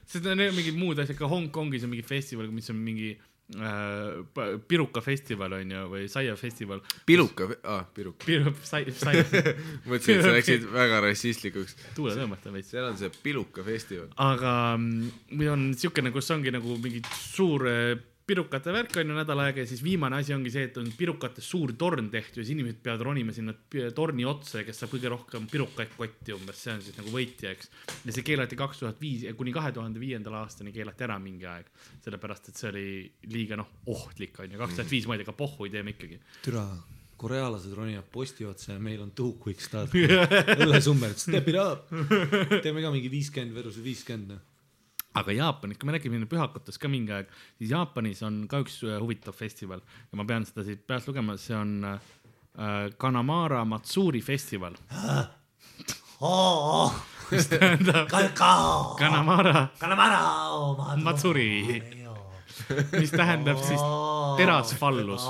sest 0.09 0.25
on 0.25 0.41
mingid 0.55 0.77
muud 0.77 0.99
asjad, 1.01 1.17
ka 1.19 1.29
Hongkongis 1.29 1.85
on 1.85 1.91
mingi 1.93 2.05
festival, 2.07 2.49
mis 2.53 2.69
on 2.73 2.79
mingi 2.81 3.13
piruka 4.69 5.01
festival 5.01 5.55
on 5.57 5.71
ju, 5.73 5.85
või 5.89 6.03
saia 6.11 6.35
festival. 6.37 6.83
piluka, 7.05 7.47
aa, 7.63 7.81
piruka. 7.95 8.25
Piru-, 8.25 8.53
sai-, 8.61 8.91
sai-, 9.01 9.23
mõtlesin, 9.87 10.19
et 10.19 10.27
sa 10.27 10.33
läksid 10.35 10.67
väga 10.73 10.99
rassistlikuks. 11.07 11.75
tuule 11.97 12.13
tõmmata 12.17 12.53
veits. 12.53 12.69
seal 12.69 12.91
on 12.91 12.99
see 12.99 13.09
piluka 13.23 13.65
festival. 13.65 14.11
aga 14.17 14.53
mm, 14.77 15.09
meil 15.39 15.53
on 15.55 15.65
siukene, 15.73 16.13
kus 16.13 16.29
ongi 16.35 16.53
nagu 16.53 16.77
mingi 16.83 17.01
suur 17.17 17.65
äh, 17.69 17.97
pirukate 18.29 18.73
värk 18.73 18.97
on 19.01 19.11
ju 19.11 19.17
nädal 19.17 19.41
aega 19.43 19.63
ja 19.63 19.69
siis 19.69 19.81
viimane 19.83 20.19
asi 20.19 20.33
ongi 20.35 20.51
see, 20.53 20.67
et 20.69 20.77
on 20.81 20.89
pirukatest 20.97 21.49
suur 21.49 21.73
torn 21.79 22.11
tehtud 22.13 22.41
ja 22.41 22.45
siis 22.45 22.53
inimesed 22.55 22.81
peavad 22.85 23.05
ronima 23.07 23.33
sinna 23.35 23.55
torni 23.95 24.27
otsa 24.29 24.61
ja 24.61 24.67
kes 24.67 24.83
saab 24.83 24.93
kõige 24.93 25.11
rohkem 25.13 25.47
pirukaid 25.51 25.95
kotti 25.97 26.35
umbes, 26.35 26.61
see 26.63 26.75
on 26.75 26.83
siis 26.85 26.99
nagu 26.99 27.13
võitja, 27.13 27.55
eks. 27.55 27.71
ja 28.05 28.15
see 28.15 28.27
keelati 28.27 28.59
kaks 28.59 28.83
tuhat 28.83 29.01
viis, 29.01 29.25
kuni 29.39 29.55
kahe 29.55 29.73
tuhande 29.75 30.01
viiendal 30.01 30.37
aastani 30.43 30.75
keelati 30.75 31.07
ära 31.07 31.17
mingi 31.21 31.49
aeg, 31.49 31.71
sellepärast 32.05 32.51
et 32.51 32.61
see 32.61 32.71
oli 32.73 32.87
liiga 33.33 33.59
noh, 33.59 33.73
ohtlik 33.89 34.39
on 34.43 34.53
ju, 34.53 34.61
kaks 34.61 34.79
tuhat 34.79 34.93
viis 34.93 35.09
ma 35.09 35.17
ei 35.17 35.23
tea, 35.23 35.29
aga 35.29 35.37
pohhu 35.39 35.69
teeme 35.73 35.95
ikkagi. 35.95 36.21
türa, 36.45 36.65
korealased 37.19 37.73
ronivad 37.75 38.07
posti 38.13 38.45
otsa 38.47 38.75
ja 38.75 38.79
meil 38.79 39.01
on 39.03 39.11
two 39.11 39.33
quick 39.43 39.61
start. 39.61 39.95
õllesummer, 40.63 41.15
step 41.19 41.49
it 41.51 41.57
up. 41.59 41.89
teeme 42.63 42.85
ka 42.85 42.93
mingi 42.93 43.11
viiskümmend 43.11 43.57
versus 43.57 43.81
viiskümmend, 43.83 44.35
noh. 44.35 44.45
Aga 45.17 45.33
Jaapanis, 45.33 45.79
kui 45.79 45.89
me 45.89 45.95
räägime 45.95 46.27
pühakutest 46.29 46.79
ka 46.81 46.89
mingi 46.91 47.13
aeg, 47.15 47.31
siis 47.57 47.73
Jaapanis 47.73 48.21
on 48.27 48.43
ka 48.51 48.61
üks 48.63 48.81
äh, 48.85 48.99
huvitav 49.01 49.35
festival. 49.37 49.81
Ja 50.11 50.19
ma 50.19 50.25
pean 50.29 50.45
seda 50.47 50.65
siit 50.67 50.85
peast 50.87 51.09
lugema, 51.09 51.37
see 51.41 51.57
on 51.57 51.75
äh, 51.87 51.99
Kanamara 52.97 53.65
Matsuri 53.65 54.21
festival. 54.21 54.77
mis 57.31 57.47
tähendab 57.47 58.09
Kanamara 58.99 59.69
Matsuri, 61.03 61.49
mis 62.91 63.11
tähendab 63.11 63.61
siis 63.63 63.81
terasfallus, 64.37 65.25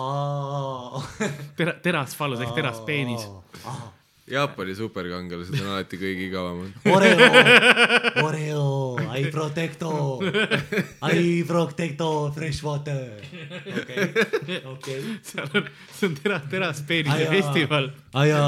tera-, 1.59 1.77
terasfallus 1.83 2.41
ehk 2.45 2.55
teraspeenis. 2.57 3.27
Jaapani 4.29 4.75
superkangelased 4.77 5.55
on 5.57 5.69
alati 5.73 5.97
kõige 6.01 6.27
igavamad. 6.27 6.73
Oreo, 6.95 7.29
Oreo, 8.27 8.65
I 9.17 9.23
protecto, 9.33 9.91
I 11.09 11.43
protecto 11.47 12.09
fresh 12.35 12.63
water. 12.65 13.23
okei, 13.81 14.05
okei. 14.73 14.99
seal 15.25 15.47
on, 15.57 15.69
see 15.95 16.09
on 16.11 16.17
tera-, 16.19 16.41
teraspeenise 16.51 17.15
Ajaa. 17.25 17.31
festival, 17.33 17.89
Aja, 18.21 18.43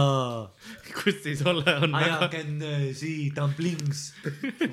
kus 1.02 1.22
siis 1.26 1.41
olla 1.48 1.80
on 1.86 1.98
Aja 1.98 2.20
väga, 2.20 2.30
can 2.36 2.62
uh, 2.62 2.86
see 2.98 3.32
dumplings. 3.36 4.12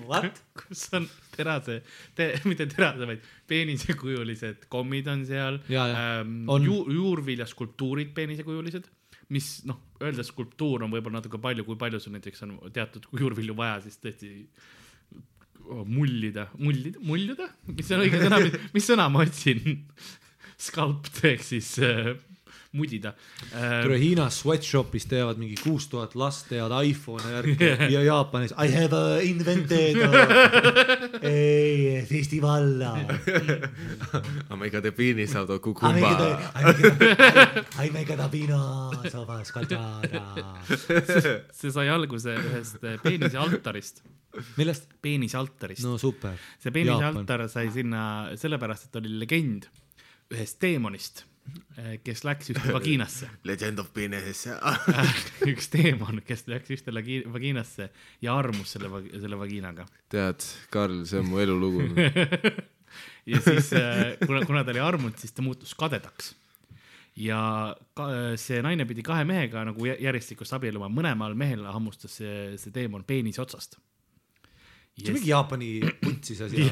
What? 0.08 0.42
kus 0.58 0.88
on 0.98 1.08
terase 1.36 1.80
te,, 2.18 2.32
mitte 2.48 2.66
terase, 2.70 3.06
vaid 3.06 3.24
peenisekujulised 3.48 4.66
kommid 4.72 5.06
on 5.08 5.24
seal. 5.28 5.60
Ähm, 5.70 6.42
On. 6.50 6.64
ju, 6.64 6.82
juurviljaskulptuurid 6.92 8.10
peenisekujulised, 8.16 8.88
mis 9.34 9.48
noh, 9.68 9.80
öelda 10.02 10.24
skulptuur 10.24 10.84
on 10.84 10.92
võib-olla 10.92 11.20
natuke 11.20 11.40
palju, 11.42 11.66
kui 11.66 11.78
palju 11.80 12.00
sul 12.00 12.14
näiteks 12.16 12.44
on 12.46 12.54
teatud 12.74 13.08
juurvilju 13.18 13.56
vaja, 13.58 13.82
siis 13.84 14.00
tõesti 14.00 14.30
oh, 15.66 15.84
mullida, 15.84 16.48
mullida, 16.56 17.02
muljuda, 17.04 17.50
mis 17.72 17.92
on 17.92 18.04
õige 18.06 18.22
sõna, 18.24 18.40
mis 18.74 18.88
sõna 18.88 19.08
ma 19.12 19.26
otsin? 19.26 19.62
sculpt 20.68 21.20
ehk 21.28 21.44
siis 21.46 21.70
äh, 21.84 22.16
mudida 22.72 23.14
äh,. 23.52 23.82
tule 23.82 23.98
Hiinas 23.98 24.42
sweatshop'is 24.42 25.06
teevad 25.08 25.38
mingi 25.40 25.56
kuus 25.62 25.88
tuhat 25.88 26.14
last 26.14 26.48
teevad 26.50 26.74
iPhone'e 26.84 27.32
järgi 27.32 27.70
ja 27.94 28.02
Jaapanis 28.04 28.52
I 28.52 28.68
have 28.74 28.92
uh, 28.92 29.24
invented 29.24 29.96
a 31.22 32.04
festival. 32.12 32.82
Amiga 34.54 34.82
de 34.82 34.92
pinis 34.92 35.34
make 35.34 35.58
kukumba 35.62 36.10
it, 36.12 36.40
I 36.54 36.62
make 36.64 36.86
it, 36.86 37.66
I 37.78 37.90
make 37.90 38.12
it 38.12 38.20
a 38.20 38.28
pino 38.28 38.92
sovas 39.10 39.52
calzada. 39.52 40.22
see 41.52 41.72
sai 41.72 41.88
alguse 41.88 42.34
ühest 42.36 42.84
äh, 42.84 42.98
peenise 43.02 43.38
altarist, 43.40 44.02
millest? 44.56 44.88
peenise 45.02 45.38
altarist 45.38 45.84
no 45.84 45.96
super. 45.98 46.36
see 46.58 46.72
peenise 46.74 47.00
Jaapan. 47.00 47.22
altar 47.24 47.48
sai 47.48 47.68
sinna 47.74 48.02
sellepärast, 48.36 48.88
et 48.88 49.00
oli 49.00 49.16
legend 49.18 49.68
ühest 50.34 50.58
teemonist, 50.60 51.24
kes 52.04 52.24
läks 52.26 52.50
ühte 52.52 52.72
vagiinasse. 52.74 53.28
Legend 53.50 53.78
of 53.82 53.92
Penis. 53.94 54.44
üks 55.52 55.68
teemon, 55.72 56.20
kes 56.26 56.46
läks 56.50 56.72
ühte 56.74 56.94
lagi- 56.94 57.22
vagiinasse 57.30 57.90
ja 58.24 58.34
armus 58.38 58.74
selle, 58.76 58.90
selle 59.20 59.38
vagiinaga. 59.40 59.86
tead, 60.12 60.44
Karl, 60.74 61.04
see 61.08 61.20
on 61.22 61.30
mu 61.30 61.40
elulugu. 61.42 61.86
ja 63.32 63.40
siis, 63.44 63.70
kuna, 64.26 64.42
kuna 64.48 64.64
ta 64.64 64.74
oli 64.74 64.82
armunud, 64.84 65.18
siis 65.20 65.32
ta 65.36 65.42
muutus 65.44 65.74
kadedaks. 65.78 66.34
ja 67.18 67.74
ka, 67.98 68.04
see 68.38 68.60
naine 68.62 68.84
pidi 68.86 69.02
kahe 69.06 69.24
mehega 69.26 69.64
nagu 69.66 69.86
jä- 69.90 69.98
järjestikust 70.04 70.54
abielluma, 70.54 70.86
mõlemal 70.92 71.34
mehel 71.38 71.64
hammustas 71.66 72.18
see, 72.20 72.56
see 72.62 72.70
teemon 72.74 73.04
peenise 73.04 73.42
otsast. 73.42 73.78
See 74.98 75.12
on 75.12 75.18
mingi 75.18 75.30
Jaapani 75.30 75.68
putsis 76.02 76.40
asi. 76.46 76.66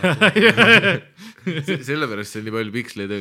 sellepärast 1.86 2.36
seal 2.36 2.46
nii 2.46 2.54
palju 2.58 2.74
piksleid 2.74 3.14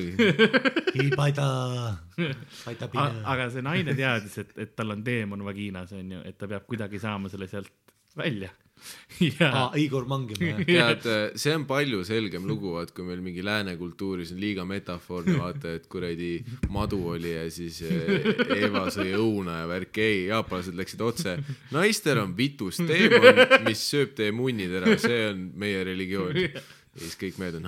pino. 2.91 3.07
aga 3.33 3.49
see 3.53 3.65
naine 3.65 3.95
teadis, 3.97 4.37
et, 4.43 4.53
et 4.65 4.75
tal 4.77 4.95
on 4.95 5.03
teemon 5.05 5.45
vagiinas 5.45 5.93
onju, 5.97 6.23
et 6.25 6.37
ta 6.39 6.49
peab 6.51 6.65
kuidagi 6.69 7.01
saama 7.01 7.31
selle 7.33 7.49
sealt 7.51 7.71
välja. 8.17 8.51
ja 9.39 9.49
aa, 9.49 9.71
Igor 9.79 10.05
Mangimäe. 10.09 10.65
tead, 10.67 11.07
see 11.39 11.53
on 11.55 11.65
palju 11.69 12.03
selgem 12.07 12.45
lugu, 12.47 12.73
vaat 12.75 12.91
kui 12.95 13.07
meil 13.07 13.21
mingi 13.25 13.43
lääne 13.45 13.75
kultuuris 13.79 14.33
on 14.35 14.41
liiga 14.43 14.65
metafoorne, 14.67 15.37
vaata, 15.39 15.75
et 15.79 15.87
kuradi 15.91 16.37
madu 16.73 17.01
oli 17.15 17.33
ja 17.33 17.45
siis 17.53 17.81
eh, 17.87 18.29
Eva 18.59 18.87
sõi 18.93 19.13
õuna 19.17 19.61
ja 19.63 19.69
värk, 19.71 20.01
ei, 20.03 20.25
jaapanlased 20.29 20.77
läksid 20.77 21.03
otse. 21.05 21.37
naistel 21.75 22.21
on 22.23 22.35
vitus 22.37 22.81
teemon, 22.81 23.43
mis 23.67 23.83
sööb 23.89 24.15
teie 24.17 24.35
munnid 24.35 24.73
ära, 24.81 24.97
see 25.01 25.21
on 25.31 25.47
meie 25.59 25.83
religioon. 25.87 26.41
ja 26.45 27.01
siis 27.01 27.17
kõik 27.19 27.39
mehed 27.41 27.59
on. 27.59 27.65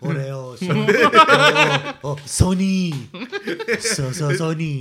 Oreo, 0.00 0.56
Sony, 2.26 2.90
so, 3.78 4.10
so 4.14 4.32
Sony 4.38 4.72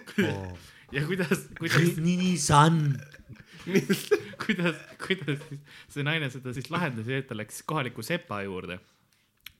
ja 0.94 1.02
kuidas, 1.06 1.46
kuidas, 1.58 1.96
Nissan, 2.00 2.96
kuidas, 4.44 4.76
kuidas 5.02 5.40
siis 5.48 5.62
see 5.94 6.04
naine 6.06 6.28
seda 6.30 6.52
siis 6.56 6.68
lahendas 6.70 7.08
et 7.08 7.26
ta 7.28 7.34
läks 7.38 7.62
kohaliku 7.66 8.04
sepa 8.06 8.42
juurde 8.46 8.78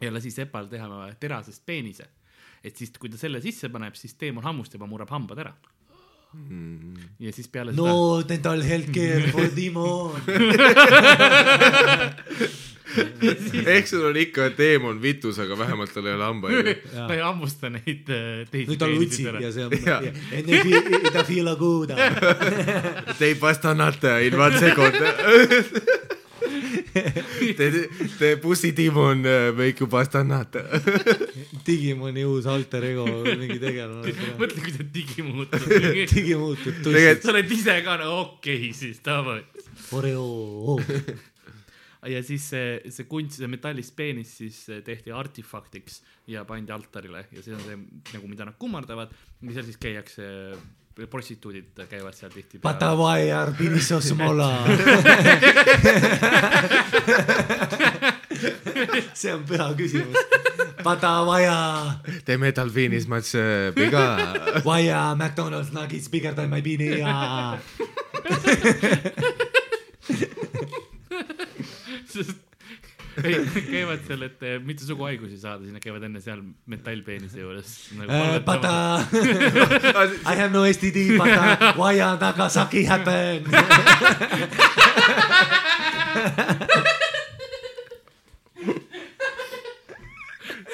ja 0.01 0.13
lasi 0.13 0.31
sepal 0.31 0.69
teha 0.71 1.13
terasest 1.21 1.67
peenise. 1.67 2.07
et 2.65 2.77
siis, 2.77 2.91
kui 2.99 3.11
ta 3.11 3.19
selle 3.21 3.41
sisse 3.45 3.69
paneb, 3.73 3.95
siis 3.95 4.15
teemon 4.19 4.45
hammustab 4.45 4.81
ja 4.83 4.87
murrab 4.91 5.11
hambad 5.15 5.39
ära. 5.45 5.55
ja 7.23 7.33
siis 7.33 7.49
peale 7.49 7.73
seda 7.73 7.83
no 7.83 8.23
dental 8.29 8.63
healthcare 8.63 9.33
for 9.33 9.49
demon. 9.57 10.21
ehk 13.75 13.89
sul 13.89 14.07
on 14.11 14.17
ikka 14.21 14.51
teemon 14.57 15.01
vitus, 15.03 15.39
aga 15.43 15.59
vähemalt 15.59 15.93
tal 15.95 16.09
ei 16.09 16.17
ole 16.17 16.27
hambaid. 16.29 16.73
ta 16.95 17.13
ei 17.15 17.23
hammusta 17.25 17.71
neid 17.73 18.11
äh, 18.13 18.43
teisi 18.51 18.73
nüüd 18.73 18.83
ta 18.83 18.91
lutsib 18.91 19.41
ja 19.43 19.53
see 19.55 19.67
on. 19.67 19.75
Ta 21.13 21.25
feel 21.29 21.53
good. 21.61 21.95
Te 23.19 23.31
ei 23.31 23.39
pasta 23.41 23.75
nata 23.75 24.19
in 24.25 24.39
one 24.41 24.59
second. 24.59 25.01
Te, 27.57 27.67
te 28.17 28.29
pussy 28.41 28.71
demon 28.73 29.21
uh, 29.27 29.53
make 29.57 29.81
you 29.81 29.89
pasta 29.91 30.23
nata. 30.25 30.63
Digimoni 31.67 32.25
uus 32.25 32.47
alter 32.49 32.87
ego 32.89 33.05
mingi 33.27 33.59
tegelane. 33.61 34.15
mõtle, 34.41 34.63
kui 34.65 34.73
see 34.73 34.89
digi 34.95 35.27
muutub. 35.27 35.67
Digi 35.69 36.07
Tegelikult- 36.15 37.27
sa 37.27 37.35
oled 37.35 37.53
ise 37.59 37.79
ka 37.85 37.99
nagu 38.01 38.17
okei 38.23 38.57
okay, 38.63 38.73
siis 38.77 39.03
davai. 39.05 39.43
Oreo. 39.97 40.79
Ja 42.11 42.23
siis 42.25 42.49
see, 42.53 42.81
see 42.93 43.05
kunst, 43.11 43.39
see 43.41 43.49
metallist 43.51 43.95
peenis 43.99 44.37
siis 44.41 44.69
eh, 44.71 44.83
tehti 44.87 45.13
artefaktiks 45.15 46.03
ja 46.31 46.45
pandi 46.49 46.73
altarile 46.75 47.27
ja 47.33 47.43
see 47.45 47.55
on 47.57 47.63
see 47.65 47.77
nagu, 48.17 48.27
mida 48.31 48.45
nad 48.49 48.57
kummardavad 48.61 49.11
ja 49.13 49.53
seal 49.57 49.67
siis 49.69 49.79
käiakse, 49.83 50.25
prostituudid 51.11 51.77
käivad 51.91 52.15
seal 52.17 52.33
tihtipeale. 52.33 52.65
Patavaiar, 52.65 53.53
Pinisosmola. 53.59 54.51
see 59.21 59.35
on 59.35 59.45
püha 59.49 59.69
küsimus. 59.77 60.17
Patavaia, 60.87 61.59
teeme 62.25 62.53
delfiinis 62.55 63.09
matš 63.11 63.35
piga. 63.77 64.05
Vaia, 64.65 65.15
McDonalds 65.19 65.73
nuggets 65.75 66.09
bigger 66.13 66.35
than 66.35 66.51
my 66.53 66.63
pinia. 66.63 67.59
sest 72.13 72.47
ei, 73.25 73.37
käivad 73.71 74.03
seal, 74.07 74.23
et 74.27 74.43
eh, 74.45 74.59
mitte 74.65 74.85
suguhaigusi 74.85 75.39
saada, 75.41 75.63
siis 75.65 75.73
nad 75.73 75.83
käivad 75.85 76.05
enne 76.09 76.21
seal 76.25 76.43
metallpeenise 76.69 77.41
juures 77.41 77.73
nagu. 77.97 78.13
Pata, 78.45 78.75
I 80.33 80.37
have 80.37 80.53
no 80.53 80.67
STD, 80.69 81.17
pata, 81.17 81.73
Vaia 81.79 82.13
Nagasaki 82.21 82.85
happen. 82.91 83.45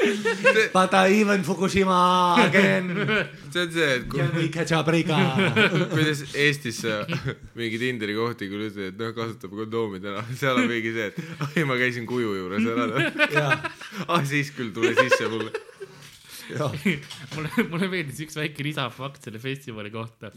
Pata 0.73 1.07
even 1.09 1.43
Fukushima 1.43 2.47
again. 2.47 2.89
see 3.53 3.61
on 3.63 3.73
see, 3.73 3.89
et 3.97 4.07
kui 4.09 4.21
Can 4.21 4.35
we 4.37 4.49
catch 4.49 4.73
a 4.77 4.83
break? 4.87 5.11
kuidas 5.93 6.23
Eestis 6.35 6.83
mingi 7.59 7.81
Tinderi 7.81 8.17
kohti 8.17 8.49
küll 8.51 8.69
ütled, 8.69 8.93
et 8.93 9.01
noh, 9.01 9.13
kasutab 9.17 9.55
kondoomi 9.57 10.03
täna, 10.03 10.25
seal 10.39 10.61
on 10.61 10.69
mingi 10.71 10.95
see, 10.97 11.11
et 11.13 11.49
ai, 11.49 11.67
ma 11.69 11.79
käisin 11.81 12.09
kuju 12.09 12.35
juures 12.39 12.71
ära. 12.73 13.59
ah, 14.09 14.25
siis 14.29 14.53
küll 14.57 14.73
tule 14.75 14.95
sisse 14.99 15.29
mulle. 15.33 15.53
mulle, 16.53 17.67
mulle 17.71 17.91
meeldis 17.93 18.25
üks 18.27 18.39
väike 18.39 18.67
lisafakt 18.67 19.23
selle 19.25 19.43
festivali 19.43 19.93
kohta. 19.95 20.33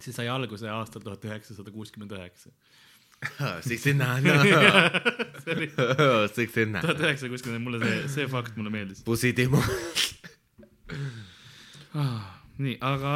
see 0.00 0.14
sai 0.16 0.30
alguse 0.32 0.68
aastal 0.72 1.02
tuhat 1.04 1.24
üheksasada 1.28 1.72
kuuskümmend 1.74 2.14
üheksa. 2.16 2.52
Sixty-nine 3.68 4.24
sixty-nine. 6.36 6.80
tuhat 6.80 7.02
üheksasada 7.04 7.28
kuuskümmend, 7.34 7.64
mulle 7.66 7.80
see, 7.84 7.98
see 8.14 8.24
fakt 8.32 8.56
mulle 8.56 8.72
meeldis. 8.72 9.02
Pussy 9.04 9.34
Timo. 9.36 9.60
nii, 12.60 12.76
aga, 12.84 13.14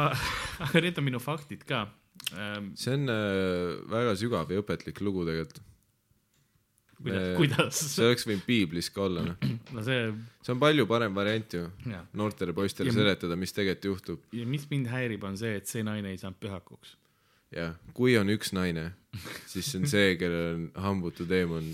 aga 0.65 0.81
need 0.83 0.97
on 1.01 1.05
minu 1.07 1.19
faktid 1.23 1.63
ka 1.67 1.85
ähm,. 2.33 2.71
see 2.79 2.95
on 2.97 3.09
äh, 3.11 3.77
väga 3.91 4.15
sügav 4.19 4.51
ja 4.53 4.61
õpetlik 4.63 5.01
lugu 5.05 5.25
tegelikult. 5.27 5.61
kuidas 6.99 7.05
Me-, 7.05 7.35
kuidas? 7.37 7.81
see 7.95 8.07
oleks 8.07 8.25
võinud 8.29 8.45
piiblis 8.47 8.89
ka 8.95 9.05
olla, 9.07 9.25
noh. 9.29 9.49
no 9.75 9.83
see, 9.85 10.09
see 10.45 10.55
on 10.55 10.61
palju 10.63 10.87
parem 10.89 11.17
variant 11.17 11.57
ju, 11.59 11.65
noortele 12.17 12.55
poistele 12.57 12.91
Ja- 12.93 12.97
seletada, 12.99 13.37
mis 13.39 13.53
tegelikult 13.55 13.89
juhtub. 13.91 14.27
ja 14.37 14.45
mis 14.49 14.67
mind 14.71 14.89
häirib, 14.93 15.25
on 15.27 15.37
see, 15.39 15.55
et 15.61 15.69
see 15.71 15.85
naine 15.85 16.13
ei 16.13 16.21
saanud 16.21 16.39
pühakuks. 16.41 16.95
jah, 17.55 17.75
kui 17.97 18.17
on 18.19 18.31
üks 18.33 18.53
naine, 18.57 18.89
siis 19.51 19.69
see 19.71 19.81
on 19.81 19.87
see, 19.91 20.15
kellel 20.21 20.47
on 20.55 20.65
hambutu 20.87 21.27
teemon 21.29 21.69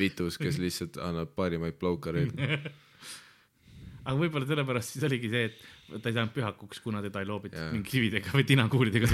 vitus, 0.00 0.38
kes 0.40 0.58
lihtsalt 0.62 0.98
annab 1.02 1.34
parimaid 1.36 1.78
plaukareid. 1.80 2.34
aga 4.04 4.16
võib-olla 4.20 4.46
sellepärast 4.48 4.94
siis 4.94 5.04
oligi 5.08 5.30
see, 5.32 5.48
et 5.48 6.00
ta 6.02 6.10
ei 6.10 6.16
saanud 6.16 6.32
pühakuks, 6.34 6.80
kuna 6.84 7.00
teda 7.04 7.22
ei 7.24 7.28
loobitud 7.28 7.56
Jaa. 7.56 7.70
mingi 7.72 7.88
kividega 7.88 8.32
või 8.36 8.44
tinakuulidega. 8.48 9.08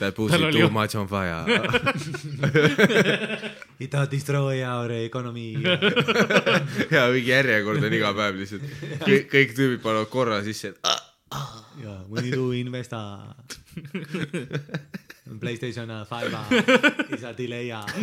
That 0.00 0.16
pussy 0.18 0.38
oli 0.40 0.50
too 0.56 0.64
ju- 0.64 0.70
much 0.74 0.98
on 0.98 1.06
fire. 1.10 1.44
It 3.78 3.92
will 3.92 4.08
destroy 4.10 4.62
our 4.66 4.90
economy. 4.98 5.52
ja 6.94 7.06
mingi 7.12 7.30
järjekord 7.30 7.86
on 7.86 7.98
iga 7.98 8.14
päev 8.18 8.40
lihtsalt. 8.40 8.64
kõik, 9.04 9.28
kõik 9.34 9.54
tüübid 9.58 9.84
panevad 9.84 10.10
korra 10.10 10.40
sisse, 10.46 10.74
et 10.74 11.05
ah, 11.32 11.64
Yeah, 11.82 11.98
we 12.08 12.20
need 12.22 12.34
to 12.34 12.52
invest 12.52 12.92
uh, 12.92 13.18
PlayStation 15.38 15.90
uh, 15.90 16.04
5 16.04 16.34
uh, 16.34 16.44
is 17.14 17.24
a 17.24 17.32
delay 17.32 17.70
uh. 17.70 17.84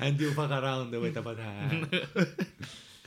and 0.00 0.20
you 0.20 0.32
fuck 0.32 0.50
around 0.50 0.90
with 0.90 1.14
the 1.14 1.22
uh, 1.22 2.24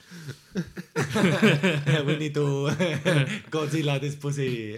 we 2.07 2.15
need 2.17 2.33
to 2.33 2.69
Godzilla 3.53 3.99
this 3.99 4.15
pussy 4.15 4.77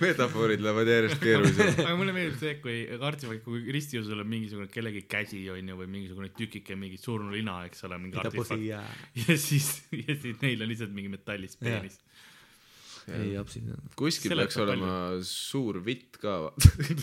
metafoorid 0.00 0.62
lähevad 0.64 0.88
järjest 0.88 1.20
keerulisemaks. 1.22 1.82
aga 1.84 1.96
mulle 1.98 2.14
meeldib 2.16 2.38
see, 2.40 2.54
kui 2.62 2.76
artifakt, 3.10 3.42
kui 3.44 3.60
ristiusel 3.74 4.22
on 4.22 4.30
mingisugune 4.30 4.68
kellegi 4.72 5.04
käsi 5.10 5.42
onju 5.52 5.76
või 5.82 5.88
mingisugune 5.98 6.30
tükike 6.38 6.78
mingi 6.80 6.98
surnu 7.00 7.34
lina, 7.34 7.60
eks 7.68 7.84
ole, 7.88 7.98
mingi 8.02 8.16
uh, 8.18 8.22
ja 9.26 9.36
siis, 9.36 9.68
ja 9.92 10.14
siis 10.14 10.36
neil 10.44 10.64
on 10.64 10.70
lihtsalt 10.72 10.94
mingi 10.94 11.12
metallist 11.12 11.60
peenis. 11.60 12.00
Ei 13.16 13.36
apsi 13.40 13.62
kuskil 13.98 14.32
Seletab 14.32 14.48
peaks 14.48 14.58
olema 14.62 14.92
suur 15.26 15.80
vitt 15.84 16.18
ka, 16.20 16.36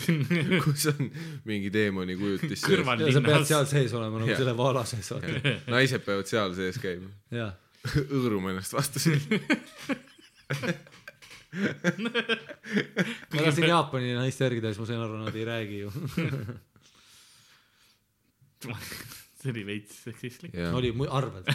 kus 0.64 0.86
on 0.92 1.10
mingi 1.48 1.70
teemoni 1.74 2.16
kujutis 2.18 2.62
sees. 2.62 2.86
ja 2.86 3.12
sa 3.16 3.22
pead 3.24 3.46
seal 3.48 3.68
sees 3.70 3.94
olema 3.96 4.20
nagu 4.22 4.30
Jah. 4.30 4.40
selle 4.42 4.56
vaala 4.58 4.84
sees 4.88 5.10
naised 5.74 6.04
peavad 6.06 6.30
seal 6.30 6.54
sees 6.58 6.78
käima, 6.82 7.10
jah 7.34 7.54
hõõruma 8.10 8.52
ennast 8.54 8.74
vastu 8.76 9.02
siin. 9.02 9.20
ma 11.96 13.42
elasin 13.42 13.68
Jaapani 13.70 14.14
naiste 14.18 14.46
järgi 14.46 14.64
täis 14.64 14.80
ma 14.80 14.88
sain 14.88 15.02
aru 15.02 15.20
nad 15.22 15.36
ei 15.36 15.46
räägi 15.48 15.82
ju. 15.84 15.92
See 19.36 19.52
oli 19.52 19.62
veits 19.68 20.02
seksistlik. 20.08 20.56
oli 20.74 20.92
arvad 21.06 21.46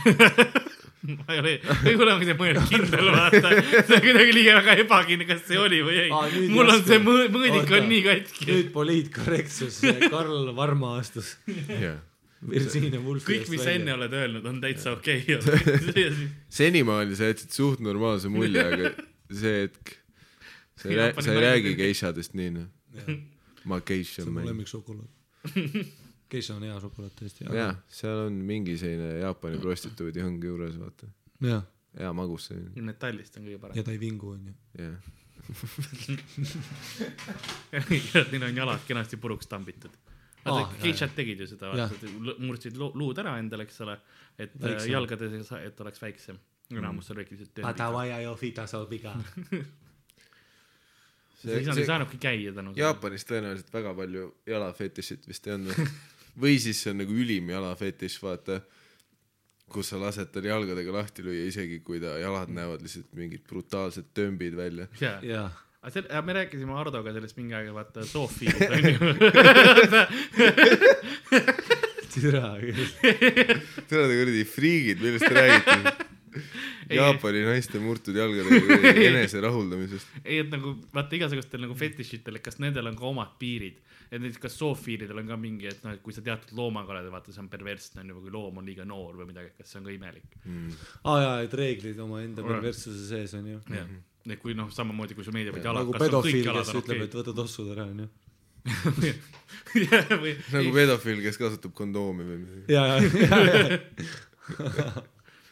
ma 1.18 1.34
ei 1.34 1.40
ole, 1.42 1.54
ei 1.90 1.96
ole 1.96 2.14
kuidagi 2.20 2.36
mõelnud 2.38 2.68
kindel 2.70 3.08
vaata, 3.16 3.52
see 3.52 3.96
on 3.98 4.04
kuidagi 4.04 4.36
liiga 4.36 4.58
väga 4.60 4.76
ebakindel, 4.84 5.28
kas 5.32 5.44
see 5.48 5.58
oli 5.58 5.80
või 5.86 5.98
ei 6.04 6.12
nüüd. 6.12 6.52
mul 6.54 6.74
on 6.76 6.84
see 6.86 7.00
mõ- 7.02 7.30
mõõdik 7.34 7.64
Oota. 7.64 7.80
on 7.80 7.88
nii 7.90 8.02
katki. 8.06 8.48
nüüd 8.52 8.70
poliitkorrektsus 8.76 9.80
Karl 10.12 10.52
Varma 10.58 10.98
astus 11.00 11.34
Virginia 12.52 13.02
Woolfi 13.02 13.34
kõik, 13.34 13.50
mis 13.54 13.64
sa 13.66 13.74
enne 13.78 13.96
oled 13.96 14.14
öelnud, 14.18 14.46
on 14.50 14.62
täitsa 14.62 14.94
okei 14.98 15.24
okay.. 15.38 16.12
senimaani 16.54 17.18
sa 17.18 17.32
jätsid 17.32 17.58
suht 17.58 17.82
normaalse 17.86 18.30
mulje, 18.34 18.62
aga 18.62 18.94
see 19.30 19.56
hetk, 19.64 19.96
sa 20.82 20.90
ei 20.92 21.42
räägi, 21.48 21.74
ei 21.74 21.80
geishadest 21.82 22.38
nii 22.38 22.54
noh. 22.60 22.70
ma 23.70 23.82
geisha 23.86 24.22
see 24.22 24.30
on 24.30 24.38
mu 24.38 24.46
lemmikšokolaad 24.52 25.10
Keisha 26.32 26.56
on 26.56 26.64
hea 26.68 26.78
šokolaad 26.80 27.16
tõesti 27.20 27.40
jah, 27.48 27.74
seal 27.92 28.18
on 28.28 28.34
mingi 28.48 28.78
selline 28.80 29.10
Jaapani 29.20 29.58
prostituudi 29.62 30.20
hõng 30.24 30.40
juures, 30.48 30.76
vaata. 30.80 31.06
hea 32.00 32.12
magus 32.16 32.44
selline, 32.52 32.72
metallist 32.92 33.36
on 33.38 33.44
kõige 33.50 33.58
ja 33.58 33.62
parem. 33.66 33.84
ta 33.88 33.92
ei 33.96 34.00
vingu 34.02 34.28
onju 34.36 34.54
jah. 34.80 34.98
Neil 38.32 38.44
on 38.48 38.56
jalad 38.56 38.80
kenasti 38.88 39.18
puruks 39.18 39.48
tambitud. 39.52 39.92
Aa, 40.46 40.54
vaata 40.56 40.74
jaa,, 40.74 40.82
geishad 40.86 41.12
tegid 41.18 41.40
ju 41.44 41.48
seda, 41.50 41.66
murdsid 42.42 42.76
lu- 42.80 42.94
luud 42.98 43.18
ära 43.22 43.34
endale, 43.42 43.64
eks 43.68 43.82
ole, 43.86 43.96
et 44.38 44.54
äh, 44.56 44.62
Väiksem. 44.64 44.92
jalgades, 44.96 45.52
et 45.60 45.78
oleks 45.84 46.00
väiksem. 46.02 46.38
enamus 46.72 47.10
seal 48.72 48.86
biga 48.90 49.12
sa 51.42 51.50
ei 51.52 51.66
saanud, 51.66 51.80
ei 51.82 51.86
saanudki 51.90 52.18
käia 52.22 52.52
tänu 52.56 52.70
Jaapanis 52.78 53.26
tõenäoliselt 53.28 53.72
väga 53.74 53.92
palju 53.98 54.24
jalafetišit 54.48 55.28
vist 55.28 55.48
ei 55.48 55.54
olnud. 55.58 55.76
või 56.40 56.60
siis 56.62 56.80
see 56.84 56.92
on 56.94 57.02
nagu 57.04 57.16
ülim 57.16 57.50
jalafetiš, 57.52 58.20
vaata, 58.24 58.62
kus 59.72 59.92
sa 59.94 60.00
lased 60.02 60.32
tal 60.34 60.46
jalgadega 60.48 60.92
lahti 60.96 61.24
lüüa, 61.26 61.48
isegi 61.48 61.80
kui 61.86 62.00
ta 62.04 62.18
jalad 62.20 62.52
näevad 62.52 62.84
lihtsalt 62.84 63.12
mingid 63.18 63.44
brutaalsed 63.48 64.12
tömbid 64.18 64.56
välja. 64.60 64.88
jaa, 65.00 65.48
aga 65.82 65.94
see, 65.96 66.04
me 66.28 66.38
rääkisime 66.42 66.76
Hardoga 66.78 67.14
sellest 67.16 67.38
mingi 67.40 67.56
aeg, 67.58 67.72
vaata 67.76 68.04
Sofiast 68.06 68.62
onju. 68.76 68.98
türa 72.12 72.50
küll 72.60 72.86
Te 73.02 73.96
olete 73.98 74.16
kuradi 74.20 74.46
friigid, 74.46 75.00
millest 75.04 75.28
te 75.28 75.36
räägite? 75.38 76.08
Jaapani 76.96 77.46
naiste 77.48 77.80
murtud 77.84 78.18
jalgadega 78.18 78.92
enese 79.10 79.42
rahuldamisest. 79.44 80.20
ei, 80.24 80.42
et 80.44 80.52
nagu 80.52 80.76
vaata 80.94 81.18
igasugustel 81.18 81.64
nagu 81.66 81.78
fetišitel, 81.78 82.40
et 82.40 82.46
kas 82.46 82.60
nendel 82.64 82.92
on 82.92 83.00
ka 83.00 83.08
omad 83.10 83.34
piirid, 83.42 83.82
et 84.12 84.20
näiteks 84.20 84.42
kas 84.44 84.58
zoofiilidel 84.60 85.24
on 85.24 85.32
ka 85.32 85.38
mingi, 85.40 85.70
et 85.72 85.84
noh, 85.86 85.96
et 85.98 86.04
kui 86.04 86.16
sa 86.16 86.24
teatud 86.26 86.56
loomaga 86.58 86.96
oled, 86.96 87.12
vaata 87.14 87.34
see 87.34 87.44
on 87.44 87.52
perversne 87.52 88.04
on 88.04 88.14
ju, 88.14 88.24
kui 88.26 88.34
loom 88.34 88.62
on 88.62 88.68
liiga 88.68 88.88
noor 88.88 89.20
või 89.22 89.30
midagi, 89.32 89.54
kas 89.58 89.72
see 89.72 89.82
on 89.82 89.88
ka 89.88 89.96
imelik. 89.96 90.40
Aa 91.04 91.20
jaa 91.26 91.36
et 91.46 91.60
reeglid 91.62 92.02
omaenda 92.04 92.46
perverssuse 92.46 93.06
sees 93.10 93.38
on 93.40 93.48
ju. 93.54 93.62
Mm. 93.68 93.78
-hmm. 93.78 94.34
et 94.34 94.42
kui 94.42 94.58
noh, 94.58 94.72
samamoodi 94.72 95.18
kui 95.18 95.24
sul 95.24 95.38
meeldivad 95.38 95.64
jalad, 95.64 95.86
nagu 95.86 95.96
on 95.96 96.04
pedofiil 96.06 96.44
kes 96.44 96.76
on 96.76 96.84
ütleb 96.84 97.00
okei. 97.00 97.08
et 97.08 97.16
võta 97.22 97.36
tossud 97.36 97.72
ära 97.76 97.88
onju 97.90 98.10
või 100.22 100.36
nagu 100.54 100.74
pedofiil, 100.76 101.24
kes 101.24 101.40
kasutab 101.42 101.74
kondoomi 101.74 102.28
või 102.28 102.38
midagi. 102.44 102.74
ja 102.76 102.84
ja 102.92 102.96
ja 103.02 103.64
ja 104.78 104.92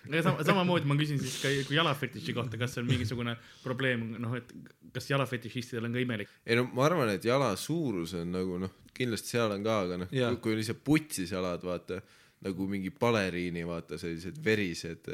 aga 0.07 0.21
sama, 0.25 0.45
samamoodi 0.47 0.89
ma 0.89 0.97
küsin 0.99 1.19
siis 1.21 1.39
ka 1.43 1.51
kui 1.67 1.77
jalafetiši 1.77 2.35
kohta, 2.37 2.59
kas 2.61 2.75
see 2.75 2.83
on 2.83 2.89
mingisugune 2.89 3.35
probleem, 3.63 4.05
noh, 4.21 4.37
et 4.39 4.53
kas 4.95 5.09
jalafetišistidel 5.11 5.89
on 5.89 5.97
ka 5.97 6.03
imelik. 6.03 6.31
ei 6.45 6.57
no 6.59 6.67
ma 6.71 6.87
arvan, 6.87 7.11
et 7.15 7.25
jala 7.25 7.51
suurus 7.59 8.15
on 8.19 8.31
nagu 8.35 8.59
noh, 8.61 8.73
kindlasti 8.95 9.35
seal 9.35 9.55
on 9.55 9.65
ka, 9.65 9.77
aga 9.85 10.01
noh 10.03 10.41
kui 10.41 10.55
on 10.55 10.61
lihtsalt 10.61 10.83
putsis 10.85 11.35
jalad, 11.35 11.63
vaata 11.65 12.01
nagu 12.45 12.67
mingi 12.71 12.91
baleriini, 12.95 13.65
vaata 13.67 13.99
sellised 13.99 14.39
verised, 14.43 15.09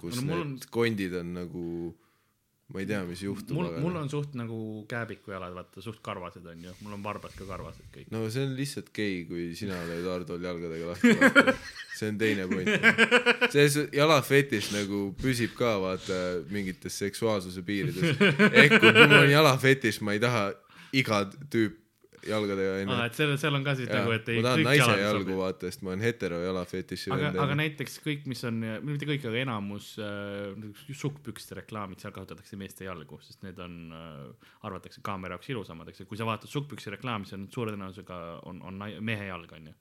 kus 0.00 0.20
No 0.20 0.28
no, 0.28 0.44
need 0.44 0.44
on... 0.44 0.72
kondid 0.72 1.14
on 1.20 1.34
nagu, 1.38 1.66
ma 2.72 2.80
ei 2.80 2.86
tea, 2.88 3.02
mis 3.04 3.20
juhtub, 3.20 3.52
mul, 3.58 3.68
mul 3.82 3.96
on 4.00 4.08
suht 4.08 4.32
nagu 4.38 4.56
kääbiku 4.88 5.34
jalad, 5.34 5.52
vaata 5.56 5.82
suht 5.84 6.00
karvased 6.04 6.46
on 6.48 6.62
ju, 6.64 6.72
mul 6.80 6.96
on 6.96 7.04
varbad 7.04 7.34
ka 7.36 7.44
karvased 7.48 7.84
kõik. 7.92 8.08
no 8.14 8.24
see 8.32 8.46
on 8.48 8.54
lihtsalt 8.56 8.88
gei, 8.96 9.20
kui 9.28 9.50
sina 9.58 9.76
oled 9.84 10.08
Hardol 10.08 10.48
jalgadega 10.48 10.94
lahti, 10.94 11.12
see 11.98 12.08
on 12.08 12.18
teine 12.20 12.48
point. 12.48 12.88
see 13.52 13.86
jalafetiš 13.98 14.72
nagu 14.72 15.04
püsib 15.20 15.52
ka 15.58 15.76
vaata 15.82 16.20
mingites 16.54 16.96
seksuaalsuse 17.04 17.64
piirides. 17.68 18.16
ehk 18.48 18.78
kui 18.80 18.94
mul 18.96 19.18
on 19.20 19.32
jalafetiš, 19.34 20.00
ma 20.00 20.16
ei 20.16 20.24
taha 20.24 20.48
iga 20.96 21.26
tüüp 21.52 21.83
jalgadega 22.28 22.74
onju 22.80 22.94
aa, 22.94 23.06
et 23.08 23.18
seal, 23.18 23.32
seal 23.40 23.58
on 23.58 23.64
ka 23.66 23.74
siis 23.78 23.88
Jaa, 23.90 24.00
nagu, 24.02 24.14
et 24.16 24.30
ei 24.32 24.38
ma 24.40 24.46
tahan 24.48 24.60
kõik 24.60 24.68
naise 24.70 24.96
jalgu 25.00 25.36
vaata, 25.38 25.70
sest 25.70 25.84
ma 25.84 25.92
olen 25.92 26.04
hetero 26.04 26.40
jalafetiši 26.42 27.12
aga, 27.14 27.30
aga 27.34 27.46
vend. 27.50 27.60
näiteks 27.62 27.98
kõik, 28.04 28.24
mis 28.30 28.44
on, 28.48 28.60
mitte 28.86 29.08
kõik, 29.10 29.26
aga 29.30 29.42
enamus 29.44 29.92
äh, 30.02 30.64
sukkpükste 31.04 31.58
reklaamid, 31.60 32.02
seal 32.02 32.14
kasutatakse 32.16 32.58
meeste 32.60 32.88
jalgu, 32.88 33.20
sest 33.24 33.44
need 33.46 33.60
on 33.64 33.78
äh,, 33.94 34.50
arvatakse 34.66 35.04
kaamera 35.04 35.38
jaoks 35.38 35.52
ilusamad, 35.54 35.92
eks 35.92 36.04
ju, 36.04 36.08
kui 36.10 36.20
sa 36.20 36.28
vaatad 36.28 36.50
sukkpükse 36.52 36.94
reklaami, 36.96 37.28
see 37.30 37.38
on 37.38 37.48
suure 37.54 37.74
tõenäosusega 37.74 38.20
on, 38.50 38.60
on 38.66 38.78
nai- 38.84 38.98
mehe 39.04 39.30
jalg 39.30 39.52
onju. 39.60 39.74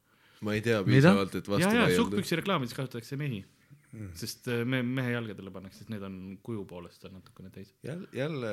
ma 0.44 0.58
ei 0.58 0.62
tea 0.66 0.84
piisavalt, 0.84 1.36
et 1.40 1.48
ja, 1.48 1.56
vastu 1.56 1.68
ja 1.70 1.74
vaielda. 1.84 2.00
sukkpükse 2.02 2.42
reklaamides 2.44 2.76
kasutatakse 2.78 3.20
mehi 3.20 3.44
mm., 3.94 4.10
sest 4.20 4.50
äh, 4.52 4.64
me 4.68 4.82
mehe 4.86 5.14
jalgadele 5.14 5.54
pannakse, 5.54 5.82
sest 5.82 5.92
need 5.94 6.04
on 6.06 6.18
kuju 6.46 6.66
poolest 6.70 7.06
on 7.08 7.16
natukene 7.20 7.52
teised. 7.54 7.76
jälle, 7.86 8.10
jälle 8.18 8.52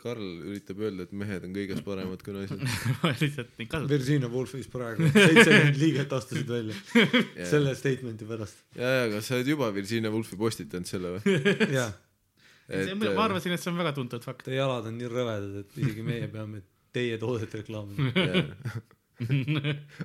Karl 0.00 0.26
üritab 0.50 0.82
öelda, 0.84 1.06
et 1.06 1.14
mehed 1.22 1.46
on 1.48 1.54
kõiges 1.56 1.84
paremad 1.86 2.24
kui 2.24 2.36
naised. 2.36 2.64
ma 3.02 3.12
lihtsalt 3.12 3.54
neid 3.60 3.70
kasutan. 3.70 3.92
Virginia 3.92 4.32
Woolfis 4.32 4.70
praegu 4.72 5.12
seitsekümmend 5.14 5.80
liiget 5.82 6.16
astusid 6.18 6.50
välja 6.50 6.76
selle 7.52 7.76
statement'i 7.78 8.28
pärast. 8.28 8.64
ja, 8.74 8.90
ja, 8.96 9.06
aga 9.10 9.22
sa 9.24 9.38
oled 9.38 9.52
juba 9.54 9.70
Virginia 9.76 10.12
Woolfi 10.14 10.40
postitanud 10.40 10.90
selle 10.90 11.16
või? 11.18 11.38
jah, 11.78 11.94
et 12.68 12.92
ma 12.98 13.28
arvasin, 13.28 13.54
et 13.54 13.62
see 13.62 13.72
on 13.72 13.78
väga 13.80 13.94
tuntud 13.96 14.24
fakt. 14.24 14.46
teie 14.48 14.60
jalad 14.60 14.88
on 14.90 14.98
nii 14.98 15.12
rõvedad, 15.12 15.62
et 15.62 15.80
isegi 15.80 16.04
meie 16.06 16.28
peame 16.32 16.64
teie 16.94 17.18
toodet 17.20 17.54
reklaamima. 17.60 18.12
äh, 18.24 18.80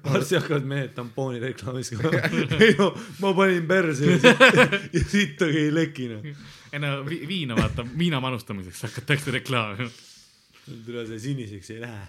varsti 0.03 0.35
hakkavad 0.39 0.65
mehed 0.69 0.93
tampooni 0.97 1.39
reklaamis 1.43 1.89
ka. 1.99 2.09
ei 2.65 2.73
no 2.79 2.87
ma 3.21 3.33
panin 3.37 3.67
perse 3.69 4.05
ja 4.11 4.17
siit, 4.19 4.39
ja 4.97 5.03
sittagi 5.11 5.57
ei 5.67 5.73
leki 5.75 6.07
noh. 6.09 6.23
ei 6.73 6.79
no 6.81 6.89
vi- 7.05 7.21
viina 7.29 7.53
vaata, 7.59 7.85
viina 7.97 8.19
manustamiseks 8.23 8.81
hakatakse 8.87 9.31
reklaamima. 9.37 9.89
tule 10.85 11.05
see 11.07 11.19
siniseks 11.19 11.69
ei 11.75 11.79
lähe. 11.83 12.05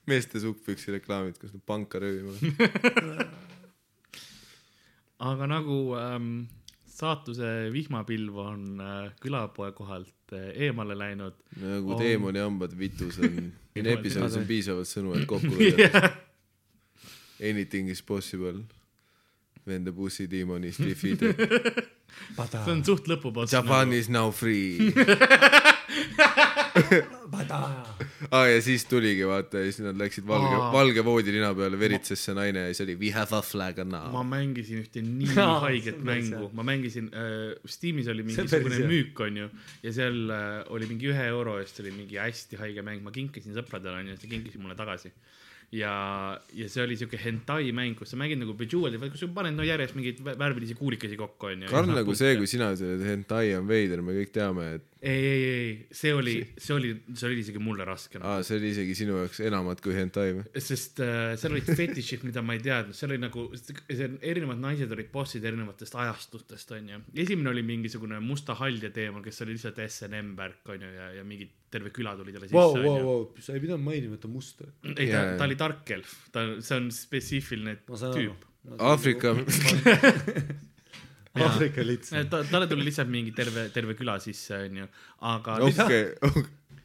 Meeste 0.10 0.40
sukkpüksi 0.40 0.90
reklaamid, 0.96 1.36
kus 1.38 1.52
nad 1.54 1.62
panka 1.68 2.00
röövivad. 2.00 2.40
aga 5.20 5.46
nagu 5.46 5.76
ähm, 6.00 6.30
saatuse 7.00 7.50
vihmapilv 7.72 8.36
on 8.42 8.64
äh, 8.80 9.12
külapoe 9.22 9.72
kohalt 9.76 10.34
äh, 10.36 10.50
eemale 10.66 10.96
läinud 10.98 11.36
nagu 11.62 11.94
On- 11.94 12.02
teemani 12.02 12.42
hambad 12.44 12.76
vitus 12.78 13.18
on. 13.18 13.38
siin 13.74 13.86
episoodis 13.94 14.36
on 14.40 14.46
piisavalt 14.48 14.90
sõnu, 14.90 15.14
et 15.18 15.26
kokku 15.30 15.54
lüüa. 15.54 15.78
yeah.. 15.86 16.10
Anything 17.40 17.88
is 17.88 18.02
possible. 18.02 18.58
When 19.66 19.84
the 19.84 19.92
pussy 19.92 20.26
demon 20.30 20.64
is 20.64 20.76
defeated. 20.80 21.36
see 22.36 22.72
on 22.72 22.84
suht 22.84 23.08
lõpupost. 23.08 23.52
Japan 23.54 23.92
is 23.96 24.08
now 24.12 24.30
free. 24.30 24.92
aa 28.30 28.44
ja 28.52 28.58
siis 28.64 28.84
tuligi 28.90 29.26
vaata 29.28 29.62
ja 29.62 29.68
siis 29.70 29.80
nad 29.84 29.98
läksid 30.00 30.26
valge 30.28 30.54
Aa., 30.56 30.70
valge 30.74 31.04
voodilina 31.06 31.52
peale, 31.56 31.78
veritses 31.80 32.22
see 32.26 32.34
naine 32.36 32.66
ja 32.66 32.72
siis 32.74 32.84
oli 32.86 32.96
we 33.00 33.12
have 33.14 33.34
a 33.36 33.42
flag 33.46 33.80
now. 33.84 34.08
ma 34.14 34.22
mängisin 34.26 34.82
ühte 34.84 35.02
nii 35.06 35.34
haiget 35.66 36.00
mängu 36.06 36.50
ma 36.56 36.66
mängisin 36.66 37.10
äh,, 37.14 37.52
Steamis 37.70 38.08
oli 38.12 38.26
mingisugune 38.26 38.80
müük 38.90 39.20
onju 39.26 39.48
ja 39.84 39.92
seal 39.96 40.20
äh, 40.34 40.48
oli 40.74 40.88
mingi 40.90 41.10
ühe 41.12 41.28
euro 41.32 41.58
eest 41.62 41.80
oli 41.84 41.92
mingi 41.94 42.18
hästi 42.20 42.58
haige 42.60 42.82
mäng, 42.86 43.02
ma 43.04 43.12
kinkisin 43.14 43.54
sõpradele 43.56 44.02
onju, 44.02 44.16
siis 44.16 44.26
nad 44.28 44.34
kinkisid 44.36 44.62
mulle 44.62 44.76
tagasi. 44.78 45.12
ja, 45.70 45.90
ja 46.56 46.66
see 46.70 46.82
oli 46.82 46.96
siuke 46.98 47.18
hentai 47.22 47.70
mäng, 47.76 47.94
kus 47.98 48.10
sa 48.10 48.18
mängid 48.18 48.40
nagu 48.40 48.56
Bejule'i, 48.58 48.98
kus 49.12 49.22
sa 49.22 49.28
paned 49.34 49.54
no 49.54 49.62
järjest 49.66 49.94
mingeid 49.94 50.18
vä- 50.26 50.34
värvilisi 50.40 50.74
kuulikesi 50.74 51.18
kokku 51.20 51.52
onju. 51.52 51.68
Karl 51.70 51.92
nagu 51.94 52.14
see, 52.18 52.32
kui 52.40 52.48
sina 52.50 52.72
ütled, 52.74 52.96
et 52.98 53.06
hentai 53.12 53.52
on 53.54 53.68
veider, 53.70 54.02
me 54.02 54.16
kõik 54.18 54.32
teame, 54.34 54.66
et 54.80 54.89
ei, 55.02 55.26
ei, 55.26 55.44
ei, 55.44 55.86
see 55.96 56.12
oli, 56.12 56.34
see 56.60 56.74
oli, 56.74 56.90
see 57.16 57.28
oli 57.30 57.38
isegi 57.40 57.60
mulle 57.62 57.86
raske 57.88 58.20
no.. 58.20 58.26
aa, 58.28 58.42
see 58.44 58.58
oli 58.58 58.72
isegi 58.74 58.96
sinu 58.98 59.16
jaoks 59.22 59.40
enamat 59.48 59.80
kui 59.84 59.94
hentai 59.96 60.34
või? 60.36 60.44
sest 60.60 61.00
äh, 61.04 61.32
seal 61.40 61.56
olid 61.56 61.70
fetišid, 61.78 62.26
mida 62.28 62.42
ma 62.44 62.56
ei 62.56 62.60
teadnud, 62.64 62.96
seal 62.96 63.14
oli 63.14 63.22
nagu, 63.22 63.46
see 63.56 64.10
erinevad 64.32 64.60
naised 64.60 64.92
olid 64.92 65.08
bossid 65.14 65.46
erinevatest 65.48 65.96
ajastutest 66.04 66.76
onju. 66.76 67.00
esimene 67.24 67.52
oli 67.54 67.64
mingisugune 67.66 68.20
musta 68.24 68.58
halja 68.60 68.92
teemal, 68.92 69.24
kes 69.24 69.40
oli 69.46 69.56
lihtsalt 69.56 69.80
SNM 69.86 70.34
värk 70.38 70.74
onju 70.76 70.92
ja, 70.98 71.10
ja 71.16 71.24
mingi 71.24 71.48
terve 71.72 71.94
küla 71.96 72.12
tuli 72.18 72.36
talle 72.36 72.50
sisse 72.50 72.60
onju 72.60 72.92
vau, 72.92 73.06
vau, 73.08 73.26
sa 73.40 73.56
ei 73.56 73.64
pidanud 73.64 73.86
mainima, 73.86 74.20
et 74.20 74.24
ta 74.24 74.28
must 74.32 74.60
oli. 74.66 74.74
ei, 74.98 75.08
ta 75.08 75.24
ta 75.40 75.48
oli 75.48 75.56
tark 75.60 75.94
elf, 75.96 76.16
ta, 76.34 76.44
see 76.60 76.76
on 76.76 76.92
spetsiifiline 76.92 77.78
tüüp.. 77.88 78.48
Aafrika, 78.76 79.32
Aafrika 81.38 81.82
lits. 81.86 82.10
ta, 82.30 82.40
talle 82.50 82.66
tuli 82.66 82.82
lihtsalt 82.88 83.08
mingi 83.12 83.30
terve, 83.36 83.68
terve 83.74 83.94
küla 83.94 84.16
sisse 84.22 84.56
onju, 84.66 84.86
aga 85.30 85.58
okei, 85.62 86.08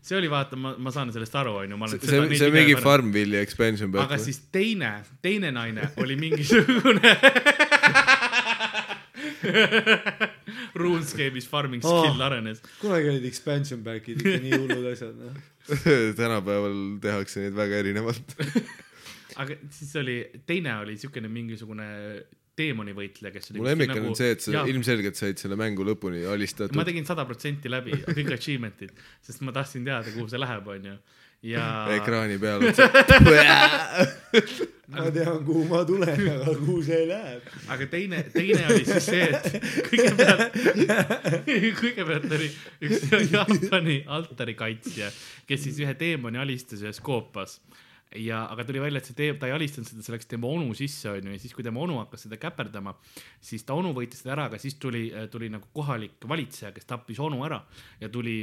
see 0.06 0.18
oli 0.20 0.30
vaata, 0.30 0.54
ma, 0.60 0.76
ma 0.78 0.91
saan 0.93 1.10
sellest 1.16 1.34
aru 1.41 1.56
onju, 1.64 1.80
ma 1.82 1.88
olen 1.89 1.98
see, 2.04 2.12
see 2.12 2.46
on 2.50 2.54
mingi. 2.54 2.76
Farmville'i 2.84 3.39
expansion 3.41 3.89
aga 3.96 4.14
või? 4.20 4.22
siis 4.28 4.39
teine, 4.54 4.91
teine 5.26 5.50
naine 5.56 5.89
oli 6.04 6.16
mingisugune 6.22 7.16
RuneScape'is 10.76 11.48
farming 11.50 11.82
skill 11.84 12.16
Oh. 12.22 12.26
arenes. 12.26 12.62
kunagi 12.82 13.10
olid 13.14 13.26
expansion 13.28 13.82
back'id 13.86 14.22
ikka 14.22 14.39
nii 14.43 14.60
hullud 14.62 14.88
asjad, 14.91 15.16
noh. 15.20 15.36
tänapäeval 16.20 16.76
tehakse 17.04 17.46
neid 17.46 17.56
väga 17.58 17.80
erinevalt. 17.84 18.36
aga 19.41 19.58
siis 19.74 19.96
oli, 20.02 20.18
teine 20.48 20.78
oli 20.84 20.98
siukene 21.02 21.28
mingisugune 21.32 21.88
teemonivõitleja, 22.60 23.32
kes 23.36 23.51
oli. 23.51 23.60
mu 23.60 23.66
lemmik 23.68 23.91
on 23.99 24.16
see, 24.18 24.32
et 24.36 24.41
sa 24.43 24.49
Jaa, 24.60 24.66
ilmselgelt 24.72 25.16
said 25.20 25.38
selle 25.41 25.56
mängu 25.60 25.82
lõpuni 25.88 26.20
alistatud 26.32 26.78
ma. 26.78 26.84
tegin 26.88 27.06
sada 27.08 27.24
protsenti 27.28 27.68
läbi, 27.72 27.91
kõik 28.06 28.30
achievement'id, 28.38 28.91
sest 29.26 29.39
ma 29.45 29.51
tahtsin 29.56 29.84
teada, 29.88 30.08
kuhu 30.16 30.28
see 30.32 30.41
läheb, 30.41 30.66
onju. 30.76 30.95
ja 31.45 31.64
ekraani 31.97 32.38
peal. 32.41 32.60
ma 34.95 35.03
tean, 35.12 35.38
kuhu 35.45 35.64
ma 35.70 35.80
tulen, 35.88 36.20
aga 36.36 36.53
kuhu 36.62 36.80
see 36.88 37.03
läheb. 37.12 37.41
aga 37.76 37.84
teine, 37.91 38.18
teine 38.34 38.64
oli 38.72 38.84
siis 38.88 39.06
see, 39.12 39.26
et 39.28 39.45
kõigepealt, 39.91 40.43
kõigepealt 41.82 42.30
oli 42.39 42.49
üks 42.88 42.99
Jaapani 43.34 43.97
altarikaitsja, 44.20 45.08
kes 45.49 45.60
siis 45.68 45.78
ühe 45.84 45.93
teemani 45.99 46.38
alistas 46.45 46.80
ühes 46.88 46.99
koopas 47.03 47.51
ja, 48.22 48.43
aga 48.51 48.66
tuli 48.68 48.82
välja, 48.84 49.01
et 49.01 49.09
see 49.09 49.18
teeb, 49.18 49.39
ta 49.41 49.49
ei 49.49 49.55
alistanud 49.55 49.89
seda, 49.89 50.03
see 50.05 50.16
läks 50.16 50.30
tema 50.32 50.49
onu 50.51 50.76
sisse 50.78 51.11
onju 51.11 51.36
ja 51.36 51.41
siis, 51.41 51.53
kui 51.55 51.66
tema 51.66 51.82
onu 51.84 51.99
hakkas 52.01 52.26
seda 52.28 52.39
käperdama, 52.41 52.95
siis 53.43 53.66
ta 53.68 53.78
onu 53.78 53.93
võitis 53.95 54.24
seda 54.24 54.36
ära, 54.38 54.49
aga 54.49 54.59
siis 54.61 54.78
tuli, 54.82 55.07
tuli 55.32 55.51
nagu 55.53 55.70
kohalik 55.76 56.28
valitseja, 56.30 56.74
kes 56.76 56.88
tappis 56.89 57.22
onu 57.24 57.43
ära 57.47 57.61
ja 58.01 58.11
tuli 58.11 58.41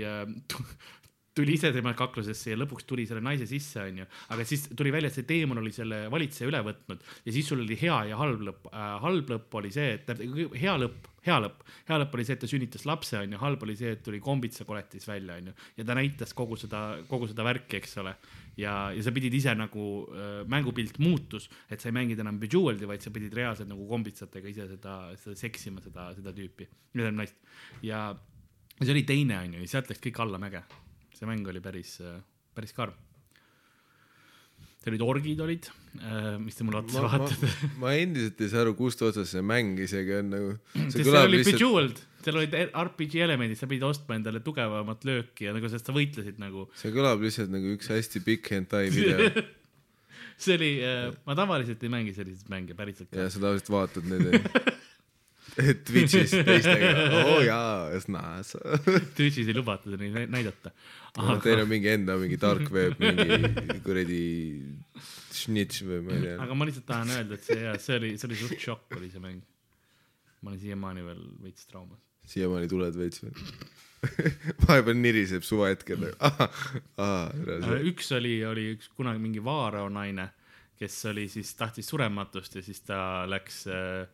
tuli 1.35 1.55
ise 1.57 1.71
tema 1.73 1.95
kaklusesse 1.97 2.53
ja 2.53 2.59
lõpuks 2.61 2.85
tuli 2.89 3.07
selle 3.09 3.23
naise 3.25 3.47
sisse, 3.49 3.81
onju, 3.89 4.05
aga 4.35 4.45
siis 4.49 4.67
tuli 4.77 4.93
välja, 4.93 5.09
et 5.09 5.17
see 5.17 5.29
teemon 5.29 5.63
oli 5.63 5.73
selle 5.75 6.05
valitseja 6.13 6.51
üle 6.51 6.61
võtnud. 6.67 7.07
Ja 7.25 7.35
siis 7.35 7.49
sul 7.49 7.63
oli 7.65 7.79
hea 7.81 8.03
ja 8.11 8.19
halb 8.21 8.45
lõpp 8.49 8.69
äh,. 8.73 8.93
halb 9.05 9.33
lõpp 9.33 9.57
oli 9.63 9.73
see, 9.73 9.97
et 9.97 10.13
hea 10.61 10.75
lõpp, 10.83 11.09
hea 11.25 11.39
lõpp, 11.45 11.65
hea 11.89 11.99
lõpp 12.03 12.17
oli 12.19 12.27
see, 12.29 12.37
et 12.37 12.45
ta 12.45 12.51
sünnitas 12.51 12.85
lapse, 12.89 13.17
onju, 13.21 13.41
halb 13.41 13.65
oli 13.65 13.77
see, 13.79 13.95
et 13.97 14.03
tuli 14.05 14.21
kombitsakoletis 14.25 15.09
välja, 15.09 15.39
onju, 15.41 15.57
ja 15.79 15.89
ta 15.89 15.97
näitas 15.97 16.37
kogu 16.37 16.59
seda, 16.61 16.83
kogu 17.09 17.31
seda 17.31 17.47
värki, 17.49 17.81
eks 17.81 17.97
ole. 18.03 18.15
ja, 18.61 18.75
ja 18.93 19.07
sa 19.07 19.15
pidid 19.17 19.33
ise 19.39 19.57
nagu 19.57 19.87
äh,, 20.13 20.43
mängupilt 20.53 21.01
muutus, 21.01 21.49
et 21.71 21.81
sa 21.81 21.89
ei 21.89 21.97
mänginud 21.97 22.21
enam 22.27 22.43
Bejeweled'i, 22.43 22.89
vaid 22.91 23.05
sa 23.05 23.15
pidid 23.15 23.33
reaalselt 23.39 23.73
nagu 23.73 23.89
kombitsatega 23.89 24.53
ise 24.53 24.69
seda, 24.75 24.99
seda 25.25 25.39
seksima, 25.47 25.81
seda, 25.81 26.11
seda 26.19 26.37
tüüpi, 26.37 26.69
naist 27.09 27.41
ja 27.81 28.11
ja 28.83 28.87
see 28.87 28.95
oli 28.97 29.03
teine 29.07 29.37
onju. 29.39 29.61
Ja 29.63 29.69
sealt 29.77 29.91
läks 29.93 30.01
kõik 30.03 30.19
allamäge 30.25 30.63
see 31.23 31.31
mäng 31.31 31.47
oli 31.47 31.63
päris, 31.63 31.97
päris 32.57 32.75
karm. 32.75 32.99
Teil 34.83 34.97
olid 34.97 35.03
orgid 35.07 35.41
olid, 35.45 35.67
mis 36.43 36.57
te 36.59 36.65
mulle 36.67 36.81
otsa 36.81 37.05
vaatate. 37.05 37.51
ma 37.79 37.93
endiselt 37.95 38.41
ei 38.43 38.51
saa 38.51 38.65
aru, 38.65 38.73
kust 38.75 39.05
otsast 39.07 39.31
see 39.37 39.45
mäng 39.47 39.79
isegi 39.85 40.17
on 40.19 40.33
nagu. 40.35 40.57
seal 40.91 41.19
oli 41.21 41.45
Bejeweled, 41.47 42.01
seal 42.27 42.41
olid 42.41 42.57
RPG 42.67 43.23
elemendid, 43.29 43.61
sa 43.61 43.71
pidid 43.71 43.87
ostma 43.87 44.19
endale 44.19 44.43
tugevamat 44.43 45.07
lööki 45.07 45.47
ja 45.47 45.55
nagu, 45.55 45.71
sest 45.71 45.87
sa 45.87 45.95
võitlesid 45.95 46.43
nagu. 46.43 46.67
see 46.81 46.91
kõlab 46.95 47.23
lihtsalt 47.23 47.55
nagu 47.55 47.77
üks 47.77 47.93
hästi 47.95 48.25
pikk 48.27 48.51
hentai 48.57 48.89
video. 48.91 49.31
see 50.43 50.59
oli, 50.59 50.73
ma 51.29 51.39
tavaliselt 51.39 51.87
ei 51.87 51.93
mängi 51.93 52.17
selliseid 52.19 52.51
mänge 52.51 52.75
päriselt 52.75 53.15
ja. 53.15 53.31
sa 53.31 53.39
tavaliselt 53.39 53.71
vaatad 53.71 54.11
neid 54.11 54.35
Twitch'is 55.87 56.33
teistega, 56.33 56.93
oo 57.21 57.41
jaa, 57.45 58.01
snaas. 58.01 58.55
Twitch'is 59.17 59.51
ei 59.51 59.57
lubata 59.57 59.93
nä- 59.93 60.27
näidata. 60.31 60.73
Teil 61.13 61.33
aga 61.35 61.57
on, 61.61 61.69
mingi 61.69 61.91
enda 61.93 62.17
mingi 62.17 62.39
dark 62.41 62.71
web, 62.73 62.97
mingi 63.03 63.81
kuradi 63.85 64.23
snitš 65.37 65.83
või 65.89 66.01
ma 66.07 66.17
ei 66.17 66.25
tea. 66.25 66.39
aga 66.47 66.57
ma 66.57 66.69
lihtsalt 66.69 66.89
tahan 66.89 67.13
öelda, 67.19 67.37
et 67.37 67.45
see, 67.45 67.75
see 67.85 67.99
oli, 68.01 68.13
see 68.17 68.31
oli 68.31 68.39
suht 68.41 68.65
šokk 68.65 68.97
oli 68.97 69.11
see 69.13 69.21
mäng. 69.21 69.43
ma 70.41 70.51
olen 70.51 70.61
siiamaani 70.63 71.05
veel 71.05 71.23
veits 71.45 71.69
traumas. 71.69 72.01
siiamaani 72.33 72.71
tuled 72.73 72.97
veits 72.97 73.23
või? 73.27 73.35
vahepeal 74.67 74.99
niriseb 74.99 75.45
suvahetkel. 75.47 76.09
üks 77.93 78.09
oli, 78.17 78.39
oli 78.49 78.71
üks 78.75 78.89
kunagi 78.97 79.23
mingi 79.23 79.43
vaarao 79.45 79.91
naine, 79.93 80.31
kes 80.81 80.97
oli 81.13 81.29
siis, 81.31 81.53
tahtis 81.59 81.93
surematust 81.93 82.57
ja 82.59 82.65
siis 82.65 82.83
ta 82.89 82.99
läks 83.31 83.67
äh, 83.71 84.09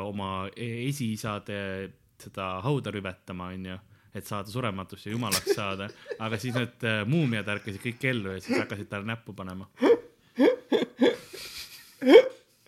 oma 0.00 0.48
e- 0.56 0.88
esiisade 0.88 1.90
seda 2.22 2.56
hauda 2.64 2.90
rüvetama, 2.94 3.50
onju, 3.52 3.76
et 4.16 4.26
saada 4.26 4.50
surematust 4.50 5.06
ja 5.06 5.12
jumalaks 5.12 5.52
saada, 5.56 5.90
aga 6.18 6.38
siis 6.40 6.56
need 6.56 6.86
muumiad 7.10 7.48
ärkasid 7.56 7.82
kõik 7.82 8.08
ellu 8.12 8.36
ja 8.36 8.40
siis 8.40 8.58
hakkasid 8.62 8.88
talle 8.92 9.10
näppu 9.12 9.36
panema. 9.36 9.68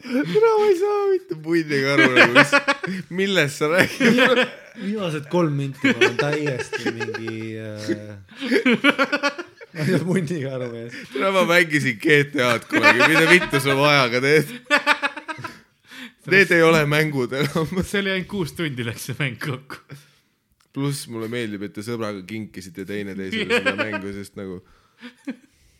mina 0.08 0.50
ma 0.58 0.66
ei 0.68 0.78
saa 0.78 1.06
mitte 1.10 1.36
punniga 1.42 1.94
aru 1.96 2.08
nagu, 2.14 2.44
millest 3.10 3.60
sa 3.60 3.68
räägid. 3.72 4.44
viimased 4.78 5.28
kolm 5.32 5.56
minti 5.58 5.92
ma 5.92 5.98
olen 5.98 6.16
täiesti 6.16 6.92
mingi 6.94 7.58
äh.... 7.58 7.88
ma 9.74 9.84
ei 9.84 9.90
saa 9.90 10.04
punniga 10.04 10.54
aru 10.58 10.70
mees. 10.72 11.00
täna 11.12 11.32
ma 11.34 11.44
mängisin 11.48 11.98
GTA-d 12.04 12.68
kunagi, 12.70 13.08
mida 13.08 13.26
vittu 13.32 13.60
sa 13.64 13.76
vajaga 13.78 14.22
teed? 14.24 14.54
Need 16.32 16.52
ei 16.56 16.62
ole 16.66 16.82
mängud 16.90 17.32
enam. 17.38 17.70
see 17.88 18.02
oli 18.02 18.14
ainult 18.14 18.30
kuus 18.30 18.54
tundi 18.56 18.86
läks 18.86 19.08
see 19.10 19.18
mäng 19.18 19.38
kokku. 19.42 19.80
pluss 20.78 21.08
mulle 21.10 21.30
meeldib, 21.32 21.64
et 21.66 21.72
te 21.74 21.82
sõbraga 21.82 22.20
kinkisite 22.28 22.84
teineteisele 22.86 23.62
seda 23.62 23.74
mängu, 23.84 24.12
sest 24.14 24.36
nagu 24.38 24.60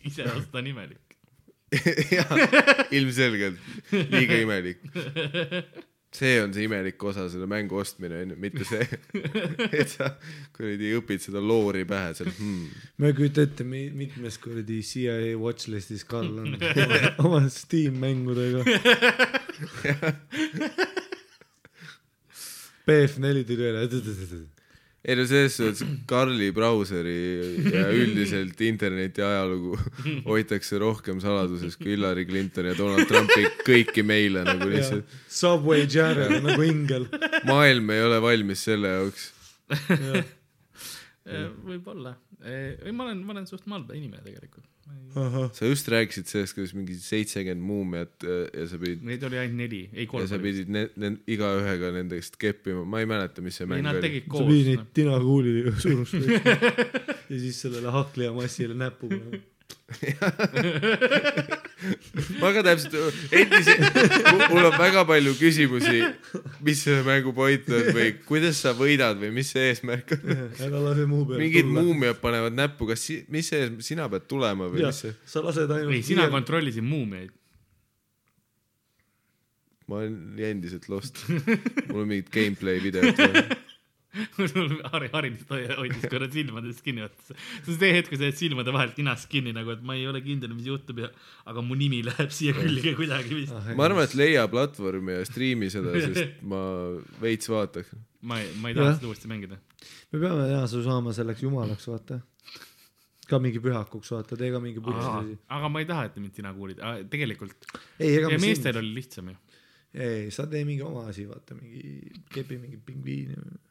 iseenesest 0.03 0.55
on 0.59 0.67
imelik. 0.67 1.15
jah, 2.17 2.33
ilmselgelt 2.97 3.93
liiga 4.09 4.39
imelik. 4.43 4.81
See 6.15 6.39
on 6.41 6.53
see 6.53 6.65
imelik 6.65 7.03
osa, 7.05 7.27
selle 7.29 7.45
mängu 7.49 7.77
ostmine 7.79 8.23
onju, 8.23 8.37
mitte 8.41 8.65
see, 8.65 8.85
et 9.79 9.91
sa 9.91 10.09
kuradi 10.55 10.93
õpid 10.97 11.21
seda 11.21 11.41
loori 11.43 11.85
pähe 11.89 12.15
seal 12.17 12.31
hmm.. 12.33 12.85
ma 12.97 13.11
ei 13.11 13.17
kujuta 13.17 13.45
ette, 13.45 13.65
mitmes 13.67 14.39
kuradi 14.41 14.81
CIA 14.85 15.35
watchlist'is 15.39 16.05
Karl 16.09 16.41
on 16.41 16.55
oma, 16.85 17.01
oma 17.25 17.43
Steam 17.53 17.99
mängudega. 18.01 18.63
BF4 22.89 23.43
tuli 23.45 23.69
üle. 23.69 23.85
Ei 24.99 25.15
no 25.15 25.23
selles 25.29 25.55
suhtes 25.55 25.83
Karli 26.09 26.49
brauseri 26.55 27.15
ja 27.71 27.85
üldiselt 27.95 28.59
interneti 28.67 29.23
ajalugu 29.23 29.77
hoitakse 30.29 30.79
rohkem 30.81 31.21
saladuses 31.23 31.77
kui 31.79 31.93
Hillary 31.95 32.25
Clinton 32.27 32.67
ja 32.67 32.75
Donald 32.77 33.07
Trumpi 33.07 33.47
kõiki 33.63 34.03
meile 34.03 34.43
nagu 34.47 34.67
lihtsalt. 34.69 35.07
Subway 35.31 35.87
Jared 35.87 36.41
nagu 36.43 36.67
ingel. 36.67 37.07
maailm 37.47 37.95
ei 37.95 38.03
ole 38.09 38.19
valmis 38.23 38.65
selle 38.67 38.97
jaoks. 38.97 39.31
võib-olla, 41.65 42.15
või 42.39 42.93
ma 42.95 43.05
olen, 43.07 43.23
ma 43.25 43.33
olen 43.35 43.47
suht 43.49 43.65
malbe 43.69 43.97
inimene 43.97 44.23
tegelikult. 44.25 44.67
sa 45.53 45.67
just 45.69 45.89
rääkisid 45.91 46.29
sellest, 46.29 46.55
kuidas 46.57 46.73
mingi 46.77 46.95
seitsekümmend 47.01 47.65
muumiat 47.65 48.25
äh, 48.25 48.47
ja 48.53 48.65
sa 48.69 48.79
pidid 48.81 49.03
Neid 49.05 49.23
oli 49.27 49.39
ainult 49.41 49.59
neli, 49.59 49.81
ei 49.93 50.05
ja 50.05 50.09
kolm 50.09 50.27
sa. 50.29 50.39
pidid 50.41 50.71
ne-, 50.73 50.87
ne-, 51.01 51.15
igaühega 51.29 51.91
nendest 51.95 52.39
keppima, 52.41 52.85
ma 52.85 53.03
ei 53.03 53.09
mäleta, 53.09 53.43
mis 53.45 53.59
see 53.59 53.67
ei, 53.67 53.71
mäng 53.73 53.85
nad 53.85 53.99
oli. 53.99 54.23
sa 54.25 54.47
pidid 54.49 54.71
neid. 54.71 54.89
tinakuulidega 54.97 55.75
surustama 55.77 56.41
ja 57.31 57.39
siis 57.45 57.61
sellele 57.65 57.95
hakkliamassile 57.99 58.77
näppu 58.77 59.11
panema. 59.11 59.43
Ma 62.39 62.51
ka 62.53 62.61
täpselt, 62.65 62.93
endiselt, 63.33 63.81
mul 64.51 64.67
on 64.67 64.75
väga 64.77 65.03
palju 65.09 65.33
küsimusi, 65.39 66.03
mis 66.65 66.83
selle 66.85 67.01
mängu 67.07 67.33
point 67.35 67.65
on 67.73 67.89
või 67.95 68.11
kuidas 68.27 68.61
sa 68.63 68.73
võidad 68.77 69.17
või 69.21 69.31
mis 69.39 69.49
see 69.55 69.71
eesmärk 69.71 70.13
on. 70.17 70.23
ära 70.67 70.83
lase 70.83 71.05
muu 71.09 71.25
peale 71.29 71.41
mingid. 71.41 71.67
muumiad 71.73 72.17
panevad 72.21 72.53
näppu, 72.57 72.89
kas 72.91 73.01
si-, 73.09 73.23
mis 73.33 73.49
see, 73.49 73.61
sina 73.85 74.09
pead 74.11 74.27
tulema 74.29 74.69
või 74.69 74.83
jah 74.85 74.93
mis 74.93 75.01
see, 75.07 75.13
sa 75.29 75.43
lased 75.45 75.69
ainult. 75.73 75.95
ei, 75.97 76.03
sina 76.05 76.29
kontrollisid 76.33 76.85
muumiaid. 76.85 77.33
ma 79.89 80.03
olen 80.03 80.15
endiselt 80.51 80.85
lost. 80.91 81.15
mul 81.89 82.03
on 82.03 82.07
mingid 82.13 82.29
gameplay 82.33 82.77
videod 82.83 83.17
vaja. 83.17 83.47
Harri, 84.93 85.09
hoi- 85.13 85.75
hoidis 85.77 86.05
korra 86.09 86.27
silmadest 86.33 86.81
kinni, 86.85 87.03
vaata. 87.05 87.35
see 87.35 87.73
on 87.73 87.77
see 87.77 87.91
hetk, 87.93 88.09
kui 88.09 88.17
sa 88.17 88.29
jääd 88.29 88.39
silmade 88.39 88.73
vahelt 88.73 88.97
ninast 88.97 89.29
kinni 89.29 89.53
nagu, 89.53 89.75
et 89.75 89.83
ma 89.85 89.97
ei 89.97 90.07
ole 90.09 90.21
kindel, 90.25 90.55
mis 90.57 90.65
juhtub 90.69 91.03
ja, 91.03 91.11
aga 91.49 91.61
mu 91.65 91.77
nimi 91.77 92.01
läheb 92.07 92.33
siia 92.33 92.55
külge 92.57 92.95
kuidagi 92.97 93.37
vist. 93.37 93.53
ma 93.77 93.85
arvan, 93.85 94.07
et 94.07 94.15
leia 94.17 94.47
platvormi 94.49 95.19
ja 95.19 95.27
striimi 95.29 95.69
seda, 95.73 95.93
sest 96.07 96.41
ma 96.41 96.63
veits 97.21 97.51
vaataks. 97.53 97.93
ma 98.25 98.41
ei, 98.41 98.49
ma 98.63 98.73
ei 98.73 98.79
taha 98.79 98.97
seda 98.97 99.11
uuesti 99.11 99.29
mängida. 99.29 99.61
me 100.09 100.23
peame 100.25 100.49
jah 100.55 100.65
su 100.73 100.81
saama 100.89 101.13
selleks 101.15 101.45
jumalaks, 101.45 101.87
vaata. 101.93 102.19
ka 103.29 103.37
mingi 103.37 103.61
pühakuks, 103.61 104.09
vaata, 104.17 104.39
tee 104.41 104.49
ka 104.55 104.63
mingi 104.63 104.81
puhas 104.81 105.05
asi. 105.19 105.37
aga 105.59 105.69
ma 105.69 105.85
ei 105.85 105.89
taha, 105.93 106.09
et 106.09 106.17
mind 106.17 106.41
sina 106.41 106.55
kuulid, 106.57 106.81
tegelikult. 107.13 107.69
ja 108.01 108.25
me 108.25 108.41
meestel 108.41 108.73
sind, 108.73 108.81
oli 108.81 108.93
lihtsam 108.97 109.29
ju. 109.35 109.37
ei, 109.93 110.29
sa 110.33 110.49
tee 110.49 110.65
mingi 110.65 110.81
oma 110.81 111.05
asi, 111.13 111.29
vaata 111.29 111.61
mingi, 111.61 112.09
kepi 112.33 112.57
mingi 112.57 112.81
pingviini. 112.89 113.37
Äh, 113.37 113.65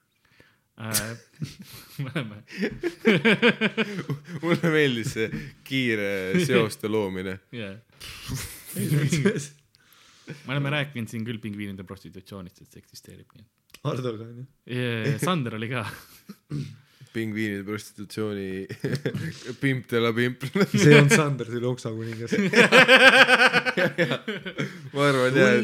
me 0.78 2.10
oleme, 2.14 2.36
mulle 4.42 4.70
meeldis 4.72 5.12
see 5.16 5.28
kiire 5.66 6.10
seoste 6.46 6.88
loomine. 6.90 7.38
jaa. 7.52 7.74
me 10.46 10.50
oleme 10.54 10.70
rääkinud 10.76 11.08
siin 11.10 11.24
küll 11.26 11.40
pingviinide 11.42 11.84
prostitutsioonist, 11.88 12.58
et 12.62 12.68
see 12.70 12.80
eksisteerib, 12.84 13.28
nii 13.34 13.44
Hardoga 13.84 14.24
onju. 14.26 14.44
et. 14.66 15.18
Sander 15.22 15.54
oli 15.58 15.68
ka. 15.70 15.84
pingviinide 17.12 17.64
prostitutsiooni 17.66 18.66
pimp 19.62 19.90
de 19.90 19.98
la 20.02 20.12
pimp. 20.14 20.38
see 20.74 20.98
on 20.98 21.08
Sander, 21.10 21.46
see 21.48 21.58
oli 21.58 21.66
oksakuningas. 21.72 22.32
ma 24.94 25.00
arvan 25.08 25.32
jah. 25.38 25.56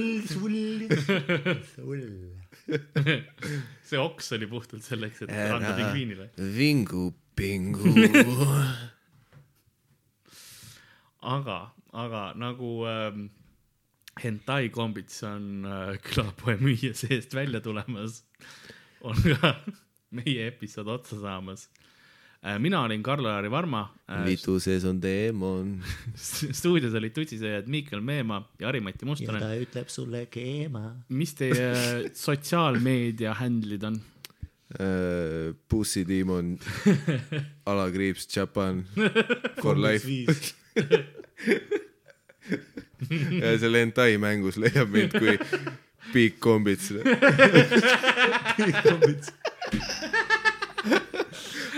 see 3.88 4.00
oks 4.00 4.32
oli 4.36 4.48
puhtalt 4.48 4.84
selleks, 4.86 5.22
et 5.24 5.32
anda 5.52 5.74
pingviinile. 5.76 6.30
vingu 6.56 7.10
pingu. 7.36 7.92
aga, 11.36 11.58
aga 11.92 12.22
nagu 12.38 12.74
ähm, 12.88 13.26
hentai 14.22 14.68
kombits 14.74 15.22
on 15.26 15.66
äh, 15.68 15.96
külapoe 16.04 16.56
müüja 16.62 16.94
seest 16.96 17.34
välja 17.34 17.60
tulemas, 17.64 18.22
on 19.04 19.18
ka 19.24 19.56
meie 20.14 20.48
episood 20.52 20.90
otsa 20.94 21.20
saamas. 21.20 21.68
Mina 22.61 22.82
olin 22.84 23.03
Karl-Lari 23.03 23.51
Varma 23.51 23.86
äh,. 24.11 24.24
mitu 24.24 24.59
sees 24.61 24.84
on 24.84 25.01
teemon? 25.01 25.78
stuudios 26.61 26.95
olid 26.95 27.14
tutsisööjad 27.16 27.68
Miikel 27.72 28.03
Meemaa 28.05 28.42
ja 28.61 28.68
Harimati 28.68 29.03
ja 29.03 29.09
Mustonen. 29.09 29.40
ta 29.40 29.55
ütleb 29.57 29.88
sulle 29.92 30.26
keema. 30.30 30.90
mis 31.09 31.34
teie 31.38 32.11
sotsiaalmeedia 32.12 33.36
handle'id 33.40 33.86
on? 33.88 34.01
Pussy 35.68 36.03
Demon, 36.09 36.59
alakriips 37.70 38.26
Japan, 38.36 38.84
for 39.62 39.78
life. 39.78 40.09
ja 43.40 43.55
seal 43.61 43.78
hentai 43.78 44.16
mängus 44.18 44.59
leiab 44.59 44.90
mind 44.90 45.14
kui 45.14 45.38
Big 46.12 46.40
Kombits. 46.42 46.90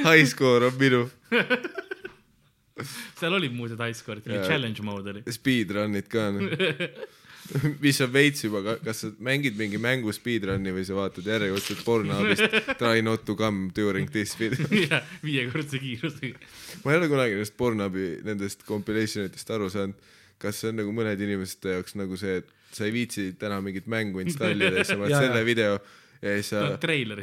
High 0.05 0.26
score 0.28 0.66
on 0.68 0.78
minu, 0.80 1.05
seal 3.20 3.32
oli 3.32 3.49
muuseas 3.49 3.80
high 3.80 3.97
score, 3.97 4.20
Jaa. 4.24 4.44
challenge 4.47 4.82
mode 4.84 5.14
oli. 5.14 5.22
speedrun'id 5.32 6.09
ka 6.12 6.30
no. 6.34 6.49
mis 7.84 8.01
on 8.03 8.11
veits 8.12 8.44
juba, 8.44 8.76
kas 8.82 9.05
sa 9.05 9.11
mängid 9.22 9.57
mingi 9.59 9.78
mängu 9.80 10.12
speedrun'i 10.14 10.74
või 10.74 10.84
sa 10.86 10.97
vaatad 10.99 11.28
järjekordselt 11.30 11.84
Pornhubist 11.86 12.57
Try 12.80 13.05
not 13.07 13.24
to 13.28 13.36
come 13.38 13.70
during 13.76 14.11
this 14.12 14.34
video. 14.38 14.66
jah, 14.90 15.07
viiekordse 15.24 15.80
kiirusega. 15.82 16.42
ma 16.84 16.92
ei 16.94 17.01
ole 17.01 17.11
kunagi 17.12 17.38
nendest 17.38 17.57
Pornhubi 17.57 18.09
nendest 18.26 18.66
compilation 18.68 19.30
itest 19.30 19.53
aru 19.55 19.70
saanud, 19.72 19.97
kas 20.42 20.61
see 20.61 20.72
on 20.74 20.82
nagu 20.82 20.92
mõnede 20.97 21.24
inimeste 21.24 21.78
jaoks 21.78 21.97
nagu 21.97 22.18
see, 22.20 22.42
et 22.42 22.51
sa 22.76 22.84
ei 22.88 22.92
viitsi 22.92 23.30
täna 23.40 23.62
mingit 23.64 23.86
mängu 23.88 24.20
installida 24.24 24.74
ja 24.74 24.82
siis 24.82 24.92
sa 24.92 25.01
paned 25.01 25.16
selle 25.16 25.47
video 25.47 25.78
ja 26.20 26.36
siis 26.36 26.53
sa 26.53 26.66
No 26.66 26.76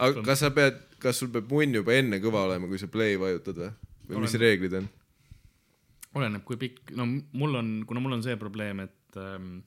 aga 0.07 0.23
kas 0.25 0.41
sa 0.45 0.53
pead, 0.55 0.79
kas 1.03 1.21
sul 1.21 1.31
peab 1.33 1.51
munn 1.51 1.79
juba 1.81 1.95
enne 1.99 2.19
kõva 2.23 2.47
olema, 2.47 2.69
kui 2.71 2.81
sa 2.81 2.89
play 2.91 3.19
vajutad 3.19 3.59
või? 3.59 3.71
või 4.09 4.25
mis 4.25 4.35
Olen- 4.35 4.45
reeglid 4.45 4.79
on? 4.81 4.89
oleneb, 6.13 6.43
kui 6.45 6.57
pikk, 6.61 6.93
no 6.97 7.07
mul 7.09 7.59
on, 7.59 7.69
kuna 7.89 8.01
mul 8.03 8.17
on 8.19 8.25
see 8.25 8.35
probleem, 8.37 8.83
et 8.85 9.17
ähm, 9.17 9.61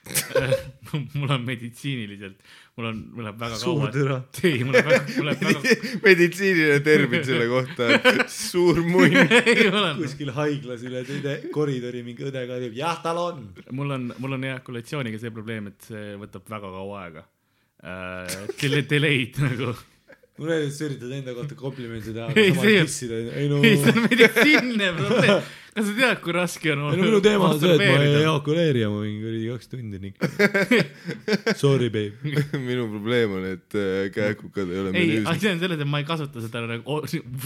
mul 1.20 1.32
on 1.34 1.42
meditsiiniliselt, 1.44 2.38
mul 2.78 2.88
on, 2.88 3.00
mul 3.12 3.26
läheb 3.26 3.42
väga 3.42 3.58
Suur 3.60 3.82
kaua 3.82 3.90
türa. 3.92 4.16
ei, 4.48 4.62
mul 4.64 4.78
läheb 4.78 4.88
väga, 4.88 5.02
mul 5.18 5.28
läheb 5.28 5.44
väga, 5.44 5.74
meditsiiniline 6.06 6.78
termin 6.86 7.26
selle 7.28 7.50
kohta, 7.50 7.90
suur 8.32 8.80
munn. 8.86 9.18
kuskil 10.00 10.32
haiglas 10.38 10.86
üle 10.88 11.04
teine 11.08 11.36
koridori 11.52 12.00
mingi 12.06 12.30
õde 12.30 12.46
ka 12.48 12.60
teeb, 12.64 12.78
jah, 12.80 12.96
tal 13.04 13.20
on. 13.26 13.44
mul 13.76 13.96
on, 13.98 14.08
mul 14.24 14.38
on 14.38 14.48
ejakulatsiooniga 14.54 15.20
see 15.20 15.34
probleem, 15.36 15.68
et 15.74 15.90
see 15.90 16.16
võtab 16.20 16.48
väga 16.56 16.72
kaua 16.78 17.04
aega 17.04 17.26
äh,. 17.84 18.80
Delay'd 18.88 19.36
nagu, 19.44 19.74
mulle 20.40 20.56
meeldib, 20.56 20.72
et 20.72 20.76
sa 20.76 20.86
üritad 20.88 21.16
enda 21.20 21.36
kohta 21.36 21.56
komplimente 21.58 22.14
teha, 22.16 22.28
aga 22.32 22.44
samas 22.56 22.90
pissida, 22.90 23.22
ei 23.36 23.48
no. 23.52 23.60
ei 23.60 23.76
see 23.80 23.92
on 23.92 24.06
meditsiiniline 24.06 24.92
probleem. 24.98 25.42
kas 25.70 25.86
sa 25.86 25.94
tead, 25.94 26.20
kui 26.24 26.34
raske 26.34 26.72
on 26.74 26.80
ei 26.90 26.98
no 26.98 27.06
minu 27.06 27.20
teema 27.22 27.50
on 27.52 27.60
see, 27.62 27.74
et 27.76 27.82
ma 27.84 28.02
ei 28.02 28.14
ejakuleeri 28.20 28.82
ja 28.82 28.88
ma 28.90 29.02
võin 29.04 29.18
kuradi 29.22 29.50
kaks 29.52 29.70
tundi 29.70 30.00
nii. 30.02 30.12
Sorry, 31.62 31.90
babe. 31.94 32.32
minu 32.68 32.86
probleem 32.90 33.34
on, 33.38 33.46
et 33.52 33.76
äh, 33.78 34.08
käekukad 34.14 34.70
ei 34.70 34.80
ole 34.82 34.92
ei, 34.92 34.96
menüüs. 34.96 35.28
asi 35.30 35.50
on 35.50 35.60
selles, 35.62 35.80
et 35.80 35.90
ma 35.90 36.00
ei 36.02 36.06
kasuta 36.08 36.42
seda 36.42 36.62
nagu 36.66 36.98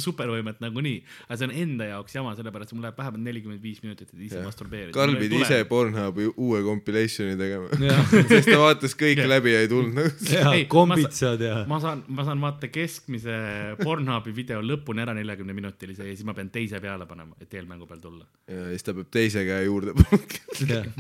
supervõimet 0.05 0.63
nagunii, 0.65 1.03
aga 1.29 1.39
see 1.41 1.49
on 1.49 1.55
enda 1.65 1.89
jaoks 1.91 2.17
jama, 2.17 2.33
sellepärast 2.39 2.73
et 2.73 2.79
mul 2.79 2.87
läheb 2.89 3.03
vähemalt 3.03 3.25
nelikümmend 3.27 3.65
viis 3.65 3.83
minutit, 3.85 4.09
et 4.15 4.25
ise 4.29 4.43
masturbeerida. 4.45 4.95
Karl 4.97 5.19
pidi 5.21 5.43
ise 5.45 5.61
Pornhubi 5.69 6.31
uue 6.33 6.63
compilation'i 6.65 7.37
tegema, 7.41 7.69
sest 8.33 8.51
ta 8.51 8.61
vaatas 8.63 8.97
kõik 8.99 9.21
läbi 9.29 9.53
ja 9.55 9.65
ei 9.65 9.71
tulnud 9.73 10.01
nagu. 10.01 10.31
ja 10.33 10.55
Ei, 10.55 10.65
kombitsad 10.71 11.45
ja. 11.45 11.61
ma 11.69 11.81
saan, 11.83 12.05
ma 12.09 12.25
saan 12.27 12.41
vaata 12.45 12.73
keskmise 12.73 13.37
Pornhubi 13.83 14.33
video 14.37 14.63
lõpuni 14.65 15.05
ära 15.05 15.17
neljakümne 15.17 15.57
minutilise 15.57 16.09
ja 16.09 16.17
siis 16.17 16.25
ma 16.25 16.37
pean 16.37 16.49
teise 16.55 16.81
peale 16.81 17.09
panema, 17.11 17.37
et 17.43 17.53
eelmängu 17.53 17.89
peal 17.91 18.01
tulla. 18.01 18.14
Ja 18.49 18.67
siis 18.73 18.85
ta 18.87 18.95
peab 18.97 19.09
teise 19.15 19.45
käe 19.47 19.65
juurde 19.65 19.95
panema. 19.97 20.91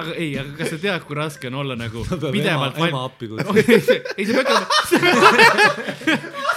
aga 0.00 0.14
ei, 0.14 0.30
aga 0.38 0.54
kas 0.58 0.72
sa 0.72 0.78
tead, 0.80 1.04
kui 1.06 1.18
raske 1.18 1.50
on 1.50 1.58
olla 1.62 1.76
nagu 1.78 2.04
peab 2.08 2.22
ema, 2.24 2.32
pidevalt 2.38 2.82
ema 2.88 3.04
appi 3.08 3.28
kutsuma. 3.30 3.54
ei, 4.16 4.26
sa 4.26 4.32
pead 4.38 4.52
olema, 4.54 4.68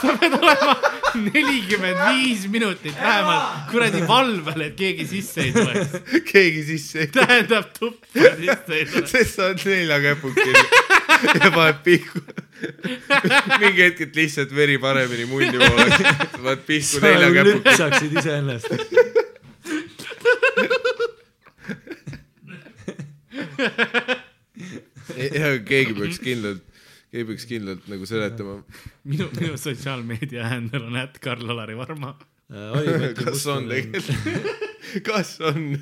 sa 0.02 0.18
pead 0.22 0.38
olema 0.40 0.76
nelikümmend 1.14 2.00
viis 2.08 2.48
minutit 2.50 2.96
vähemalt 2.98 3.68
kuradi 3.72 4.02
valvel, 4.08 4.62
et 4.68 4.76
keegi 4.80 5.06
sisse 5.12 5.44
ei 5.48 5.52
tuleks. 5.54 6.00
keegi 6.32 6.64
sisse 6.72 7.04
ei 7.04 7.08
tule, 7.12 7.28
tähendab 7.28 7.70
tuppa 7.78 8.32
sisse 8.40 8.80
ei 8.80 8.86
tule. 8.90 9.08
sest 9.12 9.38
sa 9.38 9.50
oled 9.52 9.66
neljakäpukil 9.66 10.58
ja 11.44 11.52
paned 11.54 11.84
pihku. 11.86 12.24
mingi 13.60 13.82
hetk, 13.84 14.02
et 14.08 14.16
lihtsalt 14.16 14.56
veri 14.56 14.80
paremini 14.82 15.28
mundi 15.30 15.58
poole, 15.60 15.90
paned 16.40 16.66
pihku 16.70 16.96
sa 16.96 17.04
nagu 17.04 17.20
neljakäpukil. 17.20 17.62
lüpsaksid 17.62 18.12
iseennast. 18.24 18.68
ja 23.34 23.43
keegi 25.70 25.96
peaks 25.98 26.20
kindlalt, 26.24 26.66
keegi 27.12 27.26
peaks 27.32 27.48
kindlalt 27.50 27.88
nagu 27.92 28.10
seletama, 28.10 28.60
minu, 29.04 29.30
minu 29.40 29.58
sotsiaalmeedia 29.60 30.50
händel 30.52 30.90
on 30.90 31.00
ätt 31.04 31.20
Karl-Alari 31.24 31.78
Varma. 31.80 32.16
kas 33.18 33.48
on 33.50 33.72
tegelikult, 33.72 34.54
kas 35.08 35.38
on? 35.42 35.74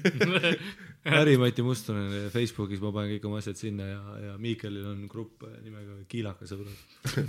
Ärimati 1.02 1.64
Mustonen 1.66 2.30
Facebookis, 2.30 2.78
ma 2.82 2.92
panen 2.94 3.16
kõik 3.16 3.24
oma 3.26 3.40
asjad 3.42 3.58
sinna 3.58 3.88
ja, 3.88 4.02
ja 4.22 4.34
Miikelil 4.38 4.86
on 4.86 5.08
grupp 5.10 5.48
nimega 5.64 5.96
Kiilaka 6.12 6.46
sõbrad. 6.46 6.78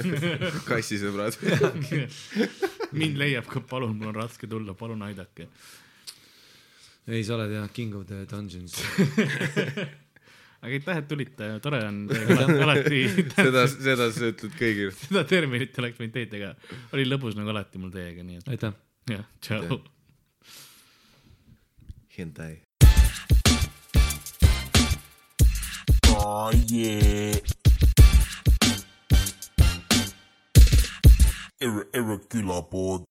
kassisõbrad. 0.68 1.38
mind 3.00 3.16
leiab 3.16 3.48
ka, 3.48 3.64
palun, 3.64 3.96
mul 3.96 4.12
on 4.12 4.18
raske 4.20 4.50
tulla, 4.50 4.76
palun 4.76 5.06
aidake. 5.08 5.48
ei, 7.08 7.24
sa 7.24 7.38
oled 7.38 7.56
jah, 7.56 7.72
King 7.72 7.96
of 7.96 8.04
the 8.12 8.26
Dungeons. 8.28 8.76
Aga 10.62 10.76
aitäh, 10.78 10.98
et 11.02 11.08
tulite, 11.10 11.48
tore 11.64 11.80
on 11.88 11.96
alati, 12.64 13.02
seda, 13.34 13.64
seda 13.72 14.08
sa 14.14 14.28
ütled 14.30 14.54
kõigile. 14.58 14.92
seda 15.04 15.24
terminit 15.28 15.78
oleks 15.82 15.98
võinud 16.00 16.14
teiega, 16.14 16.52
oli 16.94 17.06
lõbus 17.08 17.34
nagu 17.38 17.50
alati 17.54 17.82
mul 17.82 17.90
teiega, 17.94 18.22
nii 18.26 18.42
et 18.42 18.52
aitäh. 18.56 18.76
jah, 19.10 19.26
tšau. 19.42 19.80
Hentai. 22.12 22.60
Oh 26.12 26.52
yeah. 26.68 27.38
Ir- 31.62 31.88
irregular 31.94 32.62
board. 32.70 33.06